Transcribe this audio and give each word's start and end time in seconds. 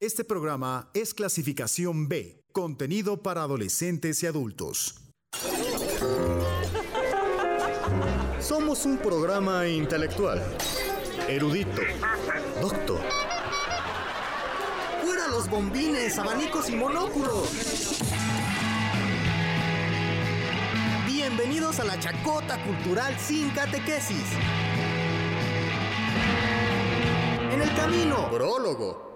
Este 0.00 0.24
programa 0.24 0.90
es 0.92 1.14
clasificación 1.14 2.08
B, 2.08 2.42
contenido 2.50 3.22
para 3.22 3.42
adolescentes 3.42 4.22
y 4.24 4.26
adultos. 4.26 4.96
Somos 8.40 8.84
un 8.86 8.98
programa 8.98 9.68
intelectual, 9.68 10.42
erudito, 11.28 11.80
docto. 12.60 12.98
¡Fuera 15.00 15.28
los 15.28 15.48
bombines, 15.48 16.18
abanicos 16.18 16.68
y 16.70 16.74
monóculos! 16.74 18.00
Bienvenidos 21.06 21.78
a 21.78 21.84
la 21.84 21.98
chacota 22.00 22.62
cultural 22.64 23.16
sin 23.20 23.48
catequesis. 23.50 24.24
En 27.52 27.62
el 27.62 27.74
camino. 27.76 28.28
Prólogo. 28.32 29.13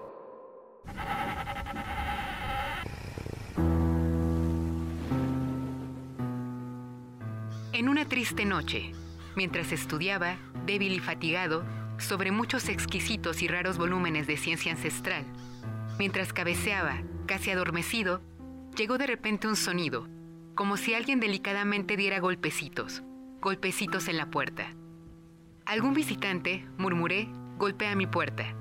Triste 8.19 8.43
noche, 8.43 8.91
mientras 9.37 9.71
estudiaba, 9.71 10.35
débil 10.65 10.91
y 10.91 10.99
fatigado, 10.99 11.63
sobre 11.99 12.31
muchos 12.31 12.67
exquisitos 12.67 13.41
y 13.41 13.47
raros 13.47 13.77
volúmenes 13.77 14.27
de 14.27 14.35
ciencia 14.35 14.73
ancestral, 14.73 15.23
mientras 15.97 16.33
cabeceaba, 16.33 17.01
casi 17.27 17.51
adormecido, 17.51 18.19
llegó 18.75 18.97
de 18.97 19.07
repente 19.07 19.47
un 19.47 19.55
sonido, 19.55 20.09
como 20.53 20.75
si 20.75 20.95
alguien 20.95 21.21
delicadamente 21.21 21.95
diera 21.95 22.19
golpecitos, 22.19 23.03
golpecitos 23.39 24.09
en 24.09 24.17
la 24.17 24.29
puerta. 24.29 24.75
Algún 25.65 25.93
visitante, 25.93 26.67
murmuré, 26.77 27.29
golpea 27.57 27.95
mi 27.95 28.05
puerta. 28.05 28.53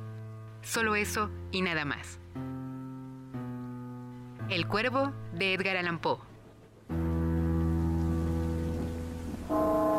Solo 0.62 0.95
eso 0.95 1.33
y 1.51 1.62
nada 1.62 1.84
más. 1.84 2.20
El 4.51 4.69
cuervo 4.69 5.12
de 5.33 5.55
Edgar 5.55 5.77
Allan 5.79 5.98
Poe. 5.98 6.28
Prólogo. 9.49 9.98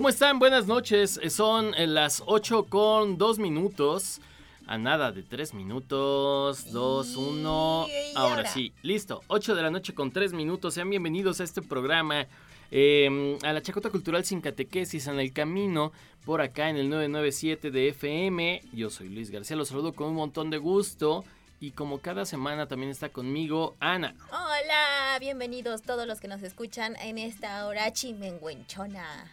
¿Cómo 0.00 0.08
están? 0.08 0.38
Buenas 0.38 0.66
noches. 0.66 1.20
Son 1.28 1.74
eh, 1.74 1.86
las 1.86 2.22
8 2.24 2.64
con 2.70 3.18
2 3.18 3.38
minutos. 3.38 4.22
A 4.66 4.78
nada 4.78 5.12
de 5.12 5.22
3 5.22 5.52
minutos. 5.52 6.72
2, 6.72 7.16
1. 7.16 7.86
Y 7.86 8.16
Ahora 8.16 8.36
ahora. 8.36 8.48
sí, 8.50 8.72
listo. 8.80 9.20
8 9.26 9.54
de 9.54 9.60
la 9.60 9.70
noche 9.70 9.92
con 9.92 10.10
3 10.10 10.32
minutos. 10.32 10.72
Sean 10.72 10.88
bienvenidos 10.88 11.42
a 11.42 11.44
este 11.44 11.60
programa. 11.60 12.26
eh, 12.70 13.38
a 13.42 13.52
la 13.52 13.60
Chacota 13.60 13.90
Cultural 13.90 14.24
sin 14.24 14.40
Catequesis 14.40 15.06
en 15.06 15.20
el 15.20 15.34
camino. 15.34 15.92
Por 16.24 16.40
acá 16.40 16.70
en 16.70 16.76
el 16.78 16.88
997 16.88 17.70
de 17.70 17.88
FM. 17.88 18.62
Yo 18.72 18.88
soy 18.88 19.10
Luis 19.10 19.30
García. 19.30 19.54
Los 19.58 19.68
saludo 19.68 19.92
con 19.92 20.08
un 20.08 20.14
montón 20.14 20.48
de 20.48 20.56
gusto. 20.56 21.26
Y 21.60 21.72
como 21.72 21.98
cada 21.98 22.24
semana 22.24 22.66
también 22.66 22.90
está 22.90 23.10
conmigo 23.10 23.76
Ana. 23.80 24.14
Hola, 24.30 25.18
bienvenidos 25.20 25.82
todos 25.82 26.06
los 26.06 26.20
que 26.20 26.28
nos 26.28 26.42
escuchan 26.42 26.96
en 26.96 27.18
esta 27.18 27.66
hora 27.66 27.92
chimenguenchona. 27.92 29.30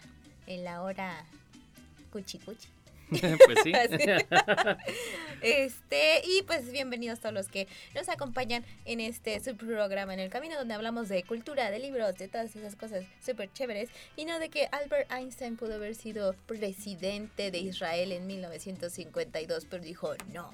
En 0.47 0.63
la 0.63 0.81
hora 0.81 1.25
cuchi 2.12 2.40
cuchi. 2.40 2.68
pues 3.09 3.59
sí. 3.63 3.72
Este, 5.41 6.22
y 6.25 6.41
pues 6.44 6.72
bienvenidos 6.72 7.19
todos 7.19 7.34
los 7.34 7.47
que 7.47 7.68
nos 7.96 8.09
acompañan 8.09 8.66
en 8.85 9.00
este 9.00 9.40
subprograma 9.40 10.13
en 10.13 10.19
el 10.19 10.30
camino 10.30 10.56
donde 10.58 10.74
hablamos 10.74 11.08
de 11.08 11.24
cultura, 11.24 11.72
de 11.72 11.80
libros, 11.80 12.18
de 12.18 12.28
todas 12.28 12.56
esas 12.56 12.75
cosas 12.75 13.06
súper 13.25 13.52
chéveres. 13.53 13.90
Y 14.16 14.25
no 14.25 14.40
de 14.40 14.50
que 14.50 14.68
Albert 14.72 15.12
Einstein 15.12 15.56
pudo 15.56 15.75
haber 15.75 15.96
sido 15.96 16.34
presidente 16.47 17.52
de 17.52 17.59
Israel 17.59 18.12
en 18.12 18.28
1952, 18.28 19.68
pero 19.69 19.84
dijo 19.84 20.14
no. 20.34 20.52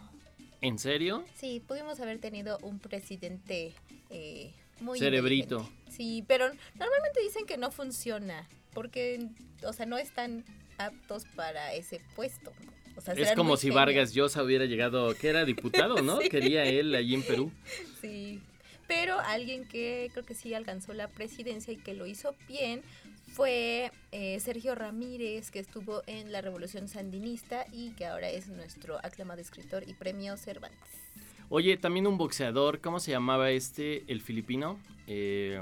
¿En 0.62 0.80
serio? 0.80 1.26
Sí, 1.36 1.62
pudimos 1.68 2.00
haber 2.00 2.20
tenido 2.20 2.58
un 2.62 2.80
presidente 2.80 3.74
eh, 4.10 4.54
muy... 4.80 4.98
Cerebrito. 5.00 5.70
Sí, 5.90 6.24
pero 6.28 6.46
normalmente 6.76 7.22
dicen 7.22 7.46
que 7.46 7.58
no 7.58 7.72
funciona, 7.72 8.48
porque, 8.74 9.28
o 9.66 9.74
sea, 9.74 9.86
no 9.86 9.98
están 9.98 10.44
aptos 10.78 11.26
para 11.36 11.74
ese 11.74 12.02
puesto. 12.16 12.52
O 12.96 13.02
sea, 13.02 13.14
Es 13.16 13.34
como 13.34 13.58
si. 13.58 13.70
Vargas 13.70 14.14
Llosa 14.14 14.44
hubiera 14.44 14.66
llegado, 14.66 15.16
que 15.16 15.30
era 15.30 15.46
diputado, 15.46 16.02
¿no? 16.02 16.20
Sí. 16.22 16.30
Quería 16.30 16.64
él 16.66 16.94
allí 16.94 17.16
en 17.16 17.24
Perú. 17.24 17.52
Sí, 18.02 18.40
pero 18.88 19.20
alguien 19.20 19.66
que 19.66 20.10
creo 20.14 20.26
que 20.26 20.36
sí 20.36 20.54
alcanzó 20.54 20.94
la 20.94 21.08
presidencia 21.08 21.74
y 21.74 21.78
que 21.78 21.94
lo 21.94 22.06
hizo 22.06 22.36
bien 22.48 22.82
fue 23.34 23.92
eh, 24.12 24.40
Sergio 24.40 24.76
Ramírez, 24.76 25.50
que 25.50 25.60
estuvo 25.60 26.04
en 26.06 26.32
la 26.32 26.42
Revolución 26.42 26.88
Sandinista 26.88 27.66
y 27.72 27.92
que 27.92 28.06
ahora 28.06 28.30
es 28.30 28.48
nuestro 28.48 29.00
aclamado 29.04 29.42
escritor 29.42 29.84
y 29.88 29.94
premio 29.94 30.38
Cervantes. 30.38 30.80
Oye, 31.50 31.78
también 31.78 32.06
un 32.06 32.18
boxeador, 32.18 32.80
¿cómo 32.80 33.00
se 33.00 33.12
llamaba 33.12 33.50
este, 33.50 34.04
el 34.08 34.22
filipino? 34.22 34.80
Eh, 35.08 35.60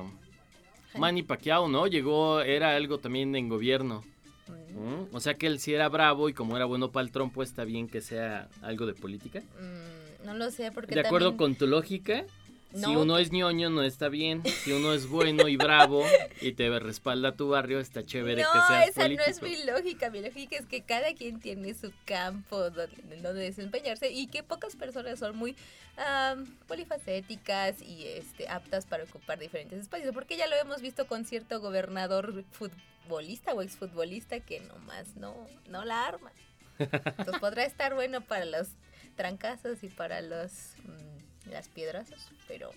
Manny 0.98 1.24
Pacquiao, 1.24 1.68
¿no? 1.68 1.88
Llegó, 1.88 2.42
era 2.42 2.76
algo 2.76 2.98
también 3.00 3.36
en 3.36 3.50
gobierno. 3.50 4.04
Mm. 4.50 5.14
O 5.16 5.20
sea 5.20 5.34
que 5.36 5.48
él 5.48 5.60
sí 5.60 5.74
era 5.74 5.90
bravo 5.90 6.30
y 6.30 6.34
como 6.34 6.56
era 6.56 6.66
bueno 6.66 6.92
para 6.92 7.06
el 7.06 7.12
trompo, 7.12 7.44
está 7.44 7.64
bien 7.66 7.88
que 7.88 8.02
sea 8.02 8.48
algo 8.62 8.86
de 8.86 8.94
política. 8.94 9.40
mm, 9.42 10.26
no 10.26 10.34
lo 10.36 10.50
sé, 10.52 10.72
porque 10.72 10.94
De 10.96 11.02
acuerdo 11.02 11.30
también- 11.32 11.38
con 11.52 11.56
tu 11.56 11.68
lógica, 11.68 12.26
si 12.74 12.80
No, 12.80 13.02
uno 13.02 13.18
es 13.18 13.32
ñoño 13.32 13.70
no 13.70 13.84
está 13.84 14.10
bien. 14.10 14.44
Si 14.64 14.72
uno 14.72 14.94
es 14.94 15.08
bueno 15.08 15.48
y 15.48 15.58
bravo 15.58 16.04
y 16.42 16.54
te 16.54 16.80
respalda 16.80 17.36
tu 17.36 17.50
barrio, 17.50 17.80
está 17.80 18.06
chévere 18.06 18.44
no, 18.44 18.52
que 18.52 18.60
seas 18.68 18.90
esa 18.90 19.02
político. 19.02 19.24
no 19.26 19.32
es 19.32 19.42
mi 19.42 19.64
lógica. 19.66 20.10
Mi 20.10 20.22
lógica 20.22 20.58
es 20.58 20.66
que 20.66 20.82
cada 20.82 21.14
quien 21.14 21.40
tiene 21.40 21.74
su 21.74 21.92
campo 22.06 22.70
donde, 22.70 23.22
donde 23.22 23.42
desempeñarse 23.42 24.12
y 24.12 24.28
que 24.28 24.44
pocas 24.44 24.76
personas 24.76 25.20
son 25.20 25.36
muy 25.38 25.56
am, 25.98 26.46
polifacéticas 26.68 27.82
y 27.82 28.06
este, 28.08 28.48
aptas 28.48 28.86
para 28.86 29.04
ocupar 29.04 29.40
diferentes 29.40 29.80
espacios. 29.80 30.14
Porque 30.14 30.38
ya 30.38 30.48
lo 30.48 30.56
hemos 30.56 30.82
visto 30.82 31.08
con 31.08 31.26
cierto 31.26 31.60
gobernador 31.60 32.44
futbolista 32.52 33.54
o 33.54 33.62
exfutbolista 33.62 34.40
que 34.40 34.62
nomás 34.62 35.16
no, 35.16 35.36
no 35.70 35.84
la 35.84 36.06
arma. 36.06 36.32
Entonces 36.80 37.40
podrá 37.40 37.66
estar 37.66 37.94
bueno 37.94 38.22
para 38.22 38.46
los 38.46 38.70
trancazos 39.16 39.84
y 39.84 39.90
para 39.90 40.22
los 40.22 40.52
mm, 40.84 41.50
las 41.50 41.68
piedrazos, 41.70 42.30
pero 42.52 42.70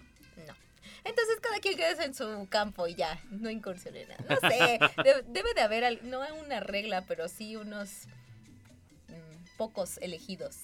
no. 0.47 0.55
Entonces 1.03 1.41
cada 1.43 1.59
quien 1.59 1.77
quede 1.77 2.05
en 2.05 2.15
su 2.15 2.47
campo 2.49 2.87
y 2.87 2.95
ya, 2.95 3.21
no 3.31 3.51
incursione 3.51 4.03
en 4.03 4.09
nada. 4.11 4.25
No 4.31 4.49
sé, 4.49 4.79
de- 5.03 5.23
debe 5.29 5.53
de 5.55 5.61
haber, 5.63 5.85
al- 5.85 6.01
no 6.09 6.21
una 6.47 6.61
regla, 6.61 7.05
pero 7.09 7.27
sí 7.29 7.57
unos 7.57 8.07
mm, 9.09 9.57
pocos 9.57 9.99
elegidos. 9.99 10.57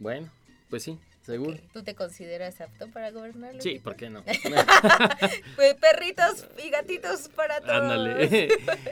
Bueno, 0.00 0.28
pues 0.68 0.82
sí, 0.82 0.98
seguro. 1.24 1.56
¿Tú 1.72 1.82
te 1.84 1.94
consideras 1.94 2.60
apto 2.60 2.90
para 2.90 3.10
gobernar? 3.12 3.54
Sí? 3.62 3.78
¿por 3.78 3.94
qué 3.96 4.10
no? 4.10 4.24
Pues, 5.56 5.74
Perritos 5.76 6.46
y 6.64 6.68
gatitos 6.70 7.28
para 7.28 7.60
todos. 7.60 7.70
Ándale. 7.82 8.48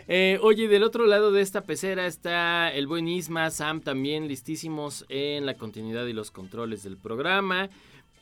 Eh, 0.09 0.39
oye, 0.43 0.69
del 0.69 0.83
otro 0.85 1.07
lado 1.07 1.33
de 1.33 1.43
esta 1.43 1.63
pecera 1.63 2.07
está 2.07 2.73
el 2.73 2.87
buen 2.87 3.09
Isma, 3.09 3.51
Sam 3.51 3.81
también 3.81 4.29
listísimos 4.29 5.05
en 5.09 5.45
la 5.47 5.55
continuidad 5.55 6.07
y 6.07 6.13
los 6.15 6.31
controles 6.31 6.83
del 6.85 6.97
programa. 6.97 7.69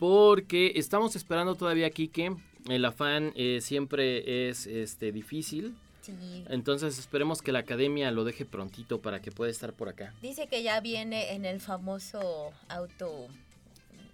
Porque 0.03 0.73
estamos 0.75 1.15
esperando 1.15 1.55
todavía 1.55 1.87
aquí 1.87 2.09
que 2.09 2.35
el 2.69 2.85
afán 2.85 3.33
eh, 3.37 3.61
siempre 3.61 4.49
es 4.49 4.67
este 4.67 5.13
difícil. 5.13 5.77
Sí. 6.01 6.45
Entonces 6.49 6.99
esperemos 6.99 7.41
que 7.41 7.53
la 7.53 7.61
academia 7.61 8.11
lo 8.11 8.25
deje 8.25 8.45
prontito 8.45 9.01
para 9.01 9.23
que 9.23 9.31
pueda 9.31 9.53
estar 9.53 9.73
por 9.75 9.89
acá. 9.89 10.13
Dice 10.21 10.49
que 10.49 10.65
ya 10.65 10.81
viene 10.81 11.35
en 11.35 11.45
el 11.45 11.61
famoso 11.61 12.53
auto 12.69 13.29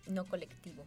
no 0.09 0.27
colectivo. 0.27 0.85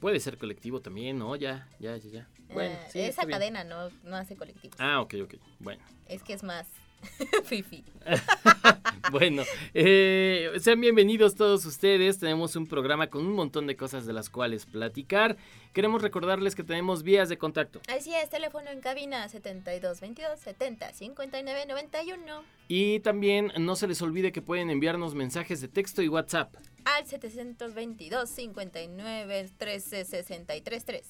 Puede 0.00 0.18
ser 0.18 0.38
colectivo 0.38 0.80
también, 0.80 1.18
¿no? 1.18 1.36
Ya, 1.36 1.68
ya, 1.78 1.98
ya, 1.98 2.08
ya. 2.10 2.28
Bueno, 2.54 2.74
Eh, 2.76 2.88
sí, 2.90 3.00
esa 3.00 3.26
cadena 3.26 3.64
no, 3.64 3.90
no 4.02 4.16
hace 4.16 4.34
colectivos. 4.34 4.80
Ah, 4.80 5.02
ok, 5.02 5.14
ok. 5.24 5.34
Bueno. 5.58 5.84
Es 6.08 6.22
que 6.22 6.32
es 6.32 6.42
más 6.42 6.66
Fifi. 7.44 7.84
Bueno, 9.10 9.42
eh, 9.74 10.50
sean 10.60 10.80
bienvenidos 10.80 11.34
todos 11.36 11.64
ustedes. 11.66 12.18
Tenemos 12.18 12.56
un 12.56 12.66
programa 12.66 13.08
con 13.08 13.24
un 13.26 13.34
montón 13.34 13.66
de 13.66 13.76
cosas 13.76 14.06
de 14.06 14.12
las 14.14 14.30
cuales 14.30 14.64
platicar. 14.66 15.36
Queremos 15.74 16.00
recordarles 16.02 16.54
que 16.54 16.64
tenemos 16.64 17.02
vías 17.02 17.28
de 17.28 17.36
contacto. 17.36 17.80
Así 17.94 18.12
es, 18.14 18.30
teléfono 18.30 18.70
en 18.70 18.80
cabina 18.80 19.28
7222 19.28 20.40
70 20.40 20.92
59 20.94 21.66
91 21.68 22.42
Y 22.68 23.00
también 23.00 23.52
no 23.58 23.76
se 23.76 23.86
les 23.86 24.00
olvide 24.02 24.32
que 24.32 24.42
pueden 24.42 24.70
enviarnos 24.70 25.14
mensajes 25.14 25.60
de 25.60 25.68
texto 25.68 26.02
y 26.02 26.08
WhatsApp. 26.08 26.54
al 26.86 27.06
722 27.06 28.28
59 28.28 29.50
13 29.58 30.04
63 30.06 30.84
3. 30.84 31.06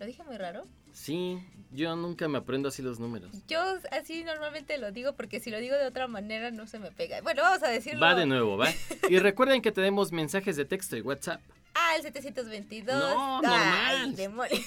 ¿Lo 0.00 0.06
dije 0.06 0.24
muy 0.24 0.38
raro? 0.38 0.66
Sí, 0.94 1.38
yo 1.72 1.94
nunca 1.94 2.26
me 2.26 2.38
aprendo 2.38 2.70
así 2.70 2.80
los 2.80 2.98
números. 2.98 3.30
Yo 3.46 3.60
así 3.92 4.24
normalmente 4.24 4.78
lo 4.78 4.92
digo 4.92 5.12
porque 5.12 5.40
si 5.40 5.50
lo 5.50 5.58
digo 5.58 5.76
de 5.76 5.86
otra 5.86 6.08
manera 6.08 6.50
no 6.50 6.66
se 6.66 6.78
me 6.78 6.90
pega. 6.90 7.20
Bueno, 7.20 7.42
vamos 7.42 7.62
a 7.62 7.68
decirlo. 7.68 8.00
Va 8.00 8.14
de 8.14 8.24
nuevo, 8.24 8.56
¿va? 8.56 8.68
Y 9.10 9.18
recuerden 9.18 9.60
que 9.60 9.72
tenemos 9.72 10.10
mensajes 10.10 10.56
de 10.56 10.64
texto 10.64 10.96
y 10.96 11.02
WhatsApp. 11.02 11.42
Al 11.74 12.00
722. 12.00 12.98
No, 12.98 13.40
Ay, 13.44 13.98
normal. 13.98 14.16
demonios. 14.16 14.60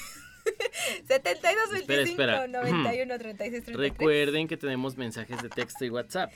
72 1.07 1.73
Espera, 1.73 2.03
25 2.03 2.09
espera. 2.11 2.47
91 2.47 3.17
36 3.19 3.63
33. 3.63 3.77
Recuerden 3.77 4.47
que 4.47 4.57
tenemos 4.57 4.97
mensajes 4.97 5.41
de 5.41 5.49
texto 5.49 5.85
y 5.85 5.89
WhatsApp. 5.89 6.31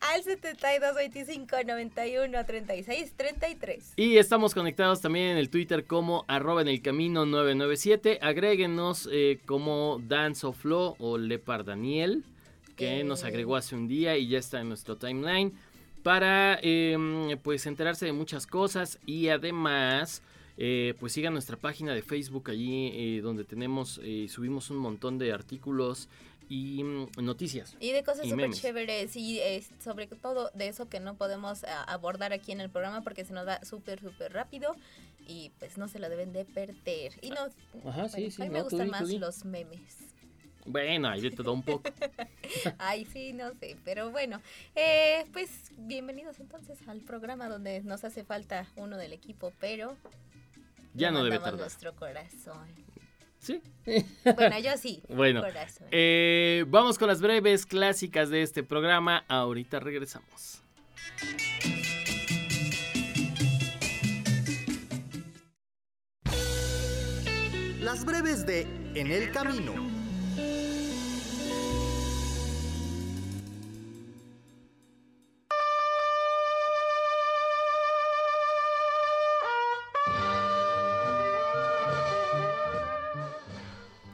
Al 0.00 0.22
72 0.22 0.94
25 0.94 1.56
91 1.66 2.44
36 2.46 3.12
33. 3.16 3.92
Y 3.96 4.16
estamos 4.18 4.54
conectados 4.54 5.00
también 5.00 5.28
en 5.28 5.38
el 5.38 5.50
Twitter 5.50 5.84
como 5.86 6.24
arroba 6.28 6.62
en 6.62 6.68
el 6.68 6.82
camino 6.82 7.26
997. 7.26 8.18
Agréguenos 8.22 9.08
eh, 9.10 9.40
como 9.46 10.00
Dance 10.06 10.46
of 10.46 10.56
Flow 10.58 10.96
o 10.98 11.18
Lepar 11.18 11.64
Daniel, 11.64 12.24
que 12.76 13.00
Eh. 13.00 13.04
nos 13.04 13.24
agregó 13.24 13.56
hace 13.56 13.74
un 13.74 13.88
día 13.88 14.16
y 14.16 14.28
ya 14.28 14.38
está 14.38 14.60
en 14.60 14.68
nuestro 14.68 14.96
timeline. 14.96 15.52
Para 16.04 16.58
eh, 16.62 17.36
pues 17.42 17.66
enterarse 17.66 18.06
de 18.06 18.12
muchas 18.12 18.46
cosas 18.46 18.98
y 19.04 19.28
además 19.28 20.22
eh, 20.60 20.94
pues 20.98 21.12
sigan 21.12 21.32
nuestra 21.32 21.56
página 21.56 21.94
de 21.94 22.02
Facebook 22.02 22.50
allí 22.50 22.90
eh, 22.92 23.20
donde 23.22 23.44
tenemos 23.44 24.00
eh, 24.02 24.26
subimos 24.28 24.70
un 24.70 24.78
montón 24.78 25.16
de 25.16 25.32
artículos 25.32 26.08
y 26.48 26.82
mm, 26.82 27.06
noticias. 27.22 27.76
Y 27.78 27.92
de 27.92 28.02
cosas 28.02 28.28
súper 28.28 28.50
chéveres 28.52 29.14
y 29.16 29.38
eh, 29.38 29.64
sobre 29.82 30.06
todo 30.06 30.50
de 30.54 30.68
eso 30.68 30.88
que 30.88 30.98
no 31.00 31.14
podemos 31.14 31.64
ah, 31.64 31.84
abordar 31.84 32.32
aquí 32.32 32.52
en 32.52 32.60
el 32.60 32.70
programa 32.70 33.02
porque 33.02 33.24
se 33.24 33.32
nos 33.32 33.46
va 33.46 33.64
súper, 33.64 34.00
súper 34.00 34.32
rápido 34.32 34.74
y 35.26 35.52
pues 35.58 35.78
no 35.78 35.88
se 35.88 35.98
lo 35.98 36.08
deben 36.08 36.32
de 36.32 36.44
perder. 36.44 37.12
Y 37.20 37.30
no, 37.30 37.48
Ajá, 37.88 38.08
sí, 38.08 38.22
bueno, 38.22 38.30
sí, 38.30 38.42
a 38.42 38.44
mí 38.46 38.50
me 38.50 38.58
no, 38.58 38.64
gustan 38.64 38.86
di, 38.86 38.90
más 38.90 39.10
los 39.10 39.44
memes. 39.44 39.98
Bueno, 40.66 41.08
ahí 41.08 41.20
de 41.20 41.30
todo 41.30 41.52
un 41.52 41.62
poco. 41.62 41.88
Ay, 42.78 43.04
sí, 43.06 43.32
no 43.32 43.54
sé, 43.54 43.76
pero 43.84 44.10
bueno, 44.10 44.40
eh, 44.74 45.24
pues 45.32 45.70
bienvenidos 45.78 46.40
entonces 46.40 46.78
al 46.88 47.00
programa 47.00 47.48
donde 47.48 47.80
nos 47.82 48.04
hace 48.04 48.24
falta 48.24 48.66
uno 48.76 48.96
del 48.96 49.12
equipo, 49.12 49.52
pero 49.60 49.96
Ya 50.98 51.10
no 51.10 51.24
debe 51.24 51.38
tardar. 51.38 51.60
nuestro 51.60 51.94
corazón. 51.94 52.66
Sí. 53.38 53.62
Bueno, 54.34 54.58
yo 54.58 54.76
sí. 54.76 55.02
Bueno, 55.08 55.42
corazón. 55.42 55.86
Eh, 55.92 56.64
vamos 56.68 56.98
con 56.98 57.06
las 57.08 57.20
breves 57.20 57.66
clásicas 57.66 58.30
de 58.30 58.42
este 58.42 58.62
programa. 58.64 59.24
Ahorita 59.28 59.78
regresamos. 59.78 60.60
Las 67.80 68.04
breves 68.04 68.44
de 68.44 68.62
En 68.94 69.10
el 69.10 69.30
Camino. 69.32 69.72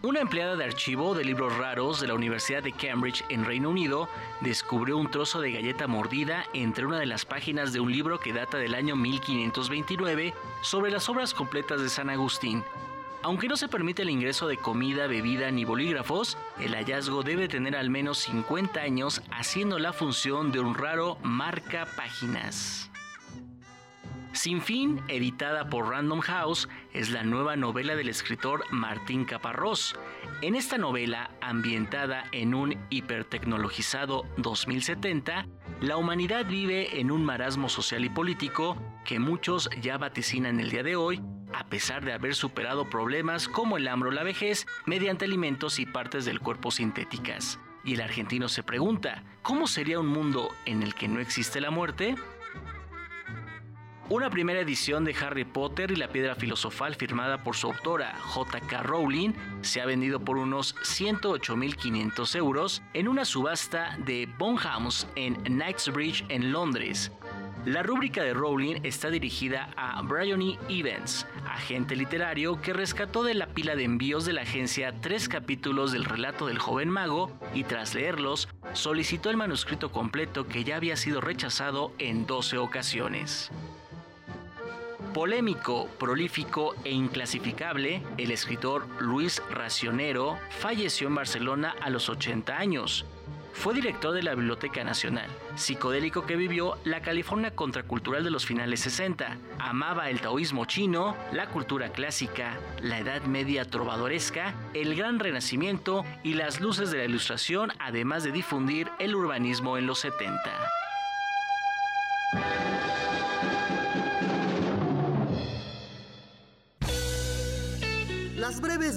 Una 0.05 0.21
empleada 0.21 0.55
de 0.55 0.65
archivo 0.65 1.15
de 1.15 1.25
libros 1.25 1.57
raros 1.57 1.99
de 1.99 2.09
la 2.09 2.13
Universidad 2.13 2.63
de 2.63 2.73
Cambridge 2.73 3.25
en 3.31 3.47
Reino 3.47 3.71
Unido 3.71 4.07
descubrió 4.43 4.99
un 4.99 5.11
trozo 5.11 5.41
de 5.41 5.51
galleta 5.51 5.87
mordida 5.87 6.45
entre 6.53 6.85
una 6.85 6.99
de 6.99 7.07
las 7.07 7.25
páginas 7.25 7.73
de 7.73 7.81
un 7.81 7.91
libro 7.91 8.21
que 8.21 8.35
data 8.35 8.59
del 8.59 8.75
año 8.75 8.97
1529 8.97 10.35
sobre 10.61 10.91
las 10.91 11.09
obras 11.09 11.33
completas 11.33 11.81
de 11.81 11.89
San 11.89 12.11
Agustín. 12.11 12.63
Aunque 13.23 13.49
no 13.49 13.57
se 13.57 13.67
permite 13.67 14.03
el 14.03 14.11
ingreso 14.11 14.47
de 14.47 14.59
comida, 14.59 15.07
bebida 15.07 15.51
ni 15.51 15.65
bolígrafos, 15.65 16.37
el 16.61 16.75
hallazgo 16.75 17.23
debe 17.23 17.49
tener 17.49 17.75
al 17.75 17.89
menos 17.89 18.19
50 18.19 18.83
años 18.83 19.23
haciendo 19.31 19.79
la 19.79 19.95
función 19.95 20.53
de 20.53 20.61
un 20.61 20.75
raro 20.75 21.17
marca 21.23 21.87
páginas. 21.97 22.91
Sin 24.35 24.61
fin, 24.61 25.01
editada 25.07 25.71
por 25.71 25.89
Random 25.89 26.21
House, 26.21 26.69
es 26.95 27.11
la 27.11 27.25
nueva 27.25 27.57
novela 27.57 27.97
del 27.97 28.09
escritor 28.09 28.65
Martín 28.71 29.25
Caparrós. 29.25 29.97
En 30.43 30.55
esta 30.55 30.79
novela, 30.79 31.33
ambientada 31.41 32.25
en 32.31 32.55
un 32.55 32.77
hipertecnologizado 32.89 34.25
2070, 34.37 35.47
la 35.81 35.97
humanidad 35.97 36.47
vive 36.47 37.01
en 37.01 37.11
un 37.11 37.25
marasmo 37.25 37.69
social 37.69 38.05
y 38.05 38.09
político 38.09 38.77
que 39.05 39.19
muchos 39.19 39.69
ya 39.83 39.99
vaticinan 39.99 40.61
el 40.61 40.71
día 40.71 40.85
de 40.85 40.95
hoy, 40.95 41.21
a 41.53 41.67
pesar 41.67 42.05
de 42.05 42.13
haber 42.13 42.37
superado 42.37 42.89
problemas 42.89 43.49
como 43.49 43.77
el 43.77 43.89
hambre 43.89 44.11
o 44.11 44.13
la 44.13 44.23
vejez 44.23 44.67
mediante 44.87 45.25
alimentos 45.25 45.81
y 45.81 45.87
partes 45.87 46.25
del 46.25 46.41
cuerpo 46.41 46.71
sintéticas. 46.71 47.59
Y 47.85 47.95
el 47.95 48.01
argentino 48.01 48.49
se 48.49 48.63
pregunta, 48.63 49.25
¿cómo 49.43 49.67
sería 49.67 50.01
un 50.01 50.07
mundo 50.07 50.49
en 50.65 50.83
el 50.83 50.95
que 50.95 51.09
no 51.09 51.21
existe 51.21 51.61
la 51.61 51.71
muerte? 51.71 52.15
Una 54.11 54.29
primera 54.29 54.61
edición 54.61 55.03
de 55.07 55.15
Harry 55.15 55.47
Potter 55.47 55.91
y 55.91 55.97
la 55.97 56.09
Piedra 56.09 56.35
Filosofal 56.35 56.95
firmada 56.95 57.43
por 57.43 57.57
su 57.57 57.69
autora 57.69 58.15
J.K. 58.19 58.83
Rowling 58.83 59.33
se 59.63 59.81
ha 59.81 59.87
vendido 59.87 60.21
por 60.21 60.37
unos 60.37 60.77
108.500 60.77 62.37
euros 62.37 62.83
en 62.93 63.09
una 63.09 63.25
subasta 63.25 63.97
de 64.05 64.29
Bonhams 64.39 65.07
en 65.17 65.37
Knightsbridge 65.45 66.27
en 66.29 66.53
Londres. 66.53 67.13
La 67.65 67.83
rúbrica 67.83 68.23
de 68.23 68.35
Rowling 68.35 68.81
está 68.83 69.09
dirigida 69.09 69.71
a 69.75 70.03
Brian 70.03 70.43
E. 70.43 70.59
Evans, 70.69 71.27
agente 71.49 71.97
literario 71.97 72.61
que 72.61 72.75
rescató 72.75 73.25
de 73.25 73.33
la 73.33 73.47
pila 73.47 73.75
de 73.75 73.85
envíos 73.85 74.27
de 74.27 74.35
la 74.35 74.43
agencia 74.43 75.01
tres 75.01 75.31
capítulos 75.31 75.93
del 75.93 76.05
relato 76.05 76.47
del 76.47 76.59
joven 76.59 76.91
mago 76.91 77.31
y 77.55 77.65
tras 77.65 77.95
leerlos 77.95 78.51
solicitó 78.75 79.31
el 79.31 79.39
manuscrito 79.39 79.91
completo 79.91 80.47
que 80.47 80.63
ya 80.63 80.77
había 80.77 80.97
sido 80.97 81.23
rechazado 81.23 81.91
en 81.99 82.27
12 82.27 82.59
ocasiones. 82.59 83.51
Polémico, 85.15 85.87
prolífico 85.97 86.75
e 86.83 86.91
inclasificable, 86.91 88.03
el 88.19 88.33
escritor 88.33 88.89
Luis 88.99 89.41
Racionero 89.49 90.41
falleció 90.51 91.07
en 91.07 91.15
Barcelona 91.15 91.77
a 91.81 91.89
los 91.89 92.09
80 92.09 92.59
años. 92.59 93.07
Fue 93.53 93.75
director 93.75 94.13
de 94.13 94.25
la 94.25 94.35
Biblioteca 94.35 94.83
Nacional, 94.83 95.31
psicodélico 95.55 96.27
que 96.27 96.35
vivió 96.35 96.79
la 96.83 97.01
California 97.01 97.55
contracultural 97.55 98.25
de 98.25 98.33
los 98.33 98.45
finales 98.45 98.81
60. 98.81 99.39
Amaba 99.61 100.11
el 100.11 100.21
taoísmo 100.21 100.65
chino, 100.65 101.17
la 101.33 101.47
cultura 101.47 101.91
clásica, 101.91 102.59
la 102.83 102.99
Edad 102.99 103.23
Media 103.23 103.65
trovadoresca, 103.65 104.53
el 104.75 104.97
Gran 104.97 105.21
Renacimiento 105.21 106.05
y 106.25 106.35
las 106.35 106.61
luces 106.61 106.91
de 106.91 106.99
la 106.99 107.05
Ilustración, 107.05 107.71
además 107.79 108.25
de 108.25 108.33
difundir 108.33 108.91
el 108.99 109.15
urbanismo 109.15 109.79
en 109.79 109.87
los 109.87 110.01
70. 110.01 110.41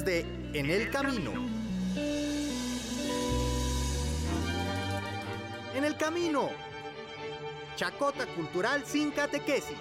De 0.06 0.26
En 0.54 0.70
el 0.70 0.92
Camino. 0.92 1.32
En 5.76 5.84
el 5.84 5.98
Camino. 5.98 6.50
Chacota 7.76 8.26
cultural 8.28 8.84
sin 8.86 9.12
catequesis. 9.12 9.78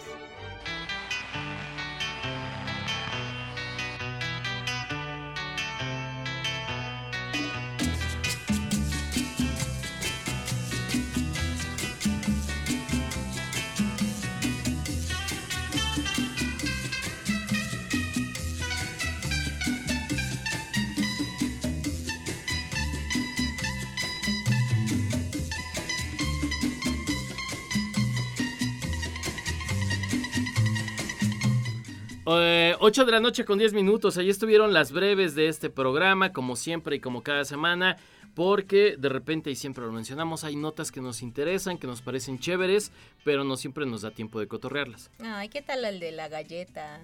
8 32.80 33.04
de 33.04 33.12
la 33.12 33.20
noche 33.20 33.44
con 33.44 33.58
10 33.58 33.72
minutos. 33.74 34.16
Ahí 34.18 34.28
estuvieron 34.30 34.72
las 34.72 34.92
breves 34.92 35.34
de 35.34 35.48
este 35.48 35.70
programa, 35.70 36.32
como 36.32 36.56
siempre 36.56 36.96
y 36.96 37.00
como 37.00 37.22
cada 37.22 37.44
semana. 37.44 37.96
porque 38.34 38.96
de 38.98 39.08
repente, 39.08 39.50
y 39.50 39.54
siempre 39.56 39.84
lo 39.86 39.92
mencionamos, 39.92 40.44
hay 40.44 40.56
notas 40.56 40.92
que 40.92 41.00
nos 41.00 41.22
interesan, 41.22 41.78
que 41.78 41.86
nos 41.86 42.02
parecen 42.02 42.38
chéveres, 42.38 42.92
pero 43.24 43.44
no 43.44 43.56
siempre 43.56 43.86
nos 43.86 44.02
da 44.02 44.10
tiempo 44.10 44.38
de 44.40 44.46
cotorrearlas. 44.46 45.10
Ay, 45.20 45.48
¿qué 45.48 45.62
tal 45.62 45.82
el 45.86 46.00
de 46.00 46.12
la 46.12 46.28
galleta? 46.28 47.00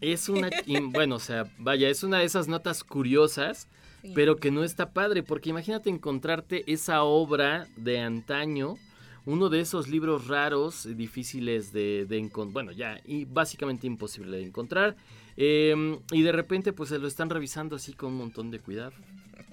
Es 0.00 0.28
una, 0.28 0.48
bueno, 0.92 1.16
o 1.16 1.18
sea, 1.18 1.50
vaya, 1.58 1.88
es 1.88 2.04
una 2.04 2.18
de 2.20 2.24
esas 2.24 2.46
notas 2.46 2.84
curiosas, 2.84 3.66
Sí. 4.02 4.12
pero 4.14 4.36
que 4.36 4.52
no 4.52 4.62
está 4.62 4.92
padre, 4.92 5.24
porque 5.24 5.50
imagínate 5.50 5.90
encontrarte 5.90 6.62
esa 6.72 7.02
obra 7.02 7.66
de 7.76 7.98
antaño, 7.98 8.76
uno 9.26 9.48
de 9.48 9.60
esos 9.60 9.88
libros 9.88 10.28
raros, 10.28 10.88
difíciles 10.96 11.72
de, 11.72 12.06
encontrar, 12.10 12.52
bueno, 12.52 12.72
ya, 12.72 13.00
y 13.04 13.24
básicamente 13.24 13.86
imposible 13.86 14.36
de 14.38 14.44
encontrar, 14.44 14.96
eh, 15.36 15.98
y 16.12 16.22
de 16.22 16.32
repente 16.32 16.72
pues 16.72 16.88
se 16.90 16.98
lo 16.98 17.08
están 17.08 17.28
revisando 17.28 17.76
así 17.76 17.92
con 17.92 18.12
un 18.12 18.18
montón 18.18 18.50
de 18.50 18.60
cuidado, 18.60 18.92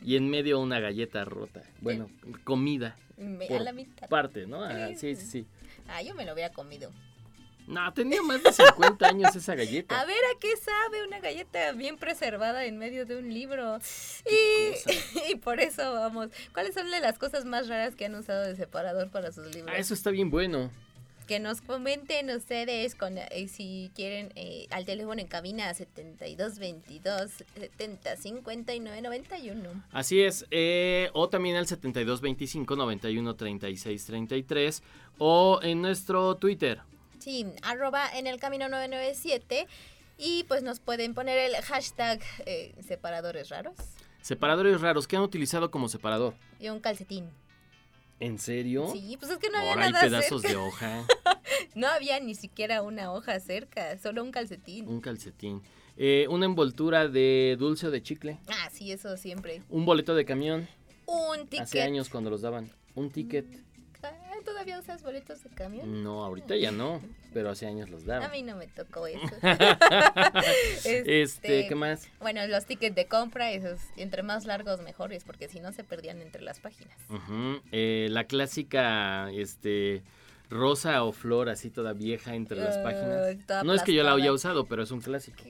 y 0.04 0.16
en 0.16 0.30
medio 0.30 0.60
una 0.60 0.80
galleta 0.80 1.26
rota, 1.26 1.64
bueno, 1.82 2.10
comida, 2.44 2.96
Me- 3.18 3.48
por 3.48 3.62
a 3.62 3.64
la 3.64 3.74
mitad. 3.74 4.08
parte, 4.08 4.46
¿no? 4.46 4.64
Ah, 4.64 4.90
Sí, 4.90 4.96
sí, 4.96 5.16
sí. 5.16 5.22
sí, 5.22 5.28
sí. 5.32 5.46
Ah, 5.88 6.02
yo 6.04 6.14
me 6.16 6.24
lo 6.26 6.34
hubiera 6.34 6.54
comido. 6.54 6.92
No, 7.68 7.94
tenía 7.94 8.22
más 8.22 8.44
de 8.44 8.52
50 8.52 9.08
años 9.08 9.36
esa 9.36 9.56
galleta. 9.56 10.00
A 10.02 10.06
ver 10.06 10.18
a 10.36 10.40
qué 10.40 10.56
sabe 10.58 11.06
una 11.08 11.20
galleta 11.20 11.72
bien 11.74 11.98
preservada 11.98 12.66
en 12.66 12.78
medio 12.78 13.06
de 13.06 13.18
un 13.18 13.34
libro. 13.34 13.80
Y, 14.30 15.32
y 15.32 15.36
por 15.36 15.60
eso 15.60 15.94
vamos. 15.94 16.30
¿Cuáles 16.54 16.74
son 16.74 16.90
las 16.90 17.18
cosas 17.18 17.46
más 17.46 17.68
raras 17.68 17.96
que 17.96 18.06
han 18.06 18.16
usado 18.16 18.44
de 18.44 18.56
separador 18.56 19.10
para 19.10 19.32
sus 19.32 19.54
libros? 19.54 19.74
Ah, 19.74 19.78
eso 19.78 19.94
está 19.94 20.10
bien 20.10 20.30
bueno. 20.30 20.72
Que 21.28 21.40
nos 21.40 21.62
comenten 21.62 22.30
ustedes 22.32 22.96
con, 22.96 23.18
eh, 23.18 23.48
si 23.48 23.92
quieren 23.96 24.34
eh, 24.36 24.68
al 24.72 24.86
teléfono 24.86 25.22
en 25.22 25.28
cabina 25.28 25.74
7222 25.74 27.32
70 27.56 28.18
59 28.18 29.02
91. 29.02 29.84
Así 29.94 30.22
es, 30.22 30.46
eh, 30.52 31.10
o 31.14 31.30
también 31.30 31.56
al 31.56 31.66
7225 31.66 32.76
91 32.76 33.36
36 33.38 34.06
33 34.06 34.84
o 35.18 35.62
en 35.64 35.82
nuestro 35.82 36.36
Twitter. 36.36 36.82
Sí, 37.24 37.46
arroba 37.62 38.10
en 38.18 38.28
el 38.28 38.40
camino 38.40 38.68
997 38.70 39.68
y 40.18 40.44
pues 40.44 40.62
nos 40.64 40.80
pueden 40.80 41.14
poner 41.14 41.38
el 41.38 41.56
hashtag 41.64 42.20
eh, 42.46 42.74
separadores 42.86 43.50
raros 43.50 43.76
Separadores 44.22 44.80
raros 44.82 45.08
que 45.08 45.16
han 45.16 45.22
utilizado 45.22 45.70
como 45.72 45.88
separador. 45.90 46.34
y 46.60 46.70
un 46.70 46.80
calcetín. 46.80 47.30
¿En 48.20 48.40
serio? 48.40 48.88
Sí, 48.92 49.18
pues 49.20 49.32
es 49.32 49.38
que 49.38 49.50
no 49.50 49.58
había 49.58 49.72
Ahora 49.74 49.86
hay 49.86 49.92
nada 49.92 50.04
pedazos 50.06 50.42
cerca. 50.42 50.58
de 50.58 50.64
hoja, 50.64 51.06
No 51.76 51.88
había 51.88 52.20
ni 52.20 52.36
siquiera 52.36 52.82
una 52.84 53.12
hoja 53.12 53.40
cerca, 53.40 53.98
solo 53.98 54.24
un 54.24 54.32
calcetín. 54.32 54.88
un 54.88 55.02
calcetín, 55.02 55.62
eh, 55.98 56.28
una 56.30 56.46
envoltura 56.46 57.08
de 57.08 57.56
dulce 57.60 57.88
o 57.88 57.92
de 57.92 58.02
chicle, 58.04 58.40
Ah, 58.48 58.70
sí, 58.72 58.92
eso 58.92 59.18
siempre. 59.18 59.62
un 59.70 59.86
boleto 59.86 60.14
de 60.16 60.24
camión, 60.26 60.68
Un 61.06 61.40
ticket. 61.48 61.62
hace 61.62 61.82
años 61.82 62.08
cuando 62.10 62.30
los 62.30 62.42
daban, 62.42 62.72
un 62.96 63.10
ticket. 63.12 63.46
¿Todavía 64.64 64.80
usas 64.80 65.04
boletos 65.04 65.44
de 65.44 65.50
camión? 65.50 66.04
No, 66.06 66.24
ahorita 66.24 66.56
ya 66.56 66.72
no, 66.72 67.02
pero 67.34 67.50
hace 67.50 67.68
años 67.68 67.90
los 67.90 68.04
A 68.04 68.06
daban. 68.06 68.32
mí 68.32 68.44
no 68.44 68.56
me 68.56 68.68
tocó 68.68 69.08
eso. 69.08 69.20
Este, 70.86 71.68
¿qué 71.68 71.76
más? 71.76 72.08
Bueno, 72.22 72.48
los 72.48 72.66
tickets 72.66 72.96
de 72.96 73.06
compra, 73.06 73.52
esos, 73.52 73.82
entre 73.98 74.24
más 74.24 74.46
largos 74.46 74.82
mejores, 74.82 75.26
porque 75.26 75.50
si 75.50 75.60
no 75.60 75.74
se 75.74 75.84
perdían 75.84 76.22
entre 76.22 76.42
las 76.42 76.62
páginas. 76.62 76.96
Eh, 77.74 78.08
la 78.10 78.24
clásica, 78.24 79.30
este, 79.34 80.02
rosa 80.54 81.04
o 81.04 81.12
flor 81.12 81.50
así 81.50 81.70
toda 81.70 81.94
vieja 81.94 82.36
entre 82.36 82.58
las 82.58 82.78
páginas. 82.78 83.38
No 83.66 83.74
es 83.74 83.84
que 83.84 83.94
yo 83.94 84.04
la 84.04 84.14
haya 84.14 84.32
usado, 84.32 84.66
pero 84.66 84.84
es 84.84 84.92
un 84.92 85.02
clásico. 85.02 85.44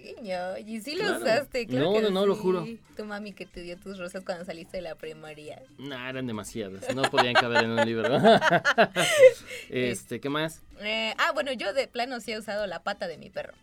Y 0.66 0.82
sí 0.82 0.96
lo 0.96 1.04
Claro. 1.04 1.18
usaste, 1.24 1.68
claro. 1.68 1.86
No, 1.86 1.94
que 1.94 2.02
no, 2.02 2.10
no, 2.10 2.26
lo 2.26 2.36
juro. 2.36 2.66
Tu 2.96 3.06
mami 3.06 3.34
que 3.34 3.46
te 3.46 3.62
dio 3.62 3.78
tus 3.78 3.98
rosas 4.00 4.24
cuando 4.26 4.46
saliste 4.46 4.78
de 4.78 4.84
la 4.84 4.96
primaria. 4.96 5.62
Nah, 5.78 6.10
eran 6.10 6.26
demasiadas, 6.28 6.96
no 6.96 7.04
podían 7.04 7.34
caber 7.34 7.64
en 7.66 7.72
un 7.72 7.86
libro. 7.86 8.10
este, 9.70 10.20
¿qué 10.20 10.30
más? 10.30 10.62
Eh, 10.82 11.14
ah, 11.18 11.32
bueno, 11.34 11.52
yo 11.54 11.74
de 11.74 11.88
plano 11.88 12.20
sí 12.20 12.32
he 12.32 12.38
usado 12.38 12.68
la 12.68 12.84
pata 12.84 13.08
de 13.08 13.18
mi 13.18 13.30
perro. 13.30 13.54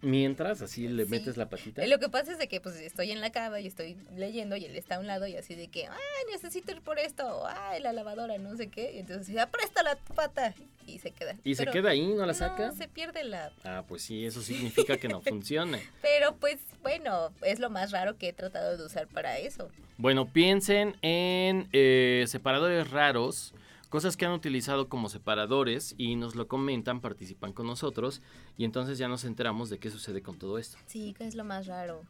Mientras 0.00 0.62
así 0.62 0.86
le 0.86 1.04
Sí. 1.04 1.10
metes 1.10 1.36
la 1.36 1.48
patita. 1.48 1.84
Lo 1.86 1.98
que 1.98 2.08
pasa 2.08 2.32
es 2.32 2.38
de 2.38 2.46
que 2.46 2.60
pues 2.60 2.76
estoy 2.76 3.10
en 3.10 3.20
la 3.20 3.30
cama 3.30 3.58
y 3.60 3.66
estoy 3.66 3.96
leyendo 4.14 4.54
y 4.56 4.64
él 4.64 4.76
está 4.76 4.96
a 4.96 5.00
un 5.00 5.06
lado 5.08 5.26
y 5.26 5.36
así 5.36 5.54
de 5.56 5.68
que, 5.68 5.86
ay, 5.86 6.32
necesito 6.32 6.70
ir 6.70 6.80
por 6.82 6.98
esto, 7.00 7.26
o, 7.26 7.46
ay, 7.46 7.80
la 7.82 7.92
lavadora, 7.92 8.38
no 8.38 8.56
sé 8.56 8.68
qué. 8.68 8.92
Y 8.94 9.00
entonces, 9.00 9.34
ya 9.34 9.46
presta 9.48 9.82
la 9.82 9.96
pata 10.14 10.54
y 10.86 10.98
se 11.00 11.10
queda. 11.10 11.34
¿Y 11.42 11.56
se 11.56 11.66
queda 11.66 11.90
ahí? 11.90 12.06
¿No 12.14 12.24
la 12.26 12.34
saca? 12.34 12.68
No, 12.68 12.74
se 12.76 12.86
pierde 12.88 13.24
la... 13.24 13.50
Ah, 13.64 13.84
pues 13.88 14.02
sí, 14.02 14.24
eso 14.24 14.40
significa 14.40 14.96
que 14.98 15.08
no 15.08 15.20
funciona. 15.22 15.78
Pero 16.00 16.36
pues 16.36 16.58
bueno, 16.82 17.32
es 17.42 17.58
lo 17.58 17.68
más 17.68 17.90
raro 17.90 18.16
que 18.16 18.28
he 18.28 18.32
tratado 18.32 18.76
de 18.76 18.84
usar 18.86 19.08
para 19.08 19.38
eso. 19.38 19.68
Bueno, 19.96 20.32
piensen 20.32 20.94
en 21.02 21.68
eh, 21.72 22.24
separadores 22.28 22.88
raros, 22.90 23.52
cosas 23.88 24.16
que 24.16 24.26
han 24.26 24.32
utilizado 24.32 24.88
como 24.88 25.08
separadores 25.08 25.94
y 25.98 26.16
nos 26.16 26.34
lo 26.34 26.48
comentan, 26.48 27.00
participan 27.00 27.52
con 27.52 27.66
nosotros 27.66 28.22
y 28.56 28.64
entonces 28.64 28.98
ya 28.98 29.08
nos 29.08 29.24
enteramos 29.24 29.70
de 29.70 29.78
qué 29.78 29.90
sucede 29.90 30.22
con 30.22 30.38
todo 30.38 30.58
esto. 30.58 30.78
Sí, 30.86 31.14
que 31.16 31.26
es 31.26 31.34
lo 31.34 31.44
más 31.44 31.66
raro. 31.66 32.02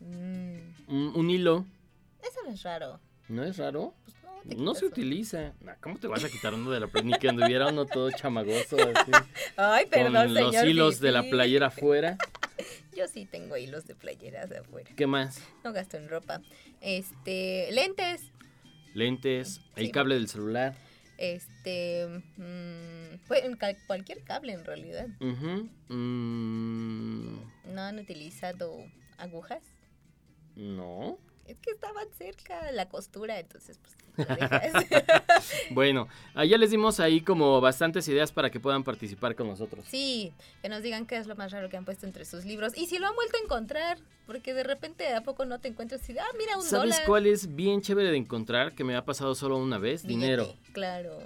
Mm, 0.00 0.58
Un, 0.88 1.12
un 1.14 1.30
hilo, 1.30 1.64
eso 2.22 2.40
no 2.44 2.50
es 2.50 2.62
raro. 2.62 3.00
¿no 3.28 3.42
es 3.42 3.56
raro? 3.56 3.94
Pues 4.44 4.58
no, 4.58 4.74
se 4.74 4.84
utiliza. 4.84 5.54
Nah, 5.62 5.74
¿Cómo 5.80 5.98
te 5.98 6.06
vas 6.06 6.22
a 6.22 6.28
quitar 6.28 6.52
uno 6.52 6.70
de 6.70 6.80
la 6.80 6.86
playera? 6.86 7.14
Ni 7.14 7.18
que 7.18 7.28
anduviera 7.30 7.68
uno 7.68 7.86
todo 7.86 8.10
chamagoso 8.10 8.76
así. 8.94 9.10
Ay, 9.56 9.86
perdón, 9.86 10.26
con 10.26 10.34
los 10.34 10.50
señor 10.52 10.68
hilos 10.68 11.00
de 11.00 11.12
la 11.12 11.22
playera 11.22 11.68
afuera. 11.68 12.18
Yo 12.96 13.08
sí 13.08 13.24
tengo 13.24 13.56
hilos 13.56 13.86
de 13.86 13.94
playeras 13.94 14.50
de 14.50 14.58
afuera. 14.58 14.90
¿Qué 14.94 15.06
más? 15.06 15.40
No 15.64 15.72
gasto 15.72 15.96
en 15.96 16.10
ropa. 16.10 16.42
Este, 16.82 17.72
lentes. 17.72 18.30
Lentes, 18.92 19.62
el 19.76 19.90
cable 19.90 20.14
del 20.16 20.28
celular. 20.28 20.76
Este, 21.18 22.06
mm, 22.36 23.18
pues, 23.26 23.44
en 23.44 23.56
cal- 23.56 23.78
cualquier 23.86 24.22
cable 24.24 24.52
en 24.52 24.64
realidad. 24.64 25.06
Mm, 25.88 27.36
¿No 27.74 27.80
han 27.82 27.98
utilizado 27.98 28.84
agujas? 29.18 29.62
no. 30.56 31.18
Es 31.46 31.58
que 31.58 31.70
estaban 31.70 32.06
cerca 32.16 32.72
la 32.72 32.88
costura, 32.88 33.38
entonces 33.38 33.78
pues. 33.78 33.94
Bueno, 35.70 36.08
ah, 36.34 36.44
ya 36.44 36.56
les 36.56 36.70
dimos 36.70 37.00
ahí 37.00 37.20
como 37.20 37.60
bastantes 37.60 38.06
ideas 38.08 38.32
para 38.32 38.50
que 38.50 38.60
puedan 38.60 38.84
participar 38.84 39.34
con 39.34 39.48
nosotros. 39.48 39.84
sí, 39.88 40.32
que 40.62 40.68
nos 40.68 40.82
digan 40.82 41.06
qué 41.06 41.16
es 41.16 41.26
lo 41.26 41.36
más 41.36 41.52
raro 41.52 41.68
que 41.68 41.76
han 41.76 41.84
puesto 41.84 42.06
entre 42.06 42.24
sus 42.24 42.44
libros. 42.44 42.76
Y 42.76 42.86
si 42.86 42.98
lo 42.98 43.06
han 43.08 43.14
vuelto 43.14 43.36
a 43.36 43.40
encontrar, 43.40 43.98
porque 44.26 44.54
de 44.54 44.62
repente 44.62 45.12
a 45.12 45.22
poco 45.22 45.44
no 45.44 45.58
te 45.58 45.68
encuentras 45.68 46.08
y, 46.08 46.18
ah, 46.18 46.24
mira, 46.38 46.56
un 46.56 46.62
¿Sabes 46.62 46.94
dólar. 46.94 47.06
cuál 47.06 47.26
es 47.26 47.54
bien 47.54 47.80
chévere 47.80 48.10
de 48.10 48.16
encontrar? 48.16 48.74
Que 48.74 48.84
me 48.84 48.96
ha 48.96 49.04
pasado 49.04 49.34
solo 49.34 49.56
una 49.58 49.78
vez, 49.78 50.04
Billete, 50.04 50.20
dinero. 50.20 50.54
Claro. 50.72 51.18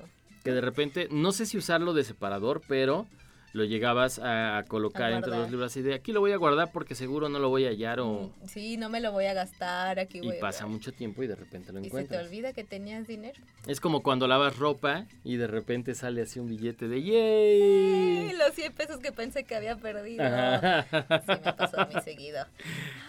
Que 0.45 0.53
de 0.53 0.61
repente, 0.61 1.09
no 1.11 1.33
sé 1.33 1.47
si 1.47 1.59
usarlo 1.59 1.93
de 1.93 2.05
separador, 2.05 2.63
pero 2.69 3.07
lo 3.53 3.65
llegabas 3.65 4.19
a, 4.23 4.65
colocar 4.69 5.13
A 5.13 5.17
entre 5.17 5.31
los 5.37 5.51
libros 5.51 5.71
así 5.73 5.83
de 5.83 5.95
aquí 5.95 6.13
lo 6.13 6.21
voy 6.21 6.33
a 6.33 6.37
guardar 6.37 6.71
porque 6.73 6.95
seguro 6.95 7.29
no 7.29 7.39
lo 7.39 7.49
voy 7.49 7.65
a 7.67 7.69
hallar 7.71 8.01
o... 8.01 8.33
Mm, 8.43 8.47
Sí, 8.49 8.77
no 8.77 8.89
me 8.89 9.01
lo 9.01 9.11
voy 9.13 9.25
a 9.27 9.35
gastar, 9.35 9.99
aquí 9.99 10.21
voy 10.21 10.35
Y 10.35 10.39
a- 10.39 10.41
pasa 10.41 10.67
mucho 10.67 10.93
tiempo 10.93 11.23
y 11.23 11.27
de 11.27 11.35
repente 11.37 11.73
lo 11.73 11.81
Y 11.81 11.85
se 11.85 11.91
te 11.91 11.97
encuentras. 11.97 12.27
olvida 12.27 12.53
que 12.53 12.65
tenías 12.65 13.07
dinero. 13.07 13.39
Es 13.67 13.81
como 13.81 14.03
cuando 14.03 14.27
lavas 14.29 14.57
ropa 14.59 15.07
y 15.25 15.37
de 15.37 15.47
repente 15.47 15.95
sale 15.95 16.23
así 16.23 16.39
un 16.41 16.49
billete 16.49 16.89
de 16.89 16.97
Ay, 16.97 17.11
¡Yay! 17.11 18.33
los 18.37 18.55
100 18.55 18.73
pesos 18.75 18.99
que 18.99 19.13
pensé 19.13 19.45
que 19.45 19.55
había 19.55 19.77
perdido. 19.77 20.25
Ajá. 20.25 20.83
Sí, 21.27 21.41
me 21.45 21.53
pasó 21.55 21.87
mí 21.87 21.95
seguido. 22.05 22.45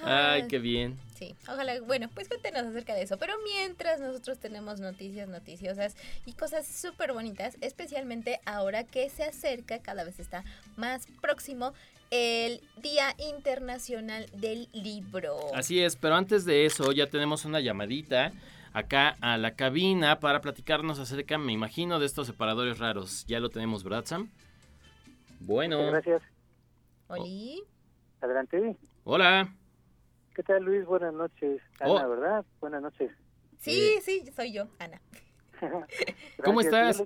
Ay, 0.03 0.47
qué 0.47 0.59
bien. 0.59 0.95
Sí, 1.19 1.35
ojalá, 1.49 1.81
bueno, 1.81 2.07
pues 2.13 2.29
cuéntenos 2.29 2.65
acerca 2.65 2.93
de 2.95 3.01
eso. 3.01 3.17
Pero 3.17 3.33
mientras 3.43 3.99
nosotros 3.99 4.39
tenemos 4.39 4.79
noticias 4.79 5.27
noticiosas 5.27 5.97
y 6.25 6.31
cosas 6.31 6.65
súper 6.65 7.11
bonitas, 7.11 7.57
especialmente 7.59 8.39
ahora 8.45 8.85
que 8.85 9.09
se 9.09 9.23
acerca, 9.23 9.79
cada 9.79 10.05
vez 10.05 10.17
está 10.21 10.45
más 10.77 11.07
próximo, 11.19 11.73
el 12.09 12.61
Día 12.81 13.13
Internacional 13.17 14.27
del 14.33 14.69
Libro. 14.71 15.37
Así 15.53 15.83
es, 15.83 15.97
pero 15.97 16.15
antes 16.15 16.45
de 16.45 16.65
eso 16.65 16.93
ya 16.93 17.07
tenemos 17.07 17.43
una 17.43 17.59
llamadita 17.59 18.31
acá 18.71 19.17
a 19.19 19.37
la 19.37 19.55
cabina 19.55 20.21
para 20.21 20.39
platicarnos 20.39 20.99
acerca, 20.99 21.37
me 21.37 21.51
imagino, 21.51 21.99
de 21.99 22.05
estos 22.05 22.27
separadores 22.27 22.79
raros. 22.79 23.25
Ya 23.27 23.41
lo 23.41 23.49
tenemos, 23.49 23.83
¿verdad, 23.83 24.05
Sam? 24.05 24.29
Bueno, 25.41 25.85
Gracias. 25.87 26.21
Oli. 27.09 27.61
Adelante. 28.21 28.77
hola. 29.03 29.53
¿Qué 30.39 30.43
tal, 30.43 30.63
Luis? 30.63 30.85
Buenas 30.85 31.13
noches. 31.13 31.61
Ana, 31.81 32.07
Oh. 32.07 32.09
¿verdad? 32.11 32.45
Buenas 32.61 32.81
noches. 32.81 33.11
Sí, 33.59 33.99
sí, 34.01 34.23
soy 34.33 34.53
yo, 34.53 34.69
Ana. 34.79 35.01
¿Cómo 36.45 36.61
estás? 36.61 37.03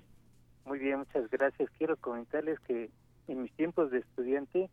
Muy 0.66 0.78
bien, 0.78 1.00
muchas 1.00 1.28
gracias. 1.32 1.68
Quiero 1.80 1.98
comentarles 1.98 2.60
que 2.60 2.92
en 3.28 3.42
mis 3.42 3.52
tiempos 3.54 3.90
de 3.90 3.98
estudiante, 3.98 4.70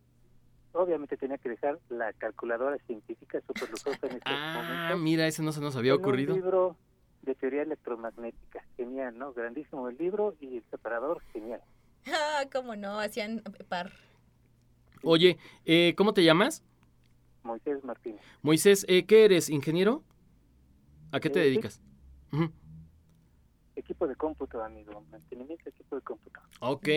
obviamente 0.73 1.17
tenía 1.17 1.39
que 1.39 1.49
dejar 1.49 1.79
la 1.89 2.13
calculadora 2.13 2.77
científica 2.85 3.41
súper 3.47 3.71
lujosa 3.71 3.97
en 4.05 4.17
estos 4.17 4.21
Ah, 4.31 4.61
momentos. 4.63 4.99
mira, 5.01 5.25
ese 5.25 5.41
no 5.41 5.51
se 5.53 5.59
nos 5.61 5.75
había 5.75 5.93
en 5.93 5.97
ocurrido. 5.99 6.35
Un 6.35 6.41
libro 6.41 6.77
de 7.23 7.33
teoría 7.33 7.63
electromagnética. 7.63 8.63
Genial, 8.77 9.17
¿no? 9.17 9.33
Grandísimo 9.33 9.89
el 9.89 9.97
libro 9.97 10.35
y 10.39 10.57
el 10.57 10.63
separador, 10.69 11.19
genial. 11.33 11.61
Ah, 12.05 12.43
cómo 12.53 12.75
no, 12.75 12.99
hacían 12.99 13.41
par. 13.69 13.91
Oye, 15.01 15.39
eh, 15.65 15.95
¿cómo 15.97 16.13
te 16.13 16.23
llamas? 16.23 16.63
Moisés 17.43 17.83
Martínez. 17.83 18.21
Moisés, 18.41 18.85
eh, 18.87 19.05
¿qué 19.05 19.25
eres? 19.25 19.49
¿Ingeniero? 19.49 20.03
¿A 21.11 21.19
qué 21.19 21.29
te 21.29 21.39
Eh, 21.39 21.43
sí. 21.43 21.49
dedicas? 21.49 21.81
Equipo 23.75 24.07
de 24.07 24.15
cómputo, 24.15 24.63
amigo. 24.63 25.03
Mantenimiento 25.11 25.63
de 25.65 25.71
equipo 25.71 25.95
de 25.95 26.01
cómputo. 26.01 26.39
Ok. 26.59 26.87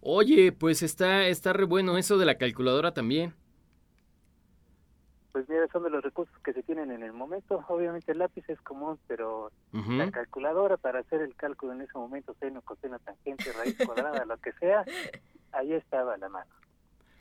Oye, 0.00 0.52
pues 0.52 0.82
está, 0.82 1.26
está 1.26 1.52
re 1.52 1.64
bueno 1.64 1.98
eso 1.98 2.16
de 2.18 2.26
la 2.26 2.36
calculadora 2.38 2.92
también. 2.94 3.34
Pues 5.32 5.48
mira, 5.48 5.66
son 5.72 5.82
de 5.84 5.90
los 5.90 6.02
recursos 6.02 6.34
que 6.42 6.52
se 6.52 6.62
tienen 6.62 6.90
en 6.90 7.02
el 7.02 7.12
momento. 7.12 7.64
Obviamente 7.68 8.12
el 8.12 8.18
lápiz 8.18 8.44
es 8.48 8.60
común, 8.62 8.98
pero 9.06 9.50
la 9.72 10.10
calculadora 10.10 10.76
para 10.76 11.00
hacer 11.00 11.20
el 11.22 11.34
cálculo 11.34 11.72
en 11.74 11.82
ese 11.82 11.96
momento, 11.96 12.34
seno, 12.40 12.62
coseno, 12.62 12.98
tangente, 13.00 13.52
raíz 13.52 13.76
cuadrada, 13.84 14.24
lo 14.24 14.36
que 14.38 14.52
sea, 14.54 14.84
ahí 15.52 15.72
estaba 15.74 16.16
la 16.16 16.28
mano. 16.28 16.50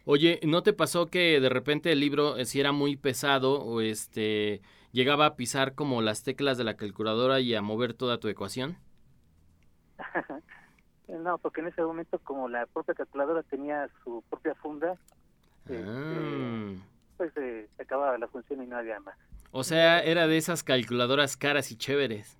Oye, 0.09 0.39
¿no 0.43 0.63
te 0.63 0.71
pasó 0.71 1.07
que 1.07 1.41
de 1.41 1.49
repente 1.49 1.91
el 1.91 1.99
libro, 1.99 2.37
eh, 2.37 2.45
si 2.45 2.61
era 2.61 2.71
muy 2.71 2.95
pesado 2.95 3.61
o 3.61 3.81
este 3.81 4.61
llegaba 4.93 5.25
a 5.25 5.35
pisar 5.35 5.75
como 5.75 6.01
las 6.01 6.23
teclas 6.23 6.57
de 6.57 6.63
la 6.63 6.77
calculadora 6.77 7.41
y 7.41 7.53
a 7.53 7.61
mover 7.61 7.93
toda 7.93 8.17
tu 8.17 8.29
ecuación? 8.29 8.77
no, 11.09 11.37
porque 11.39 11.59
en 11.59 11.67
ese 11.67 11.81
momento 11.81 12.19
como 12.19 12.47
la 12.47 12.65
propia 12.67 12.93
calculadora 12.93 13.43
tenía 13.43 13.89
su 14.03 14.23
propia 14.29 14.55
funda, 14.55 14.93
este, 15.65 15.75
Ah. 15.75 16.73
pues 17.17 17.35
eh, 17.35 17.67
se 17.75 17.83
acababa 17.83 18.17
la 18.17 18.29
función 18.29 18.63
y 18.63 18.67
no 18.67 18.77
había 18.77 19.01
más. 19.01 19.17
O 19.51 19.65
sea, 19.65 19.99
era 19.99 20.27
de 20.27 20.37
esas 20.37 20.63
calculadoras 20.63 21.35
caras 21.35 21.69
y 21.71 21.75
chéveres. 21.77 22.39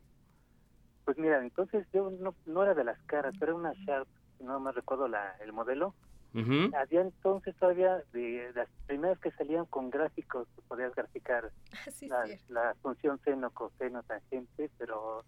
Pues 1.03 1.17
mira, 1.17 1.41
entonces 1.41 1.86
yo 1.93 2.09
no, 2.12 2.33
no 2.45 2.63
era 2.63 2.74
de 2.74 2.86
las 2.86 2.97
caras, 3.07 3.36
pero 3.39 3.51
era 3.51 3.59
una 3.59 3.74
Sharp, 3.86 4.07
no 4.39 4.57
me 4.62 4.71
recuerdo 4.71 5.09
la, 5.09 5.36
el 5.43 5.51
modelo. 5.51 5.93
Ujú. 6.38 6.75
Había 6.75 7.01
entonces 7.01 7.56
todavía 7.56 8.03
de 8.13 8.51
las 8.53 8.70
primeras 8.86 9.20
que 9.20 9.32
salían 9.32 9.65
con 9.65 9.89
gráficos, 9.89 10.48
podías 10.67 10.94
graficar 10.94 11.51
la, 12.01 12.27
la 12.50 12.75
función 12.82 13.20
seno, 13.24 13.50
coseno, 13.51 14.03
tangente, 14.03 14.70
pero 14.77 15.24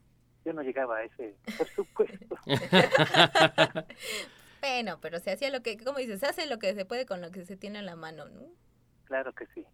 yo 0.45 0.53
no 0.53 0.61
llegaba 0.61 0.97
a 0.97 1.03
ese 1.03 1.35
presupuesto. 1.57 2.35
Bueno, 4.61 4.99
pero 5.01 5.19
se 5.19 5.31
hacía 5.31 5.49
lo 5.51 5.61
que, 5.61 5.77
como 5.77 5.99
dices, 5.99 6.19
se 6.19 6.25
hace 6.25 6.45
lo 6.45 6.59
que 6.59 6.73
se 6.75 6.83
puede 6.83 7.05
con 7.05 7.21
lo 7.21 7.31
que 7.31 7.45
se 7.45 7.55
tiene 7.55 7.79
a 7.79 7.81
la 7.81 7.95
mano, 7.95 8.27
¿no? 8.27 8.41
claro 9.05 9.33
que 9.33 9.47
sí. 9.55 9.65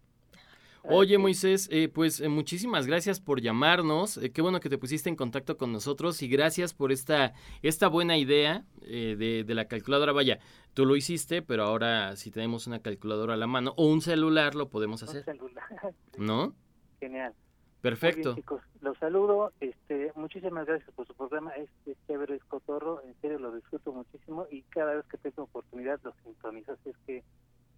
Oye, 0.88 1.18
Moisés, 1.18 1.68
eh, 1.72 1.88
pues 1.88 2.20
eh, 2.20 2.28
muchísimas 2.28 2.86
gracias 2.86 3.20
por 3.20 3.40
llamarnos. 3.40 4.16
eh, 4.18 4.30
qué 4.30 4.40
bueno 4.42 4.60
que 4.60 4.68
te 4.68 4.78
pusiste 4.78 5.08
en 5.08 5.16
contacto 5.16 5.56
con 5.56 5.72
nosotros 5.72 6.22
y 6.22 6.28
gracias 6.28 6.74
por 6.74 6.92
esta, 6.92 7.32
esta 7.62 7.88
buena 7.88 8.16
idea 8.16 8.64
eh, 8.82 9.16
de, 9.18 9.44
de 9.44 9.54
la 9.54 9.66
calculadora. 9.66 10.12
Vaya, 10.12 10.38
tú 10.74 10.86
lo 10.86 10.94
hiciste, 10.96 11.42
pero 11.42 11.64
ahora 11.64 12.14
si 12.16 12.30
tenemos 12.30 12.66
una 12.66 12.80
calculadora 12.80 13.34
a 13.34 13.36
la 13.36 13.46
mano 13.46 13.74
o 13.76 13.86
un 13.86 14.00
celular 14.00 14.54
lo 14.54 14.68
podemos 14.68 15.02
Un 15.02 15.08
hacer, 15.08 15.24
celular. 15.24 15.64
¿no? 16.18 16.54
Genial. 17.00 17.32
Bien, 17.32 17.80
Perfecto. 17.80 18.34
chicos, 18.34 18.62
los 18.80 18.98
saludo. 18.98 19.52
Este, 19.60 20.10
muchísimas 20.16 20.66
gracias 20.66 20.90
por 20.94 21.06
su 21.06 21.14
programa. 21.14 21.52
Es, 21.52 21.68
es 21.86 21.96
chévere, 22.06 22.34
es 22.36 22.44
cotorro. 22.44 23.00
En 23.02 23.14
serio, 23.20 23.38
lo 23.38 23.52
disfruto 23.54 23.92
muchísimo 23.92 24.46
y 24.50 24.62
cada 24.62 24.94
vez 24.94 25.04
que 25.06 25.18
tengo 25.18 25.42
oportunidad 25.44 26.00
lo 26.02 26.12
sintonizo. 26.24 26.72
Así 26.72 26.90
es 26.90 26.96
que 27.06 27.22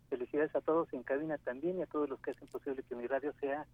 felicidades 0.08 0.54
a 0.54 0.60
todos 0.60 0.92
en 0.92 1.02
cabina 1.02 1.38
también 1.38 1.78
y 1.78 1.82
a 1.82 1.86
todos 1.86 2.08
los 2.08 2.20
que 2.20 2.32
hacen 2.32 2.48
posible 2.48 2.82
que 2.88 2.94
mi 2.94 3.06
radio 3.06 3.32
sea 3.40 3.66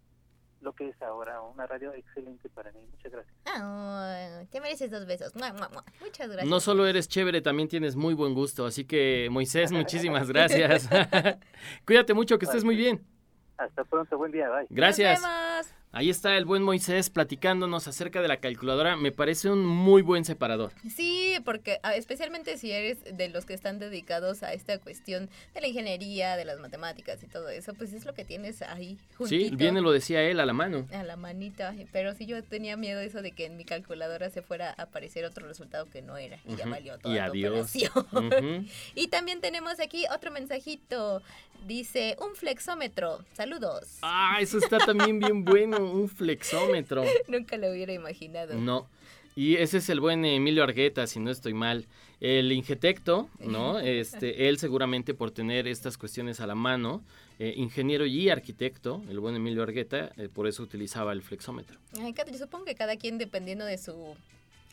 lo 0.64 0.72
que 0.72 0.88
es 0.88 1.02
ahora, 1.02 1.40
una 1.42 1.66
radio 1.66 1.92
excelente 1.92 2.48
para 2.48 2.72
mí. 2.72 2.80
Muchas 2.90 3.12
gracias. 3.12 3.34
Ah, 3.46 4.42
te 4.50 4.60
mereces 4.60 4.90
dos 4.90 5.06
besos. 5.06 5.36
Mua, 5.36 5.52
mua, 5.52 5.68
mua. 5.68 5.84
Muchas 6.00 6.28
gracias. 6.28 6.48
No 6.48 6.58
solo 6.58 6.86
eres 6.86 7.06
chévere, 7.06 7.42
también 7.42 7.68
tienes 7.68 7.94
muy 7.96 8.14
buen 8.14 8.34
gusto. 8.34 8.66
Así 8.66 8.84
que, 8.84 9.28
Moisés, 9.30 9.70
muchísimas 9.72 10.28
gracias. 10.28 10.88
Cuídate 11.86 12.14
mucho, 12.14 12.38
que 12.38 12.46
estés 12.46 12.64
muy 12.64 12.76
bien. 12.76 13.04
Hasta 13.58 13.84
pronto, 13.84 14.18
buen 14.18 14.32
día, 14.32 14.48
bye. 14.48 14.66
Gracias. 14.70 15.20
Nos 15.20 15.30
vemos. 15.30 15.83
Ahí 15.94 16.10
está 16.10 16.36
el 16.36 16.44
buen 16.44 16.62
Moisés 16.62 17.08
platicándonos 17.08 17.86
acerca 17.86 18.20
de 18.20 18.28
la 18.28 18.38
calculadora. 18.38 18.96
Me 18.96 19.12
parece 19.12 19.48
un 19.50 19.64
muy 19.64 20.02
buen 20.02 20.24
separador. 20.24 20.72
Sí, 20.94 21.36
porque 21.44 21.78
ah, 21.82 21.94
especialmente 21.94 22.58
si 22.58 22.72
eres 22.72 22.98
de 23.16 23.28
los 23.28 23.44
que 23.46 23.54
están 23.54 23.78
dedicados 23.78 24.42
a 24.42 24.52
esta 24.52 24.78
cuestión 24.78 25.30
de 25.54 25.60
la 25.60 25.68
ingeniería, 25.68 26.36
de 26.36 26.44
las 26.44 26.58
matemáticas 26.58 27.22
y 27.22 27.26
todo 27.26 27.48
eso, 27.48 27.74
pues 27.74 27.92
es 27.92 28.04
lo 28.04 28.12
que 28.14 28.24
tienes 28.24 28.60
ahí 28.62 28.98
juntito. 29.16 29.50
Sí, 29.50 29.54
bien 29.56 29.80
lo 29.82 29.92
decía 29.92 30.22
él 30.22 30.40
a 30.40 30.46
la 30.46 30.52
mano. 30.52 30.86
a 30.92 31.02
la 31.04 31.16
manita, 31.16 31.74
pero 31.92 32.14
sí 32.14 32.26
yo 32.26 32.42
tenía 32.42 32.76
miedo 32.76 33.00
eso 33.00 33.22
de 33.22 33.32
que 33.32 33.46
en 33.46 33.56
mi 33.56 33.64
calculadora 33.64 34.30
se 34.30 34.42
fuera 34.42 34.74
a 34.76 34.82
aparecer 34.82 35.24
otro 35.24 35.46
resultado 35.46 35.88
que 35.90 36.02
no 36.02 36.16
era 36.16 36.38
y 36.46 36.56
ya 36.56 36.66
valió 36.66 36.98
toda 36.98 37.14
Y 37.14 37.18
la 37.18 37.24
adiós. 37.26 37.70
operación. 37.74 38.66
Y 38.94 39.08
también 39.08 39.40
tenemos 39.40 39.78
aquí 39.80 40.04
otro 40.12 40.30
mensajito. 40.30 41.22
Dice, 41.66 42.16
un 42.20 42.34
flexómetro. 42.34 43.24
Saludos. 43.32 43.98
Ah, 44.02 44.36
eso 44.40 44.58
está 44.58 44.78
también 44.78 45.18
bien 45.18 45.44
bueno, 45.44 45.78
un 45.92 46.08
flexómetro. 46.08 47.04
Nunca 47.28 47.56
lo 47.56 47.70
hubiera 47.70 47.92
imaginado. 47.92 48.54
No. 48.54 48.88
Y 49.36 49.56
ese 49.56 49.78
es 49.78 49.88
el 49.88 50.00
buen 50.00 50.24
Emilio 50.24 50.62
Argueta, 50.62 51.06
si 51.06 51.18
no 51.18 51.30
estoy 51.30 51.54
mal. 51.54 51.86
El 52.20 52.52
Ingetecto, 52.52 53.28
¿no? 53.40 53.80
Este, 53.80 54.48
él 54.48 54.58
seguramente 54.58 55.12
por 55.12 55.32
tener 55.32 55.66
estas 55.66 55.98
cuestiones 55.98 56.38
a 56.38 56.46
la 56.46 56.54
mano, 56.54 57.02
eh, 57.40 57.52
ingeniero 57.56 58.06
y 58.06 58.28
arquitecto, 58.28 59.02
el 59.10 59.18
buen 59.18 59.34
Emilio 59.34 59.64
Argueta, 59.64 60.12
eh, 60.16 60.28
por 60.32 60.46
eso 60.46 60.62
utilizaba 60.62 61.12
el 61.12 61.22
flexómetro. 61.22 61.78
Ay, 62.00 62.14
yo 62.30 62.38
supongo 62.38 62.64
que 62.64 62.76
cada 62.76 62.96
quien, 62.96 63.18
dependiendo 63.18 63.64
de 63.64 63.76
su 63.76 64.14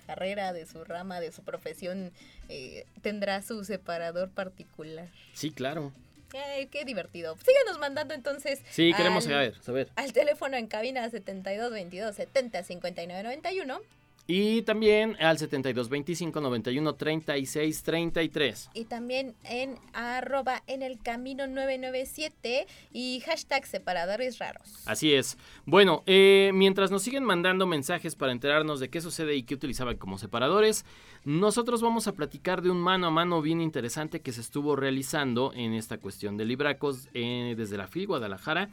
carrera, 0.06 0.54
de 0.54 0.66
su 0.68 0.84
rama, 0.84 1.20
de 1.20 1.32
su 1.32 1.42
profesión, 1.42 2.12
eh, 2.50 2.86
tendrá 3.02 3.42
su 3.42 3.64
separador 3.64 4.30
particular. 4.30 5.10
Sí, 5.34 5.50
claro. 5.52 5.92
Ay, 6.34 6.68
qué 6.68 6.86
divertido. 6.86 7.36
Síganos 7.46 7.80
mandando 7.80 8.14
entonces. 8.14 8.62
Sí, 8.70 8.94
queremos 8.96 9.26
al- 9.28 9.32
saber, 9.34 9.62
saber. 9.62 9.90
Al 9.96 10.14
teléfono 10.14 10.58
en 10.58 10.68
cabina 10.68 11.10
72 11.10 11.72
22 11.72 12.16
70 12.16 12.64
59 12.64 13.24
91 13.24 13.82
Y 14.28 14.62
también 14.62 15.18
al 15.20 15.38
72 15.38 15.90
25 15.90 16.42
91 16.42 16.96
36 16.96 17.84
33. 17.84 18.70
y 18.74 18.86
también 18.86 19.36
en 19.44 19.76
arroba 19.94 20.64
en 20.68 20.82
el 20.82 21.00
camino 21.00 21.48
997 21.48 22.68
y 22.94 23.22
hashtag 23.26 23.66
separadores 23.66 24.40
raros. 24.40 24.84
Así 24.86 25.14
es. 25.14 25.38
Bueno, 25.66 26.04
eh, 26.06 26.52
mientras 26.54 26.92
nos 26.92 27.04
siguen 27.04 27.24
mandando 27.24 27.66
mensajes 27.66 28.16
para 28.16 28.32
enterarnos 28.32 28.80
de 28.80 28.90
qué 28.90 29.02
sucede 29.02 29.36
y 29.36 29.44
qué 29.44 29.56
utilizaban 29.56 29.98
como 29.98 30.18
separadores, 30.18 30.86
nosotros 31.24 31.82
vamos 31.82 32.08
a 32.08 32.14
platicar 32.14 32.62
de 32.62 32.70
un 32.70 32.80
mano 32.80 33.08
a 33.08 33.12
mano 33.12 33.42
bien 33.42 33.62
interesante 33.62 34.22
que 34.22 34.32
se 34.32 34.42
estuvo 34.42 34.76
realizando 34.76 35.52
en 35.54 35.74
esta 35.74 35.98
cuestión 35.98 36.38
de 36.38 36.46
libracos 36.46 37.10
eh, 37.14 37.56
desde 37.58 37.78
la 37.78 37.88
FIL 37.88 38.08
Guadalajara 38.08 38.70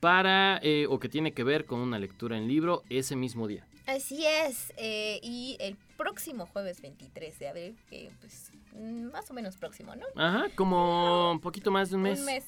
para, 0.00 0.58
eh, 0.62 0.86
o 0.88 0.98
que 0.98 1.08
tiene 1.08 1.32
que 1.32 1.44
ver 1.44 1.64
con 1.64 1.80
una 1.80 1.98
lectura 1.98 2.36
en 2.36 2.48
libro 2.48 2.82
ese 2.88 3.16
mismo 3.16 3.46
día. 3.46 3.66
Así 3.86 4.24
es, 4.26 4.72
eh, 4.76 5.18
y 5.22 5.56
el 5.60 5.76
próximo 5.96 6.46
jueves 6.46 6.82
23 6.82 7.38
de 7.38 7.48
abril, 7.48 7.76
que 7.88 8.10
pues 8.20 8.52
mm, 8.74 9.10
más 9.10 9.30
o 9.30 9.34
menos 9.34 9.56
próximo, 9.56 9.94
¿no? 9.96 10.04
Ajá, 10.14 10.48
como 10.54 11.32
un 11.32 11.40
poquito 11.40 11.70
más 11.70 11.88
de 11.88 11.96
un 11.96 12.02
mes. 12.02 12.20
Un 12.20 12.26
mes, 12.26 12.44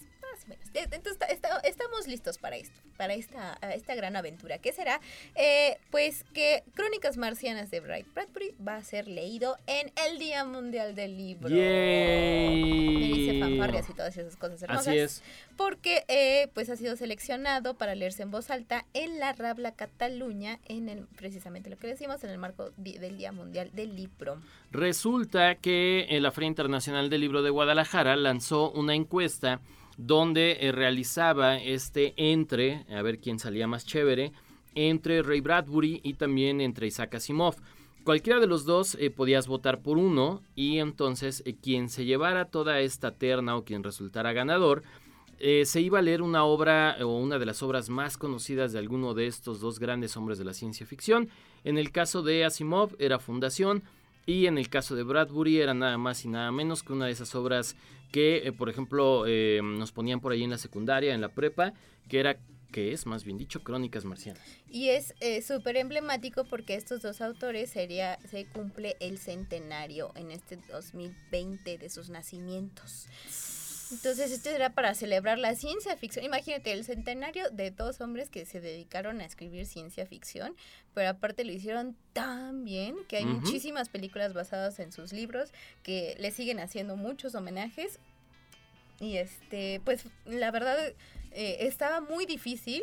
más 0.49 0.59
o 0.59 0.61
menos. 0.61 0.69
Eh, 0.75 0.85
Entonces 0.93 1.13
está- 1.13 1.27
está- 1.27 1.59
estamos 1.61 2.07
listos 2.07 2.39
para 2.39 2.57
esto, 2.57 2.81
para 2.97 3.15
esta, 3.15 3.59
esta 3.75 3.95
gran 3.95 4.17
aventura. 4.17 4.59
¿Qué 4.59 4.73
será? 4.73 5.01
Eh, 5.35 5.79
pues 5.91 6.25
que 6.35 6.63
Crónicas 6.75 7.17
Marcianas 7.17 7.71
de 7.71 7.81
Bright 7.81 8.07
Bradbury 8.15 8.55
va 8.67 8.77
a 8.77 8.85
ser 8.85 9.09
leído 9.09 9.57
en 9.67 9.93
el 10.07 10.19
Día 10.19 10.45
Mundial 10.45 10.95
del 10.95 11.17
Libro. 11.17 11.49
¡Yay! 11.49 12.99
Me 12.99 13.07
dice 13.17 13.41
fanfarrias 13.41 13.89
y 13.89 13.95
todas 13.95 14.17
esas 14.17 14.37
cosas 14.37 14.63
hermosas. 14.63 14.89
Así 14.89 14.99
es. 14.99 15.23
Porque 15.57 16.05
eh, 16.09 16.49
pues 16.55 16.71
ha 16.71 16.77
sido 16.77 16.97
seleccionado 16.97 17.75
para 17.75 17.95
leerse 17.95 18.23
en 18.23 18.31
voz 18.31 18.51
alta 18.51 18.87
en 18.95 19.19
la 19.19 19.33
Rabla 19.33 19.73
Cataluña, 19.73 20.59
en 20.69 20.89
el, 20.89 21.07
precisamente 21.17 21.71
lo 21.71 21.77
que 21.77 21.87
decimos, 21.87 22.23
en 22.25 22.31
el 22.31 22.39
marco 22.39 22.71
del 22.77 23.17
Día 23.19 23.33
Mundial 23.33 23.71
del 23.73 23.95
Libro. 23.97 24.41
Resulta 24.71 25.57
que 25.57 26.07
eh, 26.09 26.21
la 26.21 26.31
Feria 26.31 26.49
Internacional 26.49 27.11
del 27.11 27.21
Libro 27.21 27.43
de 27.43 27.51
Guadalajara 27.51 28.17
lanzó 28.17 28.71
una 28.71 28.95
encuesta 28.95 29.61
donde 30.01 30.57
eh, 30.61 30.73
realizaba 30.73 31.59
este 31.59 32.15
entre, 32.17 32.87
a 32.89 33.03
ver 33.03 33.19
quién 33.19 33.39
salía 33.39 33.67
más 33.67 33.85
chévere, 33.85 34.33
entre 34.75 35.23
Ray 35.23 35.41
Bradbury 35.41 36.01
y 36.03 36.15
también 36.15 36.63
entre 36.63 36.87
Isaac 36.87 37.17
Asimov. 37.17 37.57
Cualquiera 38.03 38.41
de 38.41 38.47
los 38.47 38.65
dos 38.65 38.97
eh, 38.99 39.11
podías 39.11 39.47
votar 39.47 39.83
por 39.83 39.99
uno 39.99 40.43
y 40.55 40.79
entonces 40.79 41.43
eh, 41.45 41.55
quien 41.55 41.91
se 41.91 42.07
llevara 42.07 42.47
toda 42.47 42.81
esta 42.81 43.11
terna 43.11 43.57
o 43.57 43.65
quien 43.65 43.85
resultara 43.85 44.33
ganador 44.33 44.83
se 45.65 45.81
iba 45.81 46.01
a 46.01 46.03
leer 46.03 46.21
una 46.21 46.45
obra 46.45 46.99
o 47.01 47.17
una 47.17 47.39
de 47.39 47.47
las 47.47 47.63
obras 47.63 47.89
más 47.89 48.19
conocidas 48.19 48.75
de 48.75 48.79
alguno 48.79 49.15
de 49.15 49.27
estos 49.27 49.59
dos 49.59 49.79
grandes 49.79 50.15
hombres 50.19 50.37
de 50.37 50.45
la 50.45 50.53
ciencia 50.53 50.85
ficción. 50.85 51.31
En 51.65 51.79
el 51.79 51.93
caso 51.93 52.21
de 52.21 52.45
Asimov 52.45 52.95
era 52.99 53.19
Fundación 53.19 53.83
y 54.31 54.47
en 54.47 54.59
el 54.59 54.69
caso 54.69 54.95
de 54.95 55.03
Bradbury 55.03 55.61
era 55.61 55.75
nada 55.75 55.99
más 55.99 56.25
y 56.25 56.29
nada 56.29 56.53
menos 56.53 56.83
que 56.85 56.93
una 56.93 57.07
de 57.07 57.13
esas 57.13 57.35
obras 57.35 57.75
que, 58.13 58.39
eh, 58.47 58.53
por 58.53 58.69
ejemplo, 58.69 59.25
eh, 59.27 59.61
nos 59.63 59.91
ponían 59.91 60.21
por 60.21 60.33
ahí 60.33 60.45
en 60.45 60.51
la 60.51 60.59
secundaria, 60.59 61.15
en 61.15 61.21
la 61.21 61.31
prepa, 61.31 61.73
que 62.09 62.21
era, 62.21 62.39
que 62.71 62.93
es 62.93 63.07
más 63.07 63.25
bien 63.25 63.39
dicho, 63.39 63.63
Crónicas 63.65 64.05
Marcianas. 64.05 64.43
Y 64.71 64.91
es 64.91 65.15
eh, 65.21 65.43
súper 65.43 65.77
emblemático 65.77 66.45
porque 66.45 66.75
estos 66.77 67.03
dos 67.03 67.21
autores 67.21 67.71
sería, 67.71 68.19
se 68.29 68.47
cumple 68.47 68.97
el 69.01 69.19
centenario 69.19 70.13
en 70.15 70.31
este 70.31 70.59
2020 70.71 71.79
de 71.79 71.91
sus 71.91 72.09
nacimientos. 72.09 73.09
Entonces, 73.91 74.31
esto 74.31 74.51
era 74.51 74.71
para 74.71 74.95
celebrar 74.95 75.39
la 75.39 75.55
ciencia 75.55 75.97
ficción. 75.97 76.25
Imagínate, 76.25 76.73
el 76.73 76.85
centenario 76.85 77.51
de 77.51 77.71
dos 77.71 78.01
hombres 78.01 78.31
que 78.31 78.47
se 78.47 78.61
dedicaron 78.61 79.21
a 79.21 79.25
escribir 79.25 79.67
ciencia 79.67 80.07
ficción, 80.07 80.55
pero 80.95 81.11
aparte 81.11 81.45
lo 81.45 81.53
hicieron 81.53 81.97
tan 82.13 82.65
bien 82.65 82.97
que 83.09 83.17
hay 83.17 83.25
muchísimas 83.25 83.89
películas 83.89 84.33
basadas 84.33 84.79
en 84.79 84.93
sus 84.93 85.13
libros 85.13 85.53
que 85.83 86.15
le 86.19 86.31
siguen 86.31 86.61
haciendo 86.61 86.97
muchos 86.97 87.35
homenajes. 87.35 87.99
Y 89.01 89.17
este, 89.17 89.81
pues 89.85 90.05
la 90.25 90.51
verdad 90.51 90.79
eh, 91.33 91.57
estaba 91.61 92.01
muy 92.01 92.27
difícil 92.27 92.83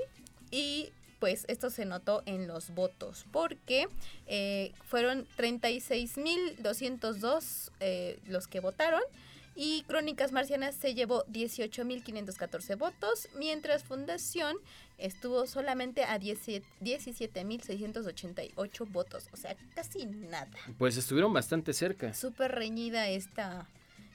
y 0.51 0.91
pues 1.19 1.45
esto 1.47 1.69
se 1.69 1.85
notó 1.85 2.23
en 2.25 2.47
los 2.47 2.71
votos 2.71 3.25
porque 3.31 3.87
eh, 4.27 4.73
fueron 4.85 5.25
36.202 5.37 7.71
eh, 7.79 8.19
los 8.27 8.47
que 8.47 8.59
votaron 8.59 9.01
y 9.57 9.83
Crónicas 9.87 10.31
Marcianas 10.31 10.75
se 10.75 10.93
llevó 10.93 11.25
18.514 11.25 12.77
votos, 12.77 13.27
mientras 13.37 13.83
Fundación 13.83 14.55
estuvo 14.99 15.47
solamente 15.47 16.03
a 16.03 16.19
17 16.19 16.63
17.688 16.81 18.91
votos, 18.91 19.27
o 19.33 19.37
sea, 19.37 19.55
casi 19.73 20.05
nada. 20.05 20.47
Pues 20.77 20.95
estuvieron 20.95 21.33
bastante 21.33 21.73
cerca. 21.73 22.13
Súper 22.13 22.51
reñida 22.51 23.09
esta, 23.09 23.67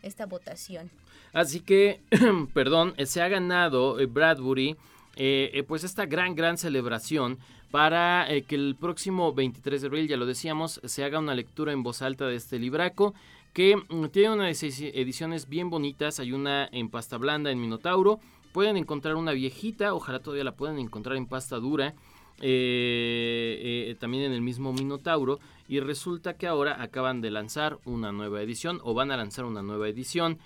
esta 0.02 0.26
votación. 0.26 0.92
Así 1.32 1.58
que, 1.60 2.00
perdón, 2.54 2.94
eh, 2.96 3.06
se 3.06 3.20
ha 3.20 3.26
ganado 3.28 3.98
eh, 3.98 4.06
Bradbury 4.06 4.76
eh, 5.16 5.50
eh, 5.52 5.62
pues 5.62 5.84
esta 5.84 6.06
gran, 6.06 6.34
gran 6.34 6.56
celebración 6.56 7.38
para 7.70 8.30
eh, 8.30 8.42
que 8.42 8.54
el 8.54 8.76
próximo 8.78 9.34
23 9.34 9.82
de 9.82 9.86
abril, 9.86 10.08
ya 10.08 10.16
lo 10.16 10.24
decíamos, 10.24 10.80
se 10.84 11.04
haga 11.04 11.18
una 11.18 11.34
lectura 11.34 11.72
en 11.72 11.82
voz 11.82 12.00
alta 12.00 12.26
de 12.26 12.36
este 12.36 12.58
libraco 12.58 13.14
que 13.52 13.76
mm, 13.76 14.06
tiene 14.06 14.30
una 14.30 14.46
de 14.46 14.54
seis 14.54 14.80
ediciones 14.80 15.48
bien 15.48 15.70
bonitas, 15.70 16.20
hay 16.20 16.32
una 16.32 16.68
en 16.72 16.88
pasta 16.88 17.18
blanda 17.18 17.50
en 17.50 17.60
Minotauro, 17.60 18.20
pueden 18.52 18.76
encontrar 18.76 19.16
una 19.16 19.32
viejita, 19.32 19.94
ojalá 19.94 20.20
todavía 20.20 20.44
la 20.44 20.56
puedan 20.56 20.78
encontrar 20.78 21.16
en 21.16 21.26
pasta 21.26 21.56
dura, 21.56 21.94
eh, 22.40 23.88
eh, 23.90 23.96
también 23.98 24.24
en 24.24 24.32
el 24.32 24.40
mismo 24.40 24.72
Minotauro, 24.72 25.38
y 25.68 25.80
resulta 25.80 26.36
que 26.36 26.46
ahora 26.46 26.82
acaban 26.82 27.20
de 27.20 27.30
lanzar 27.30 27.78
una 27.84 28.12
nueva 28.12 28.42
edición, 28.42 28.80
o 28.82 28.94
van 28.94 29.10
a 29.10 29.16
lanzar 29.16 29.44
una 29.44 29.62
nueva 29.62 29.88
edición, 29.88 30.38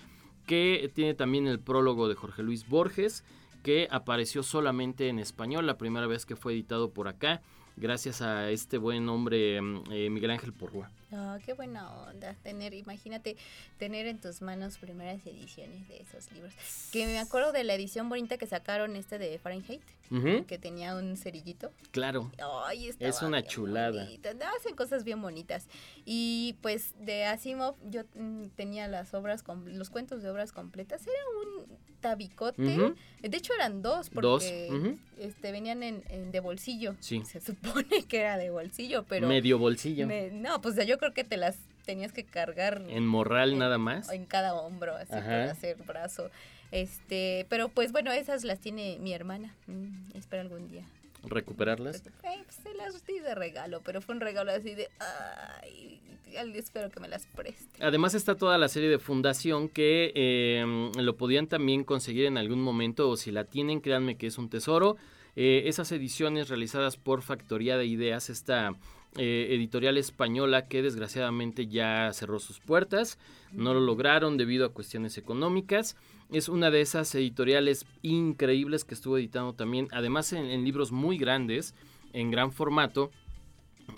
que 0.45 0.89
tiene 0.93 1.13
también 1.13 1.47
el 1.47 1.59
prólogo 1.59 2.07
de 2.07 2.15
Jorge 2.15 2.43
Luis 2.43 2.67
Borges, 2.67 3.23
que 3.63 3.87
apareció 3.91 4.43
solamente 4.43 5.09
en 5.09 5.19
español, 5.19 5.65
la 5.65 5.77
primera 5.77 6.07
vez 6.07 6.25
que 6.25 6.37
fue 6.37 6.53
editado 6.53 6.91
por 6.91 7.07
acá, 7.09 7.41
gracias 7.75 8.21
a 8.21 8.49
este 8.49 8.77
buen 8.77 9.09
hombre 9.09 9.61
mm, 9.61 9.83
eh, 9.91 10.09
Miguel 10.09 10.31
Ángel 10.31 10.53
Porrúa. 10.53 10.89
Ah, 11.11 11.37
qué 11.45 11.53
buena 11.53 11.89
onda 12.09 12.35
tener, 12.43 12.73
imagínate 12.73 13.37
tener 13.77 14.07
en 14.07 14.19
tus 14.19 14.41
manos 14.41 14.77
primeras 14.77 15.25
ediciones 15.25 15.87
de 15.87 16.01
esos 16.01 16.29
libros. 16.33 16.53
Que 16.91 17.05
me 17.05 17.17
acuerdo 17.19 17.53
de 17.53 17.63
la 17.63 17.75
edición 17.75 18.09
bonita 18.09 18.37
que 18.37 18.45
sacaron 18.45 18.95
este 18.97 19.17
de 19.17 19.39
Fahrenheit, 19.39 19.81
que 20.47 20.57
tenía 20.57 20.95
un 20.95 21.15
cerillito. 21.15 21.71
claro. 21.91 22.31
Ay, 22.65 22.91
Es 22.99 23.21
una 23.21 23.41
chulada. 23.43 24.03
bonita. 24.03 24.33
No, 24.33 24.45
Hacen 24.57 24.75
cosas 24.75 25.03
bien 25.05 25.21
bonitas. 25.21 25.67
Y 26.05 26.55
pues 26.61 26.93
de 26.99 27.23
Asimov 27.25 27.75
yo 27.89 28.01
mm, 28.15 28.47
tenía 28.55 28.87
las 28.89 29.13
obras, 29.13 29.43
los 29.65 29.89
cuentos 29.89 30.21
de 30.23 30.29
obras 30.29 30.51
completas. 30.51 31.03
Era 31.03 31.19
un 31.41 31.77
tabicote. 32.01 32.61
De 33.21 33.37
hecho 33.37 33.53
eran 33.53 33.81
dos 33.81 34.09
Dos, 34.09 34.09
porque 34.43 34.95
este, 35.17 35.51
venían 35.51 35.83
en, 35.83 36.03
en- 36.09 36.31
de 36.31 36.39
bolsillo. 36.39 36.95
Sí. 36.99 37.23
Se 37.25 37.41
supone 37.41 38.03
que 38.07 38.19
era 38.19 38.37
de 38.37 38.49
bolsillo, 38.49 39.03
pero... 39.09 39.27
Medio 39.27 39.57
bolsillo. 39.57 40.05
me- 40.07 40.29
no, 40.31 40.61
pues 40.61 40.75
yo 40.85 40.96
creo 40.97 41.13
que 41.13 41.23
te 41.23 41.37
las 41.37 41.57
tenías 41.85 42.11
que 42.11 42.23
cargar 42.23 42.81
En 42.89 43.05
morral 43.07 43.53
en- 43.53 43.59
nada 43.59 43.77
más. 43.77 44.09
en 44.11 44.25
cada 44.25 44.53
hombro, 44.55 44.95
así 44.95 45.13
Ajá. 45.13 45.23
para 45.23 45.51
hacer 45.51 45.77
brazo. 45.85 46.29
Este, 46.71 47.45
pero 47.49 47.69
pues 47.69 47.91
bueno, 47.93 48.11
esas 48.11 48.43
las 48.43 48.59
tiene 48.59 48.97
mi 48.99 49.13
hermana. 49.13 49.53
Mm, 49.67 50.15
espero 50.17 50.41
algún 50.41 50.67
día. 50.69 50.83
Recuperarlas. 51.23 51.97
Eh, 51.97 52.11
pues, 52.45 52.55
se 52.61 52.73
las 52.75 53.05
di 53.05 53.19
de 53.19 53.33
regalo, 53.35 53.81
pero 53.83 54.01
fue 54.01 54.15
un 54.15 54.21
regalo 54.21 54.51
así 54.51 54.75
de, 54.75 54.89
ay, 54.99 55.99
espero 56.55 56.89
que 56.89 56.99
me 56.99 57.07
las 57.07 57.25
preste. 57.27 57.65
Además 57.83 58.13
está 58.13 58.35
toda 58.35 58.57
la 58.57 58.67
serie 58.67 58.89
de 58.89 58.99
Fundación 58.99 59.69
que 59.69 60.11
eh, 60.15 60.91
lo 60.99 61.15
podían 61.17 61.47
también 61.47 61.83
conseguir 61.83 62.25
en 62.25 62.37
algún 62.37 62.61
momento 62.61 63.09
o 63.09 63.17
si 63.17 63.31
la 63.31 63.45
tienen, 63.45 63.81
créanme 63.81 64.15
que 64.17 64.27
es 64.27 64.37
un 64.37 64.49
tesoro. 64.49 64.97
Eh, 65.35 65.63
esas 65.67 65.91
ediciones 65.91 66.49
realizadas 66.49 66.97
por 66.97 67.21
Factoría 67.21 67.77
de 67.77 67.85
Ideas, 67.85 68.29
esta 68.29 68.73
eh, 69.17 69.47
editorial 69.51 69.97
española 69.97 70.67
que 70.67 70.81
desgraciadamente 70.81 71.67
ya 71.67 72.11
cerró 72.13 72.39
sus 72.39 72.59
puertas, 72.59 73.17
no 73.51 73.73
lo 73.73 73.79
lograron 73.79 74.37
debido 74.37 74.65
a 74.65 74.73
cuestiones 74.73 75.17
económicas. 75.17 75.95
Es 76.31 76.49
una 76.49 76.69
de 76.71 76.81
esas 76.81 77.13
editoriales 77.15 77.85
increíbles 78.01 78.83
que 78.83 78.93
estuvo 78.93 79.17
editando 79.17 79.53
también, 79.53 79.87
además 79.91 80.33
en- 80.33 80.63
libros 80.63 80.91
muy 80.91 81.17
grandes, 81.17 81.73
en 82.13 82.31
gran 82.31 82.51
formato 82.51 83.11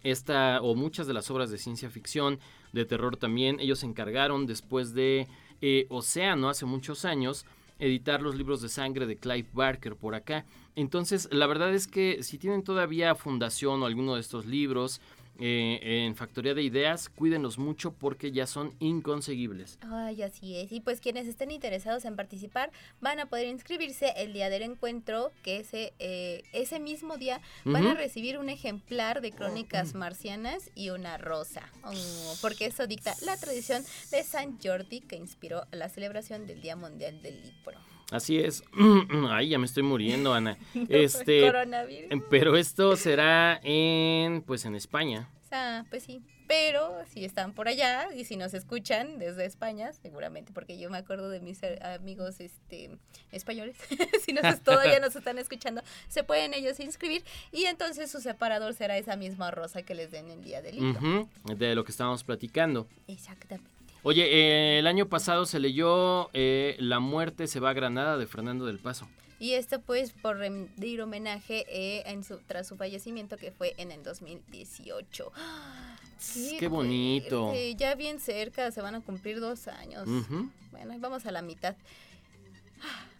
esta 0.04 0.62
o 0.62 0.76
muchas 0.76 1.08
de 1.08 1.14
las 1.14 1.30
obras 1.32 1.50
de 1.50 1.58
ciencia 1.58 1.90
ficción, 1.90 2.40
de 2.74 2.86
terror 2.86 3.18
también, 3.18 3.60
ellos 3.60 3.80
se 3.80 3.88
encargaron 3.88 4.46
después 4.46 4.94
de 4.94 5.28
eh, 5.62 5.88
Océano 5.90 6.50
hace 6.50 6.66
muchos 6.66 7.04
años 7.06 7.46
editar 7.80 8.22
los 8.22 8.36
libros 8.36 8.62
de 8.62 8.70
sangre 8.70 9.08
de 9.08 9.18
Clive 9.18 9.48
Barker 9.54 9.96
por 9.96 10.16
acá. 10.16 10.46
Entonces, 10.76 11.28
la 11.32 11.48
verdad 11.48 11.74
es 11.74 11.88
que 11.88 12.22
si 12.24 12.38
tienen 12.38 12.64
todavía 12.64 13.16
fundación 13.16 13.82
o 13.82 13.86
alguno 13.86 14.16
de 14.16 14.22
estos 14.22 14.46
libros 14.46 15.02
eh, 15.40 16.06
en 16.06 16.16
Factoría 16.16 16.54
de 16.54 16.62
Ideas, 16.62 17.10
cuídenlos 17.10 17.58
mucho 17.58 17.94
porque 17.94 18.32
ya 18.32 18.46
son 18.46 18.74
inconseguibles. 18.80 19.80
Ay, 19.82 20.22
así 20.22 20.58
es. 20.58 20.72
Y 20.72 20.82
pues 20.82 21.00
quienes 21.00 21.28
estén 21.28 21.52
interesados 21.52 22.06
en 22.06 22.16
participar 22.16 22.72
van 23.00 23.20
a 23.20 23.28
poder 23.28 23.48
inscribirse 23.48 24.14
el 24.18 24.34
día 24.34 24.50
del 24.50 24.64
encuentro, 24.64 25.32
que 25.44 25.58
ese, 25.58 25.94
eh, 26.00 26.44
ese 26.52 26.80
mismo 26.80 27.18
día 27.18 27.42
van 27.64 27.88
a 27.88 27.94
recibir 27.94 28.38
un 28.38 28.50
ejemplar 28.50 29.22
de 29.22 29.32
Crónicas 29.32 29.94
Marcianas 29.96 30.72
y 30.76 30.90
una 30.90 31.18
rosa. 31.18 31.64
Oh, 31.84 32.36
porque 32.42 32.66
eso 32.66 32.86
dicta 32.88 33.14
la 33.26 33.38
tradición 33.38 33.84
de 34.12 34.24
San 34.24 34.60
Jordi 34.62 35.02
que 35.02 35.16
inspiró 35.16 35.66
la 35.72 35.90
celebración 35.90 36.48
del 36.48 36.62
Día 36.62 36.76
Mundial 36.76 37.22
del 37.22 37.42
Libro. 37.42 37.80
Así 38.12 38.40
es. 38.40 38.64
Ay, 39.30 39.50
ya 39.50 39.60
me 39.60 39.66
estoy 39.66 39.84
muriendo, 39.84 40.34
Ana. 40.34 40.58
Este, 40.90 41.42
Coronavirus. 41.42 42.24
pero 42.30 42.58
esto 42.58 42.96
será 42.98 43.60
en 43.64 44.42
pues 44.42 44.66
en 44.66 44.76
España. 44.76 45.30
Ah, 45.52 45.86
pues 45.90 46.04
sí. 46.04 46.22
Pero 46.48 46.98
si 47.08 47.26
están 47.26 47.54
por 47.54 47.68
allá 47.68 48.08
y 48.16 48.26
si 48.26 48.36
nos 48.36 48.56
escuchan 48.56 49.20
desde 49.20 49.46
España, 49.46 49.94
seguramente, 49.94 50.52
porque 50.52 50.80
yo 50.80 50.90
me 50.90 50.98
acuerdo 50.98 51.30
de 51.30 51.40
mis 51.42 51.62
eh, 51.62 51.78
amigos 51.84 52.40
este, 52.40 52.98
españoles, 53.32 53.76
si 54.26 54.34
nos, 54.34 54.60
todavía 54.62 55.00
nos 55.00 55.16
están 55.16 55.38
escuchando, 55.38 55.84
se 56.08 56.24
pueden 56.24 56.56
ellos 56.56 56.80
inscribir 56.80 57.24
y 57.52 57.66
entonces 57.66 58.10
su 58.10 58.20
separador 58.20 58.74
será 58.74 58.98
esa 58.98 59.16
misma 59.16 59.52
rosa 59.52 59.84
que 59.84 59.94
les 59.94 60.10
den 60.10 60.32
el 60.32 60.44
día 60.44 60.64
del 60.64 60.78
libro. 60.78 61.30
De 61.56 61.76
lo 61.76 61.84
que 61.84 61.92
estábamos 61.92 62.24
platicando. 62.24 62.88
Exactamente. 63.08 63.79
Oye, 64.04 64.24
eh, 64.24 64.80
el 64.80 64.88
año 64.88 65.08
pasado 65.08 65.46
se 65.46 65.60
leyó 65.60 66.30
eh, 66.34 66.76
La 66.80 67.00
muerte 67.00 67.48
se 67.48 67.60
va 67.60 67.72
a 67.72 67.74
Granada 67.74 68.18
de 68.18 68.28
Fernando 68.28 68.66
del 68.66 68.80
Paso. 68.80 69.08
Y 69.40 69.54
esto 69.54 69.80
pues 69.82 70.12
por 70.12 70.38
rendir 70.38 71.02
homenaje 71.02 71.66
eh, 71.70 72.04
en 72.06 72.24
su, 72.24 72.40
tras 72.40 72.68
su 72.68 72.76
fallecimiento 72.76 73.38
que 73.38 73.52
fue 73.52 73.74
en 73.78 73.92
el 73.92 74.04
2018. 74.04 75.32
¡Ah! 75.36 75.96
Qué 76.60 76.68
bonito. 76.68 77.54
Ya 77.78 77.96
bien 77.96 78.20
cerca, 78.20 78.72
se 78.72 78.82
van 78.82 78.96
a 78.96 79.02
cumplir 79.02 79.40
dos 79.40 79.68
años. 79.68 80.08
Ujú. 80.08 80.50
Bueno, 80.72 80.92
ahí 80.92 81.00
vamos 81.00 81.26
a 81.26 81.32
la 81.32 81.42
mitad. 81.42 81.76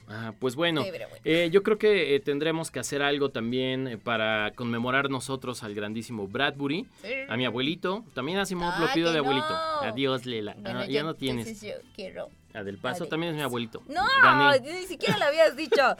Ah, 0.10 0.34
pues 0.40 0.56
bueno, 0.56 0.84
Sí, 0.84 0.90
pero 0.92 1.08
bueno. 1.08 1.22
eh, 1.24 1.50
yo 1.52 1.62
creo 1.62 1.78
que 1.78 2.16
eh, 2.16 2.20
tendremos 2.20 2.72
que 2.72 2.80
hacer 2.80 3.02
algo 3.04 3.30
también 3.30 3.88
eh, 3.88 3.98
para 3.98 4.52
conmemorar 4.56 5.10
nosotros 5.10 5.64
al 5.64 5.76
grandísimo 5.76 6.28
Bradbury, 6.28 6.88
a 7.28 7.38
mi 7.38 7.46
abuelito. 7.46 8.04
También 8.16 8.38
lo 8.40 8.44
Ah, 8.68 8.92
pido 8.94 9.08
que 9.10 9.14
de 9.14 9.20
abuelito. 9.20 9.50
no. 9.50 9.82
Adiós, 9.82 10.26
Lela. 10.26 10.56
Bueno, 10.60 10.80
Ah, 10.80 10.86
yo- 10.86 10.92
ya 10.92 11.04
no 11.04 11.14
tienes. 11.14 11.48
entonces 11.48 11.70
yo 11.76 11.90
quiero. 11.96 12.30
A 12.56 12.64
del 12.64 12.80
Paso 12.80 13.06
también 13.06 13.30
es 13.34 13.36
mi 13.38 13.44
abuelito. 13.44 13.84
No, 13.88 14.02
Gané. 14.24 14.60
ni 14.62 14.88
siquiera 14.88 15.20
lo 15.20 15.26
habías 15.26 15.56
dicho. 15.56 15.96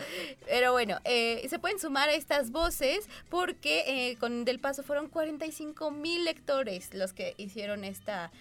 Pero 0.48 0.72
bueno, 0.72 0.98
eh, 1.06 1.46
se 1.48 1.60
pueden 1.60 1.78
sumar 1.80 2.10
a 2.10 2.14
estas 2.14 2.50
voces 2.50 3.08
porque 3.30 3.84
eh, 3.86 4.18
con 4.18 4.46
Del 4.46 4.58
Paso 4.60 4.82
fueron 4.82 5.10
45 5.10 5.92
mil 5.92 6.26
lectores 6.26 6.92
los 6.96 7.14
que 7.14 7.36
hicieron 7.38 7.84
esta 7.84 8.32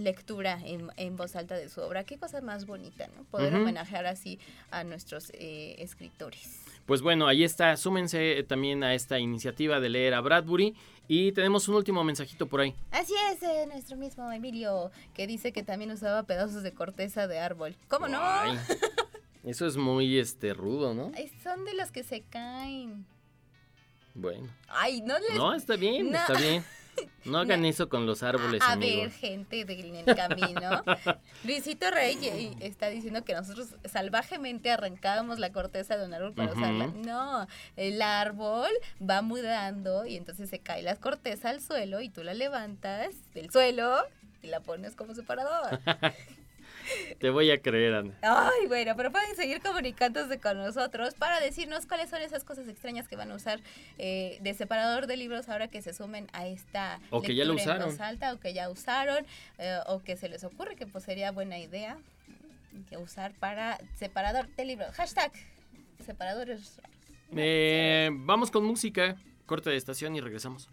lectura 0.00 0.58
en, 0.64 0.90
en 0.96 1.16
voz 1.16 1.36
alta 1.36 1.54
de 1.56 1.68
su 1.68 1.80
obra. 1.80 2.04
Qué 2.04 2.18
cosa 2.18 2.40
más 2.40 2.66
bonita, 2.66 3.08
¿no? 3.16 3.24
Poder 3.24 3.54
homenajear 3.54 4.06
así 4.06 4.38
a 4.70 4.84
nuestros 4.84 5.30
eh, 5.34 5.76
escritores. 5.78 6.60
Pues 6.86 7.00
bueno, 7.00 7.26
ahí 7.26 7.44
está. 7.44 7.76
Súmense 7.76 8.38
eh, 8.38 8.42
también 8.42 8.82
a 8.82 8.94
esta 8.94 9.18
iniciativa 9.18 9.78
de 9.80 9.88
leer 9.88 10.14
a 10.14 10.20
Bradbury. 10.20 10.74
Y 11.08 11.32
tenemos 11.32 11.68
un 11.68 11.74
último 11.76 12.02
mensajito 12.04 12.46
por 12.46 12.60
ahí. 12.60 12.74
Así 12.90 13.12
es, 13.30 13.42
eh, 13.42 13.66
nuestro 13.66 13.96
mismo 13.96 14.30
Emilio, 14.32 14.90
que 15.14 15.26
dice 15.26 15.52
que 15.52 15.62
también 15.62 15.90
usaba 15.90 16.22
pedazos 16.24 16.62
de 16.62 16.72
corteza 16.72 17.26
de 17.26 17.38
árbol. 17.38 17.76
¿Cómo 17.88 18.08
no? 18.08 18.18
Ay, 18.20 18.58
eso 19.44 19.66
es 19.66 19.76
muy 19.76 20.18
este 20.18 20.54
rudo, 20.54 20.94
¿no? 20.94 21.12
Ay, 21.16 21.30
son 21.42 21.64
de 21.64 21.74
los 21.74 21.90
que 21.90 22.02
se 22.02 22.22
caen. 22.22 23.04
Bueno. 24.14 24.48
Ay, 24.68 25.00
no 25.02 25.18
les... 25.18 25.34
No, 25.34 25.54
está 25.54 25.76
bien, 25.76 26.10
No. 26.10 26.18
está 26.18 26.34
bien. 26.34 26.64
No 27.24 27.38
hagan 27.38 27.64
eso 27.64 27.88
con 27.88 28.04
los 28.04 28.24
árboles. 28.24 28.60
A 28.62 28.74
ver, 28.74 29.10
gente 29.12 29.64
del 29.64 29.94
el 29.94 30.16
camino. 30.16 30.82
Luisito 31.44 31.88
Rey 31.90 32.18
eh, 32.22 32.56
está 32.60 32.88
diciendo 32.88 33.24
que 33.24 33.32
nosotros 33.32 33.76
salvajemente 33.84 34.72
arrancábamos 34.72 35.38
la 35.38 35.52
corteza 35.52 35.96
de 35.96 36.04
un 36.04 36.14
árbol 36.14 36.32
para 36.34 36.52
usarla. 36.52 36.88
No, 36.88 37.46
el 37.76 38.02
árbol 38.02 38.70
va 39.00 39.22
mudando 39.22 40.04
y 40.04 40.16
entonces 40.16 40.50
se 40.50 40.58
cae 40.58 40.82
la 40.82 40.96
corteza 40.96 41.50
al 41.50 41.60
suelo 41.60 42.00
y 42.00 42.08
tú 42.08 42.24
la 42.24 42.34
levantas 42.34 43.14
del 43.34 43.50
suelo 43.50 43.98
y 44.42 44.48
la 44.48 44.60
pones 44.60 44.96
como 44.96 45.14
separador. 45.14 45.78
Te 47.18 47.30
voy 47.30 47.50
a 47.50 47.60
creer, 47.60 47.94
Ana. 47.94 48.12
Ay, 48.22 48.66
bueno, 48.66 48.94
pero 48.96 49.10
pueden 49.10 49.34
seguir 49.36 49.60
comunicándose 49.60 50.38
con 50.38 50.56
nosotros 50.56 51.14
para 51.14 51.40
decirnos 51.40 51.86
cuáles 51.86 52.10
son 52.10 52.22
esas 52.22 52.44
cosas 52.44 52.68
extrañas 52.68 53.08
que 53.08 53.16
van 53.16 53.30
a 53.30 53.34
usar 53.34 53.60
eh, 53.98 54.38
de 54.40 54.54
separador 54.54 55.06
de 55.06 55.16
libros 55.16 55.48
ahora 55.48 55.68
que 55.68 55.82
se 55.82 55.94
sumen 55.94 56.28
a 56.32 56.46
esta 56.46 57.00
o 57.10 57.22
que 57.22 57.34
ya 57.34 57.44
lo 57.44 57.54
usaron. 57.54 57.96
O 58.32 58.38
que 58.38 58.54
ya 58.54 58.70
usaron, 58.70 59.26
eh, 59.58 59.78
o 59.86 60.02
que 60.02 60.16
se 60.16 60.28
les 60.28 60.44
ocurre 60.44 60.76
que 60.76 60.86
pues, 60.86 61.04
sería 61.04 61.32
buena 61.32 61.58
idea 61.58 61.98
que 62.88 62.96
usar 62.96 63.32
para 63.32 63.78
separador 63.96 64.48
de 64.56 64.64
libros. 64.64 64.94
Hashtag 64.94 65.32
separadores 66.04 66.80
eh, 67.36 68.10
vamos 68.12 68.50
con 68.50 68.64
música, 68.64 69.16
corte 69.46 69.70
de 69.70 69.76
estación 69.76 70.14
y 70.16 70.20
regresamos. 70.20 70.68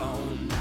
phone. 0.00 0.59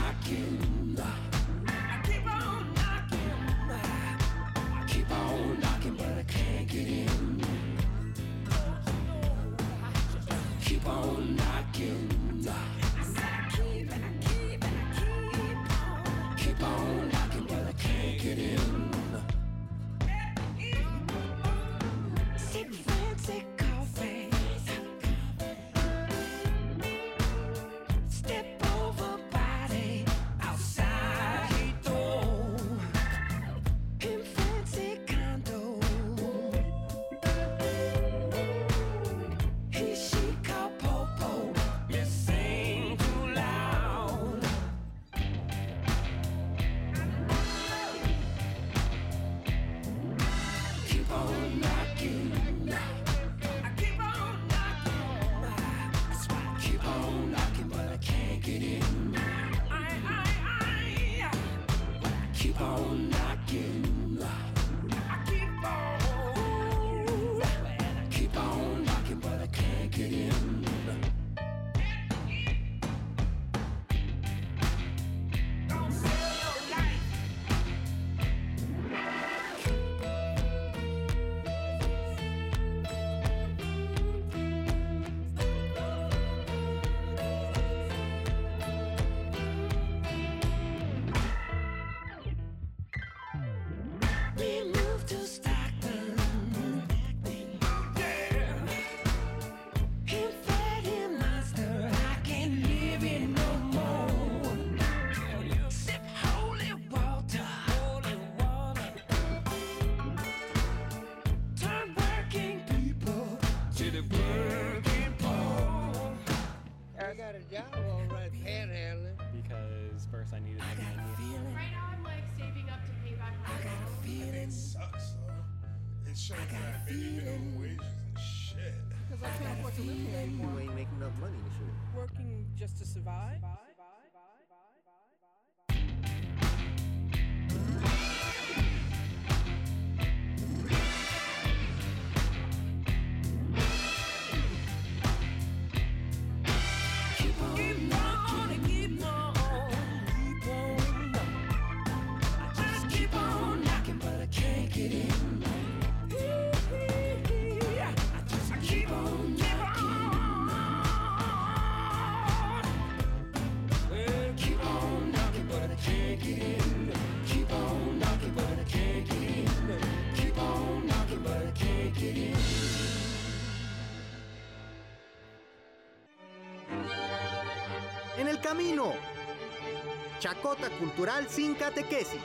Chacota 180.19 180.69
Cultural 180.77 181.27
sin 181.29 181.55
Catequesis. 181.55 182.21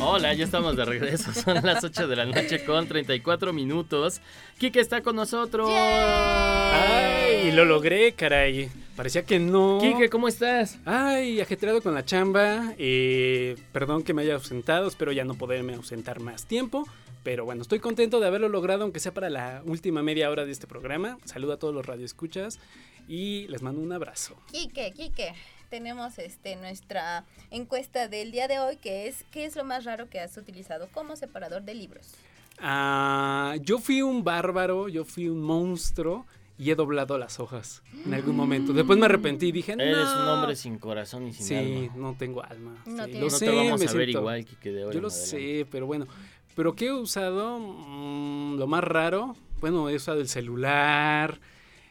Hola, 0.00 0.32
ya 0.34 0.44
estamos 0.44 0.76
de 0.76 0.84
regreso. 0.84 1.32
Son 1.32 1.56
las 1.64 1.82
8 1.82 2.06
de 2.06 2.16
la 2.16 2.24
noche 2.24 2.64
con 2.64 2.86
34 2.86 3.52
minutos. 3.52 4.20
Kike 4.58 4.78
está 4.80 5.02
con 5.02 5.16
nosotros. 5.16 5.68
¡Ay! 5.72 7.50
Lo 7.52 7.64
logré, 7.64 8.12
caray. 8.12 8.70
Parecía 8.96 9.24
que 9.24 9.38
no. 9.40 9.78
Kike, 9.80 10.08
¿cómo 10.08 10.28
estás? 10.28 10.78
Ay, 10.84 11.40
ajetreado 11.40 11.82
con 11.82 11.94
la 11.94 12.04
chamba. 12.04 12.74
eh, 12.78 13.56
perdón 13.72 14.02
que 14.04 14.14
me 14.14 14.22
haya 14.22 14.34
ausentado. 14.34 14.86
Espero 14.86 15.10
ya 15.12 15.24
no 15.24 15.34
poderme 15.34 15.74
ausentar 15.74 16.20
más 16.20 16.46
tiempo. 16.46 16.86
Pero 17.24 17.44
bueno, 17.44 17.62
estoy 17.62 17.80
contento 17.80 18.20
de 18.20 18.28
haberlo 18.28 18.48
logrado, 18.48 18.84
aunque 18.84 19.00
sea 19.00 19.12
para 19.12 19.28
la 19.28 19.62
última 19.66 20.02
media 20.02 20.30
hora 20.30 20.44
de 20.46 20.52
este 20.52 20.66
programa. 20.68 21.18
Saludo 21.24 21.54
a 21.54 21.58
todos 21.58 21.74
los 21.74 21.84
radioescuchas 21.84 22.60
y 23.08 23.48
les 23.48 23.62
mando 23.62 23.80
un 23.80 23.92
abrazo. 23.92 24.36
Quique, 24.52 24.92
Quique, 24.96 25.34
tenemos 25.68 26.18
este 26.18 26.56
nuestra 26.56 27.24
encuesta 27.50 28.08
del 28.08 28.30
día 28.32 28.48
de 28.48 28.58
hoy 28.58 28.76
que 28.76 29.06
es 29.08 29.24
¿qué 29.30 29.44
es 29.44 29.56
lo 29.56 29.64
más 29.64 29.84
raro 29.84 30.08
que 30.08 30.20
has 30.20 30.36
utilizado 30.36 30.88
como 30.92 31.16
separador 31.16 31.62
de 31.62 31.74
libros? 31.74 32.12
Ah, 32.60 33.54
yo 33.62 33.78
fui 33.78 34.02
un 34.02 34.24
bárbaro, 34.24 34.88
yo 34.88 35.04
fui 35.04 35.28
un 35.28 35.40
monstruo 35.42 36.26
y 36.58 36.70
he 36.70 36.74
doblado 36.74 37.16
las 37.18 37.38
hojas 37.38 37.82
en 38.04 38.12
algún 38.14 38.34
momento. 38.34 38.72
Después 38.72 38.98
me 38.98 39.04
arrepentí 39.04 39.46
y 39.46 39.52
dije, 39.52 39.76
no. 39.76 39.82
Eres 39.84 40.08
un 40.08 40.26
hombre 40.28 40.56
sin 40.56 40.76
corazón 40.78 41.28
y 41.28 41.32
sin 41.32 41.46
Sí, 41.46 41.54
alma. 41.54 41.92
no 41.96 42.14
tengo 42.18 42.42
alma. 42.42 42.82
No 42.84 43.04
Sí, 43.04 43.12
lo 43.12 43.20
No 43.20 43.30
sé, 43.30 43.46
te 43.46 43.50
vamos 43.54 43.80
me 43.80 43.86
a 43.86 43.92
ver 43.92 44.06
siento- 44.06 44.18
igual, 44.18 44.44
Kike, 44.44 44.72
de 44.72 44.82
ahora 44.82 44.94
Yo 44.94 45.00
lo 45.00 45.10
sé, 45.10 45.66
pero 45.70 45.86
bueno. 45.86 46.08
Pero 46.56 46.74
¿qué 46.74 46.86
he 46.86 46.92
usado? 46.92 47.60
Mm, 47.60 48.56
lo 48.58 48.66
más 48.66 48.82
raro. 48.82 49.36
Bueno, 49.60 49.88
he 49.88 49.94
usado 49.94 50.20
el 50.20 50.28
celular. 50.28 51.38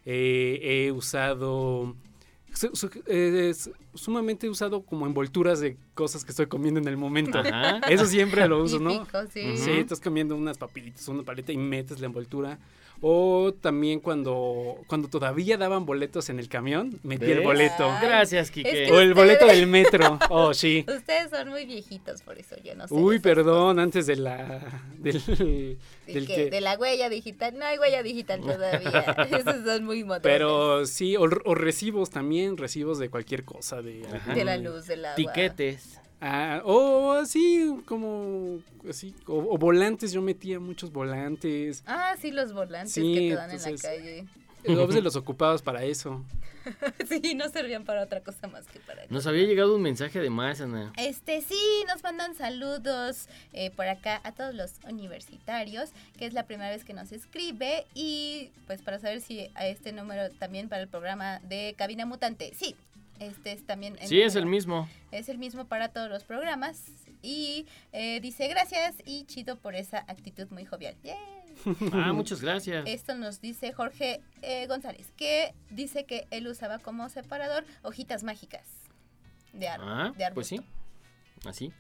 eh, 0.10 0.60
he 0.88 0.92
usado. 0.92 1.96
Su- 2.58 2.76
su- 2.76 2.89
eh, 3.08 3.50
es- 3.52 3.70
sumamente 3.93 4.50
usado 4.50 4.82
como 4.84 5.06
envolturas 5.06 5.60
de 5.60 5.78
cosas 5.93 6.24
que 6.26 6.32
estoy 6.32 6.48
comiendo 6.48 6.80
en 6.80 6.88
el 6.88 6.98
momento. 6.98 7.39
Ajá. 7.39 7.78
Eso 7.89 8.06
siempre 8.06 8.48
lo 8.48 8.63
uso, 8.63 8.80
¿no? 8.80 8.91
Típico, 9.00 9.20
sí. 9.34 9.58
Sí, 9.58 9.72
estás 9.72 10.00
comiendo 10.00 10.36
unas 10.36 10.58
papilitas, 10.58 11.08
una 11.08 11.24
paleta 11.24 11.52
y 11.52 11.58
metes 11.58 12.00
la 12.00 12.08
envoltura. 12.08 12.60
O 13.01 13.53
también 13.62 13.99
cuando, 13.99 14.77
cuando 14.88 15.07
todavía 15.07 15.57
daban 15.57 15.86
boletos 15.86 16.29
en 16.29 16.39
el 16.39 16.49
camión, 16.49 16.99
metí 17.03 17.25
el 17.31 17.41
boleto. 17.41 17.91
Ay, 17.91 18.07
Gracias, 18.07 18.47
es 18.47 18.51
Kike. 18.51 18.71
que- 18.71 18.91
O 18.91 18.99
el 18.99 19.13
boleto 19.13 19.45
ustedes- 19.45 19.60
del 19.62 19.67
metro. 19.69 20.19
Oh, 20.29 20.53
sí. 20.53 20.83
Ustedes 20.88 21.29
son 21.29 21.49
muy 21.49 21.65
viejitos, 21.65 22.21
por 22.23 22.39
eso 22.39 22.55
yo 22.63 22.73
no 22.75 22.88
sé. 22.88 22.93
Uy, 22.93 23.19
perdón, 23.19 23.79
antes 23.79 24.07
de 24.07 24.15
la. 24.15 24.81
Del, 24.97 25.21
¿De 25.25 25.77
del 26.13 26.25
qué? 26.27 26.36
que- 26.36 26.49
De 26.49 26.60
la 26.62 26.75
huella 26.77 27.10
digital. 27.10 27.57
No 27.57 27.65
hay 27.65 27.77
huella 27.77 28.01
digital 28.01 28.41
todavía. 28.41 29.01
Esos 29.31 29.63
son 29.63 29.83
muy 29.86 30.03
modernos. 30.03 30.21
Pero 30.23 30.86
sí, 30.88 31.15
o, 31.17 31.21
o 31.45 31.55
recibos 31.55 32.10
también, 32.10 32.57
recibos 32.57 32.97
de 32.97 33.10
cualquier 33.10 33.43
cosa. 33.43 33.81
De, 33.81 34.03
Ajá. 34.12 34.33
De 34.33 34.43
la 34.43 34.57
luz, 34.57 34.88
del 34.88 35.05
agua. 35.05 35.15
Tiquetes. 35.15 35.99
Ah, 36.19 36.62
o 36.65 37.12
así, 37.12 37.82
como. 37.86 38.60
Así, 38.89 39.13
o, 39.27 39.53
o 39.53 39.58
volantes, 39.58 40.12
yo 40.12 40.21
metía 40.21 40.60
muchos 40.60 40.91
volantes. 40.91 41.84
Ah, 41.86 42.15
sí, 42.19 42.32
los 42.32 42.53
volantes 42.53 42.93
Sí, 42.93 43.13
que 43.13 43.30
te 43.30 43.36
dan 43.36 43.51
en 43.51 43.62
la 43.62 43.77
calle. 43.77 44.25
De 44.63 45.01
los 45.01 45.15
ocupados 45.15 45.62
para 45.62 45.84
eso. 45.84 46.23
Sí, 47.08 47.34
no 47.34 47.47
servían 47.47 47.86
para 47.86 48.03
otra 48.03 48.19
cosa 48.21 48.47
más 48.49 48.67
que 48.67 48.80
para 48.80 49.06
Nos 49.08 49.25
había 49.25 49.45
llegado 49.45 49.73
un 49.75 49.82
mensaje 49.82 50.19
de 50.19 50.30
más, 50.30 50.60
Ana. 50.60 50.91
Este 50.97 51.41
sí, 51.41 51.56
nos 51.88 52.03
mandan 52.03 52.36
saludos 52.36 53.30
eh, 53.53 53.71
por 53.71 53.88
acá 53.88 54.19
a 54.25 54.34
todos 54.34 54.53
los 54.53 54.73
universitarios, 54.89 55.91
que 56.17 56.25
es 56.25 56.34
la 56.34 56.45
primera 56.45 56.69
vez 56.69 56.84
que 56.84 56.93
nos 56.93 57.13
escribe 57.13 57.86
y 57.93 58.49
pues 58.65 58.82
para 58.82 58.99
saber 58.99 59.21
si 59.21 59.49
a 59.56 59.65
este 59.67 59.93
número 59.93 60.30
también 60.32 60.67
para 60.67 60.82
el 60.82 60.89
programa 60.89 61.39
de 61.39 61.73
Cabina 61.77 62.06
Mutante. 62.06 62.51
Sí, 62.53 62.75
este 63.19 63.51
es 63.51 63.65
también 63.65 63.97
Sí, 64.06 64.21
es 64.21 64.36
el 64.36 64.45
mismo. 64.45 64.88
Es 65.12 65.30
el 65.30 65.38
mismo 65.38 65.65
para 65.65 65.89
todos 65.89 66.10
los 66.10 66.23
programas 66.23 66.84
y 67.21 67.65
eh, 67.93 68.19
dice 68.21 68.47
gracias 68.47 68.95
y 69.06 69.25
chido 69.25 69.56
por 69.58 69.75
esa 69.75 69.99
actitud 70.08 70.47
muy 70.51 70.65
jovial. 70.65 70.95
¡Yay! 71.03 71.15
Ah, 71.91 72.13
muchas 72.13 72.41
gracias. 72.41 72.86
Esto 72.88 73.15
nos 73.15 73.41
dice 73.41 73.73
Jorge 73.73 74.21
eh, 74.43 74.67
González, 74.67 75.12
que 75.17 75.56
dice 75.71 76.06
que 76.06 76.27
él 76.30 76.47
usaba 76.47 76.77
como 76.77 77.10
separador 77.10 77.65
hojitas 77.82 78.23
mágicas 78.23 78.63
de, 79.53 79.67
ar- 79.67 79.80
Ah, 79.82 80.13
de 80.15 80.30
pues 80.34 80.47
sí. 80.47 80.62
Así. 81.45 81.71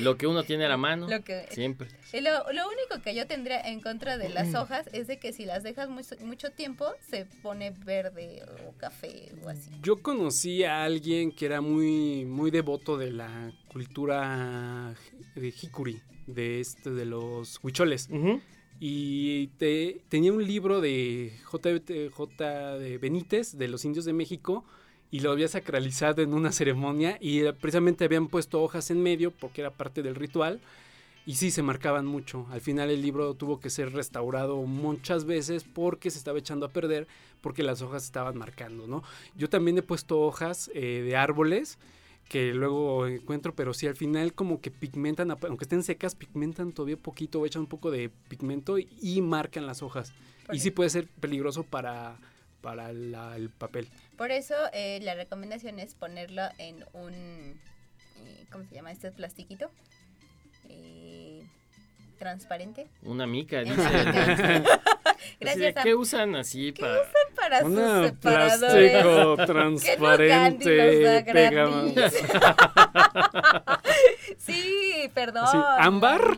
Lo 0.00 0.16
que 0.16 0.26
uno 0.26 0.42
tiene 0.42 0.64
a 0.64 0.68
la 0.68 0.76
mano. 0.76 1.08
Lo 1.08 1.22
que- 1.22 1.46
Siempre. 1.50 1.88
Y 2.12 2.20
Lo, 2.20 2.30
lo 2.52 2.66
único 2.68 3.02
que 3.02 3.14
yo 3.14 3.26
tendría 3.26 3.60
en 3.60 3.80
contra 3.80 4.18
de 4.18 4.28
las 4.28 4.54
hojas 4.54 4.88
es 4.92 5.06
de 5.06 5.18
que 5.18 5.32
si 5.32 5.44
las 5.44 5.62
dejas 5.62 5.88
muy- 5.88 6.04
mucho 6.20 6.50
tiempo 6.50 6.86
se 7.00 7.26
pone 7.42 7.70
verde 7.70 8.42
o 8.66 8.72
café 8.78 9.32
o 9.44 9.48
así. 9.48 9.70
Yo 9.82 10.02
conocí 10.02 10.64
a 10.64 10.84
alguien 10.84 11.32
que 11.32 11.46
era 11.46 11.60
muy, 11.60 12.24
muy 12.24 12.50
devoto 12.50 12.96
de 12.98 13.12
la 13.12 13.52
cultura 13.68 14.94
de 15.34 15.48
Hikuri, 15.48 16.00
de, 16.26 16.60
este, 16.60 16.90
de 16.90 17.04
los 17.06 17.58
huicholes. 17.62 18.08
Y 18.80 19.46
te- 19.58 20.02
tenía 20.08 20.32
un 20.32 20.44
libro 20.44 20.80
de 20.80 21.32
J. 21.44 21.70
J. 22.10 22.78
de 22.78 22.98
Benítez, 22.98 23.56
de 23.56 23.68
los 23.68 23.84
indios 23.84 24.04
de 24.04 24.12
México, 24.12 24.64
y 25.12 25.20
lo 25.20 25.30
había 25.30 25.46
sacralizado 25.46 26.22
en 26.22 26.32
una 26.32 26.50
ceremonia, 26.50 27.18
y 27.20 27.42
precisamente 27.52 28.06
habían 28.06 28.28
puesto 28.28 28.62
hojas 28.62 28.90
en 28.90 29.02
medio 29.02 29.30
porque 29.30 29.60
era 29.60 29.70
parte 29.70 30.02
del 30.02 30.16
ritual. 30.16 30.58
Y 31.26 31.34
sí, 31.34 31.52
se 31.52 31.62
marcaban 31.62 32.04
mucho. 32.04 32.48
Al 32.50 32.60
final 32.60 32.90
el 32.90 33.00
libro 33.00 33.34
tuvo 33.34 33.60
que 33.60 33.70
ser 33.70 33.92
restaurado 33.92 34.56
muchas 34.62 35.24
veces 35.24 35.64
porque 35.64 36.10
se 36.10 36.18
estaba 36.18 36.38
echando 36.38 36.66
a 36.66 36.70
perder, 36.70 37.06
porque 37.42 37.62
las 37.62 37.82
hojas 37.82 38.04
estaban 38.04 38.36
marcando, 38.36 38.88
¿no? 38.88 39.04
Yo 39.36 39.48
también 39.48 39.78
he 39.78 39.82
puesto 39.82 40.18
hojas 40.20 40.70
eh, 40.74 41.02
de 41.06 41.14
árboles 41.14 41.78
que 42.28 42.54
luego 42.54 43.06
encuentro, 43.06 43.54
pero 43.54 43.74
sí 43.74 43.86
al 43.86 43.96
final 43.96 44.32
como 44.32 44.62
que 44.62 44.70
pigmentan, 44.70 45.30
aunque 45.30 45.64
estén 45.64 45.82
secas, 45.82 46.14
pigmentan 46.14 46.72
todavía 46.72 46.96
poquito, 46.96 47.44
echan 47.44 47.62
un 47.62 47.68
poco 47.68 47.90
de 47.90 48.10
pigmento 48.28 48.78
y, 48.78 49.20
marcan 49.20 49.66
las 49.66 49.82
hojas. 49.82 50.14
Y 50.50 50.58
sí 50.58 50.70
puede 50.70 50.88
ser 50.88 51.06
peligroso 51.20 51.62
para, 51.62 52.16
para 52.62 52.92
la- 52.92 53.36
el 53.36 53.50
papel. 53.50 53.88
Por 54.16 54.30
eso 54.30 54.54
eh, 54.72 54.98
la 55.02 55.14
recomendación 55.14 55.78
es 55.78 55.94
ponerlo 55.94 56.42
en 56.58 56.84
un, 56.94 57.12
eh, 57.12 58.46
¿cómo 58.50 58.64
se 58.64 58.74
llama 58.76 58.90
este 58.92 59.10
plastiquito? 59.12 59.70
Eh, 60.68 61.42
transparente. 62.18 62.86
Una 63.02 63.26
mica, 63.26 63.60
dice. 63.64 63.74
Gracias 65.40 65.76
a- 65.76 65.82
¿Qué 65.82 65.94
usan 65.94 66.34
así 66.36 66.72
para...? 66.72 67.02
para 67.34 67.60
sus 67.60 67.68
Una 67.70 68.04
separadores. 68.08 68.90
plástico 68.92 69.36
transparente, 69.46 70.28
Gandhi 70.28 70.76
los 70.76 71.02
da 71.02 71.24
pega 71.32 71.66
sí, 74.38 75.10
perdón. 75.14 75.46
¿ámbar? 75.78 76.36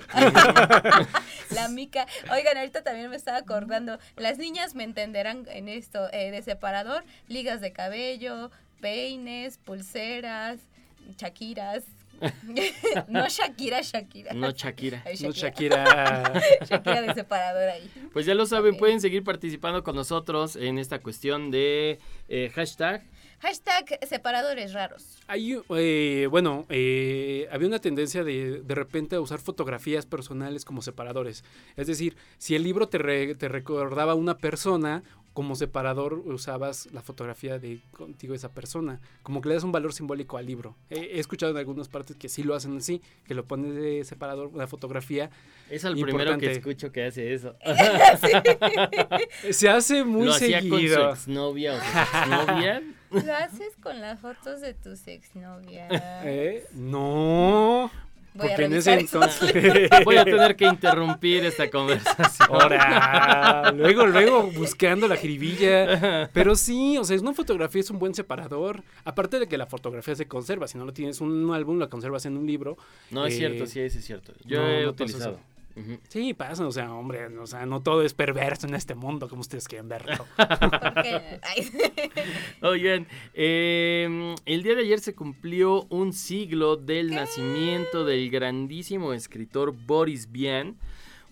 La 1.50 1.68
mica. 1.68 2.06
Oigan, 2.32 2.56
ahorita 2.56 2.82
también 2.82 3.10
me 3.10 3.16
estaba 3.16 3.38
acordando. 3.38 3.98
Las 4.16 4.38
niñas 4.38 4.74
me 4.74 4.84
entenderán 4.84 5.46
en 5.48 5.68
esto 5.68 6.08
eh, 6.12 6.30
de 6.30 6.42
separador, 6.42 7.04
ligas 7.28 7.60
de 7.60 7.72
cabello, 7.72 8.50
peines, 8.80 9.58
pulseras, 9.58 10.58
chaquiras. 11.16 11.84
no 13.08 13.28
Shakira, 13.28 13.80
Shakira. 13.82 14.32
No 14.34 14.50
Shakira. 14.50 15.02
Ay, 15.04 15.16
No, 15.20 15.30
Shakira. 15.32 16.32
Shakira 16.64 17.02
de 17.08 17.14
separador 17.14 17.68
ahí. 17.68 17.90
Pues 18.12 18.26
ya 18.26 18.34
lo 18.34 18.46
saben, 18.46 18.76
pueden 18.76 19.00
seguir 19.00 19.24
participando 19.24 19.82
con 19.82 19.96
nosotros 19.96 20.56
en 20.56 20.78
esta 20.78 21.00
cuestión 21.00 21.50
de 21.50 21.98
eh, 22.28 22.50
hashtag. 22.54 23.02
Hashtag 23.44 23.98
separadores 24.08 24.72
raros. 24.72 25.18
Hay, 25.26 25.60
eh, 25.76 26.26
bueno, 26.30 26.64
eh, 26.70 27.46
había 27.52 27.68
una 27.68 27.78
tendencia 27.78 28.24
de 28.24 28.62
de 28.62 28.74
repente 28.74 29.16
a 29.16 29.20
usar 29.20 29.38
fotografías 29.38 30.06
personales 30.06 30.64
como 30.64 30.80
separadores. 30.80 31.44
Es 31.76 31.86
decir, 31.86 32.16
si 32.38 32.54
el 32.54 32.62
libro 32.62 32.88
te, 32.88 32.96
re- 32.96 33.34
te 33.34 33.48
recordaba 33.48 34.12
a 34.12 34.14
una 34.14 34.38
persona, 34.38 35.02
como 35.34 35.56
separador 35.56 36.14
usabas 36.14 36.86
la 36.92 37.02
fotografía 37.02 37.58
de 37.58 37.80
contigo 37.90 38.34
esa 38.34 38.52
persona. 38.52 39.00
Como 39.22 39.40
que 39.40 39.48
le 39.48 39.56
das 39.56 39.64
un 39.64 39.72
valor 39.72 39.92
simbólico 39.92 40.38
al 40.38 40.46
libro. 40.46 40.76
He, 40.90 41.16
he 41.16 41.18
escuchado 41.18 41.52
en 41.52 41.58
algunas 41.58 41.88
partes 41.88 42.16
que 42.16 42.28
sí 42.28 42.44
lo 42.44 42.54
hacen 42.54 42.76
así, 42.76 43.02
que 43.26 43.34
lo 43.34 43.44
pones 43.44 43.74
de 43.74 44.04
separador, 44.04 44.46
una 44.48 44.66
fotografía. 44.68 45.30
Es 45.68 45.82
el 45.84 46.00
primero 46.00 46.38
que 46.38 46.52
escucho 46.52 46.92
que 46.92 47.04
hace 47.04 47.34
eso. 47.34 47.56
Se 49.50 49.68
hace 49.68 50.04
muy 50.04 50.26
Lo 50.26 50.32
hacía 50.34 50.60
con 50.60 50.68
su 50.70 50.76
seguido. 50.76 51.10
exnovia 51.10 51.72
o 51.74 51.76
exnovia. 51.76 52.82
Lo 53.10 53.34
haces 53.34 53.76
con 53.82 54.00
las 54.00 54.20
fotos 54.20 54.60
de 54.60 54.74
tus 54.74 55.06
exnovias. 55.06 55.88
¿Eh? 56.24 56.64
No. 56.72 57.90
Voy 58.34 58.46
a 58.46 58.48
porque 58.50 58.64
en 58.64 58.74
ese 58.74 58.92
entonces. 58.94 59.52
Voy 60.04 60.16
a 60.16 60.24
tener 60.24 60.56
que 60.56 60.66
interrumpir 60.66 61.44
esta 61.44 61.70
conversación. 61.70 62.48
Ahora, 62.50 63.72
luego, 63.72 64.06
luego 64.06 64.42
buscando 64.50 65.06
la 65.06 65.16
jiribilla. 65.16 66.30
Pero 66.32 66.56
sí, 66.56 66.98
o 66.98 67.04
sea, 67.04 67.14
es 67.14 67.22
una 67.22 67.32
fotografía, 67.32 67.80
es 67.80 67.90
un 67.90 67.98
buen 68.00 68.12
separador. 68.14 68.82
Aparte 69.04 69.38
de 69.38 69.46
que 69.46 69.56
la 69.56 69.66
fotografía 69.66 70.16
se 70.16 70.26
conserva, 70.26 70.66
si 70.66 70.76
no 70.76 70.84
lo 70.84 70.92
tienes 70.92 71.20
en 71.20 71.28
un 71.28 71.54
álbum, 71.54 71.78
la 71.78 71.88
conservas 71.88 72.26
en 72.26 72.36
un 72.36 72.46
libro. 72.46 72.76
No, 73.10 73.24
es 73.24 73.34
Eh, 73.34 73.38
cierto, 73.38 73.66
sí, 73.66 73.80
eso 73.80 73.98
es 73.98 74.04
cierto. 74.04 74.32
Yo 74.44 74.60
no, 74.60 74.68
he 74.68 74.84
no 74.84 74.96
pasa 74.96 75.34
Sí, 76.08 76.34
pasa, 76.34 76.66
o 76.66 76.70
sea, 76.70 76.94
hombre, 76.94 77.26
o 77.38 77.46
sea, 77.46 77.66
no 77.66 77.82
todo 77.82 78.02
es 78.02 78.14
perverso 78.14 78.66
en 78.66 78.74
este 78.74 78.94
mundo 78.94 79.28
como 79.28 79.40
ustedes 79.40 79.66
quieren 79.66 79.88
verlo. 79.88 80.24
Oigan, 82.62 83.08
eh, 83.34 84.34
el 84.46 84.62
día 84.62 84.74
de 84.76 84.82
ayer 84.82 85.00
se 85.00 85.14
cumplió 85.14 85.82
un 85.90 86.12
siglo 86.12 86.76
del 86.76 87.10
nacimiento 87.10 88.04
del 88.04 88.30
grandísimo 88.30 89.12
escritor 89.12 89.74
Boris 89.86 90.30
Vian. 90.30 90.76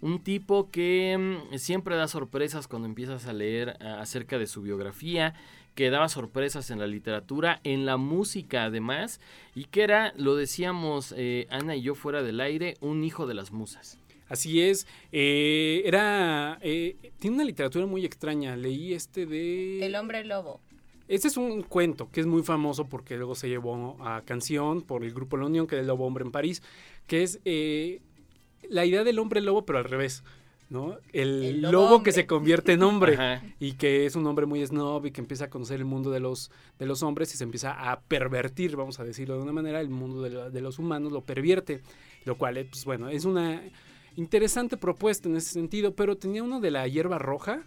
Un 0.01 0.19
tipo 0.19 0.69
que 0.71 1.17
mm, 1.17 1.59
siempre 1.59 1.95
da 1.95 2.09
sorpresas 2.09 2.67
cuando 2.67 2.89
empiezas 2.89 3.27
a 3.27 3.33
leer 3.33 3.77
acerca 3.81 4.37
de 4.37 4.49
su 4.49 4.61
biografía, 4.61 5.35
que 5.77 5.91
daba 5.91 6.09
sorpresas 6.09 6.71
en 6.71 6.81
la 6.81 6.87
literatura, 6.87 7.61
en 7.65 7.87
la 7.87 7.97
música 7.97 8.65
además, 8.65 9.21
y 9.55 9.65
que 9.65 9.83
era, 9.83 10.13
lo 10.17 10.35
decíamos 10.35 11.15
eh, 11.17 11.47
Ana 11.51 11.77
y 11.77 11.83
yo 11.83 11.95
fuera 11.95 12.23
del 12.23 12.41
aire, 12.41 12.77
un 12.81 13.05
hijo 13.05 13.27
de 13.27 13.35
las 13.35 13.53
musas. 13.53 13.99
Así 14.33 14.63
es, 14.63 14.87
eh, 15.13 15.83
era, 15.85 16.59
eh, 16.63 16.97
tiene 17.19 17.37
una 17.37 17.45
literatura 17.45 17.85
muy 17.87 18.05
extraña, 18.07 18.57
leí 18.57 18.95
este 18.95 19.27
de... 19.27 19.85
El 19.85 19.95
hombre 19.95 20.25
lobo. 20.25 20.61
Este 21.07 21.29
es 21.29 21.37
un 21.37 21.63
cuento 21.63 22.09
que 22.11 22.21
es 22.21 22.27
muy 22.27 22.43
famoso 22.43 22.89
porque 22.89 23.17
luego 23.19 23.35
se 23.35 23.49
llevó 23.49 23.99
a 24.01 24.23
canción 24.23 24.81
por 24.81 25.05
el 25.05 25.13
grupo 25.13 25.37
La 25.37 25.45
Unión, 25.47 25.67
que 25.67 25.75
es 25.77 25.81
el 25.83 25.87
Lobo 25.89 26.07
Hombre 26.07 26.25
en 26.25 26.31
París, 26.33 26.63
que 27.07 27.23
es 27.23 27.41
eh, 27.45 28.01
la 28.71 28.87
idea 28.87 29.05
del 29.05 29.19
hombre 29.19 29.43
lobo, 29.43 29.67
pero 29.67 29.79
al 29.79 29.85
revés. 29.85 30.25
¿no? 30.71 30.97
El, 31.13 31.43
El 31.45 31.61
lobo, 31.61 31.73
lobo 31.73 32.03
que 32.03 32.13
se 32.13 32.27
convierte 32.27 32.73
en 32.73 32.83
hombre 32.83 33.13
Ajá. 33.17 33.43
y 33.61 33.73
que 33.75 34.07
es 34.07 34.17
un 34.17 34.27
hombre 34.27 34.47
muy 34.47 34.65
snob 34.67 35.05
y 35.05 35.11
que 35.11 35.21
empieza 35.21 35.45
a 35.45 35.51
conocer 35.51 35.77
el 35.81 35.85
mundo 35.85 36.11
de 36.11 36.21
los, 36.21 36.51
de 36.79 36.87
los 36.87 37.03
hombres 37.03 37.35
y 37.35 37.37
se 37.37 37.45
empieza 37.45 37.73
a 37.93 38.01
pervertir, 38.01 38.75
vamos 38.77 38.99
a 38.99 39.05
decirlo 39.05 39.37
de 39.37 39.43
una 39.43 39.53
manera, 39.53 39.83
el 39.83 39.91
mundo 39.91 40.23
de, 40.23 40.31
la- 40.31 40.49
de 40.49 40.61
los 40.63 40.79
humanos 40.79 41.13
lo 41.13 41.21
pervierte, 41.21 41.83
lo 42.25 42.39
cual, 42.39 42.55
pues 42.71 42.87
bueno, 42.87 43.11
es 43.11 43.27
una 43.27 43.61
interesante 44.17 44.77
propuesta 44.77 45.29
en 45.29 45.37
ese 45.37 45.51
sentido, 45.51 45.95
pero 45.95 46.17
tenía 46.17 46.43
uno 46.43 46.61
de 46.61 46.71
la 46.71 46.87
hierba 46.89 47.19
roja, 47.19 47.65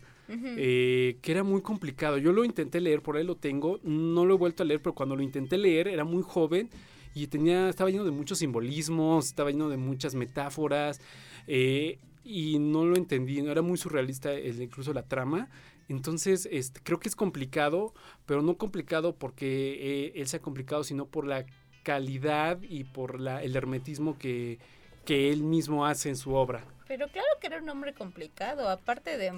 eh, 0.58 1.18
que 1.22 1.32
era 1.32 1.44
muy 1.44 1.62
complicado. 1.62 2.18
Yo 2.18 2.32
lo 2.34 2.44
intenté 2.44 2.82
leer, 2.82 3.02
por 3.02 3.16
ahí 3.18 3.24
lo 3.24 3.36
tengo, 3.36 3.80
no 3.84 4.26
lo 4.26 4.34
he 4.34 4.38
vuelto 4.38 4.64
a 4.64 4.66
leer, 4.66 4.82
pero 4.82 4.94
cuando 4.96 5.16
lo 5.16 5.22
intenté 5.22 5.58
leer 5.58 5.88
era 5.88 6.04
muy 6.04 6.24
joven 6.24 6.70
y 7.14 7.28
tenía, 7.28 7.70
estaba 7.70 7.90
lleno 7.92 8.04
de 8.06 8.12
muchos 8.12 8.40
simbolismos, 8.40 9.28
estaba 9.28 9.52
lleno 9.52 9.70
de 9.70 9.78
muchas 9.78 10.16
metáforas 10.16 11.00
eh, 11.48 12.00
y 12.24 12.58
no 12.58 12.86
lo 12.86 12.96
entendí, 12.96 13.42
no 13.44 13.52
era 13.52 13.62
muy 13.62 13.78
surrealista 13.78 14.34
el- 14.34 14.62
incluso 14.62 14.94
la 14.94 15.04
trama. 15.04 15.50
Entonces, 15.90 16.48
este, 16.52 16.80
creo 16.84 17.00
que 17.00 17.08
es 17.08 17.16
complicado, 17.16 17.94
pero 18.26 18.42
no 18.42 18.58
complicado 18.58 19.16
porque 19.16 20.08
eh, 20.08 20.14
él 20.16 20.28
sea 20.28 20.40
complicado, 20.42 20.84
sino 20.84 21.06
por 21.06 21.28
la 21.28 21.46
calidad 21.84 22.60
y 22.64 22.84
por 22.84 23.20
la, 23.20 23.44
el 23.44 23.56
hermetismo 23.56 24.18
que, 24.18 24.58
que 25.06 25.32
él 25.32 25.44
mismo 25.44 25.86
hace 25.86 26.10
en 26.10 26.16
su 26.18 26.34
obra. 26.34 26.64
Pero 26.88 27.08
claro 27.08 27.28
que 27.40 27.48
era 27.48 27.58
un 27.58 27.70
hombre 27.70 27.94
complicado, 27.94 28.70
aparte 28.70 29.18
de 29.18 29.32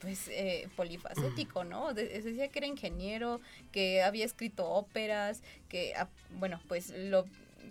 pues 0.00 0.28
eh, 0.28 0.66
polifacético, 0.76 1.62
¿no? 1.64 1.92
De- 1.92 2.08
decía 2.22 2.48
que 2.48 2.58
era 2.60 2.66
ingeniero, 2.66 3.40
que 3.70 4.02
había 4.02 4.24
escrito 4.24 4.66
óperas, 4.66 5.42
que 5.68 5.92
ah, 5.94 6.08
bueno, 6.38 6.58
pues 6.68 6.90
lo 6.96 7.26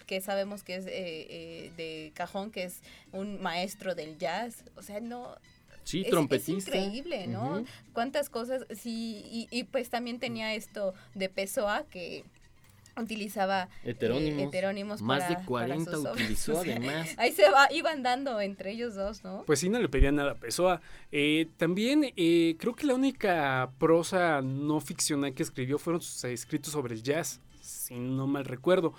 que 0.05 0.21
sabemos 0.21 0.63
que 0.63 0.75
es 0.75 0.85
eh, 0.85 0.91
eh, 0.91 1.71
de 1.75 2.11
cajón, 2.13 2.51
que 2.51 2.63
es 2.63 2.81
un 3.11 3.41
maestro 3.41 3.95
del 3.95 4.17
jazz, 4.19 4.63
o 4.75 4.83
sea, 4.83 4.99
no 4.99 5.35
Sí, 5.83 6.01
es- 6.01 6.05
es, 6.05 6.11
trompetista. 6.11 6.77
increíble, 6.77 7.25
¿no? 7.25 7.63
Cuántas 7.93 8.29
cosas, 8.29 8.63
sí, 8.79 9.23
y, 9.25 9.47
y 9.49 9.63
pues 9.63 9.89
también 9.89 10.19
tenía 10.19 10.53
esto 10.53 10.93
de 11.15 11.29
Pessoa 11.29 11.83
que 11.89 12.23
utilizaba 12.99 13.69
eh, 13.83 13.91
Heterónimos. 13.91 15.01
Más 15.01 15.19
para- 15.19 15.29
de 15.29 15.35
para 15.35 15.45
40 15.47 15.91
sus 15.91 15.99
obras. 16.01 16.13
utilizó 16.15 16.59
además. 16.61 17.09
Ahí 17.17 17.31
se 17.31 17.49
va, 17.49 17.67
iban 17.71 18.03
dando 18.03 18.39
entre 18.41 18.71
ellos 18.71 18.95
dos, 18.95 19.23
¿no? 19.23 19.43
Pues 19.45 19.59
sí, 19.59 19.69
no 19.69 19.79
le 19.79 19.89
pedía 19.89 20.11
nada 20.11 20.31
a 20.31 20.35
Pessoa. 20.35 20.81
Eh, 21.11 21.47
también 21.57 22.13
eh, 22.15 22.55
creo 22.59 22.75
que 22.75 22.85
la 22.85 22.95
única 22.95 23.71
prosa 23.77 24.41
no 24.41 24.79
ficcional 24.81 25.33
que 25.33 25.43
escribió 25.43 25.77
fueron 25.79 26.01
sus 26.01 26.23
escritos 26.25 26.73
sobre 26.73 26.95
el 26.95 27.03
jazz, 27.03 27.41
si 27.61 27.95
no 27.95 28.27
mal 28.27 28.45
recuerdo. 28.45 28.93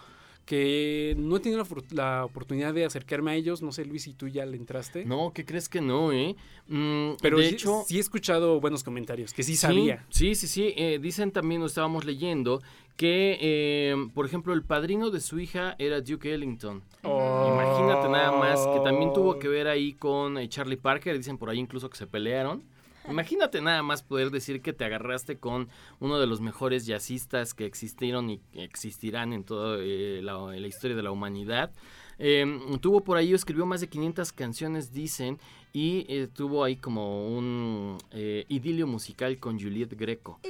Que 0.50 1.14
no 1.16 1.36
he 1.36 1.38
tenido 1.38 1.64
la, 1.92 2.24
oportunidad 2.24 2.74
de 2.74 2.84
acercarme 2.84 3.30
a 3.30 3.34
ellos. 3.36 3.62
No 3.62 3.70
sé, 3.70 3.84
Luis, 3.84 4.02
si 4.02 4.14
tú 4.14 4.26
ya 4.26 4.44
le 4.44 4.56
entraste. 4.56 5.04
No, 5.04 5.30
¿qué 5.32 5.44
crees 5.44 5.68
que 5.68 5.80
no, 5.80 6.10
eh? 6.10 6.34
Mm, 6.66 7.12
Pero 7.22 7.38
de 7.38 7.50
sí, 7.50 7.54
hecho, 7.54 7.84
sí 7.86 7.98
he 7.98 8.00
escuchado 8.00 8.60
buenos 8.60 8.82
comentarios, 8.82 9.32
que 9.32 9.44
sí 9.44 9.54
sabía. 9.54 10.04
Sí, 10.08 10.34
sí, 10.34 10.48
sí. 10.48 10.74
eh, 10.76 10.98
dicen 11.00 11.30
también, 11.30 11.60
lo 11.60 11.68
estábamos 11.68 12.04
leyendo, 12.04 12.60
que, 12.96 13.38
eh, 13.40 13.94
por 14.12 14.26
ejemplo, 14.26 14.52
el 14.52 14.64
padrino 14.64 15.10
de 15.10 15.20
su 15.20 15.38
hija 15.38 15.76
era 15.78 16.00
Duke 16.00 16.34
Ellington. 16.34 16.82
Oh. 17.04 17.52
Imagínate 17.54 18.08
nada 18.08 18.32
más, 18.32 18.66
que 18.66 18.80
también 18.80 19.12
tuvo 19.12 19.38
que 19.38 19.46
ver 19.46 19.68
ahí 19.68 19.92
con 19.92 20.36
eh, 20.36 20.48
Charlie 20.48 20.78
Parker. 20.78 21.16
Dicen 21.16 21.38
por 21.38 21.48
ahí 21.48 21.60
incluso 21.60 21.88
que 21.88 21.96
se 21.96 22.08
pelearon. 22.08 22.64
Imagínate 23.08 23.60
nada 23.60 23.82
más 23.82 24.02
poder 24.02 24.30
decir 24.30 24.60
que 24.60 24.72
te 24.72 24.84
agarraste 24.84 25.38
con 25.38 25.68
uno 26.00 26.18
de 26.18 26.26
los 26.26 26.40
mejores 26.40 26.86
jazzistas 26.86 27.54
que 27.54 27.66
existieron 27.66 28.30
y 28.30 28.38
que 28.52 28.64
existirán 28.64 29.32
en 29.32 29.44
toda 29.44 29.78
eh, 29.80 30.20
la, 30.22 30.38
la 30.38 30.66
historia 30.66 30.96
de 30.96 31.02
la 31.02 31.10
humanidad. 31.10 31.72
Eh, 32.18 32.44
tuvo 32.80 33.02
por 33.02 33.16
ahí, 33.16 33.32
escribió 33.32 33.64
más 33.64 33.80
de 33.80 33.88
500 33.88 34.32
canciones, 34.32 34.92
dicen, 34.92 35.38
y 35.72 36.04
eh, 36.08 36.28
tuvo 36.32 36.64
ahí 36.64 36.76
como 36.76 37.28
un 37.28 37.96
eh, 38.10 38.44
idilio 38.48 38.86
musical 38.86 39.38
con 39.38 39.58
Juliette 39.60 39.96
Greco. 39.96 40.40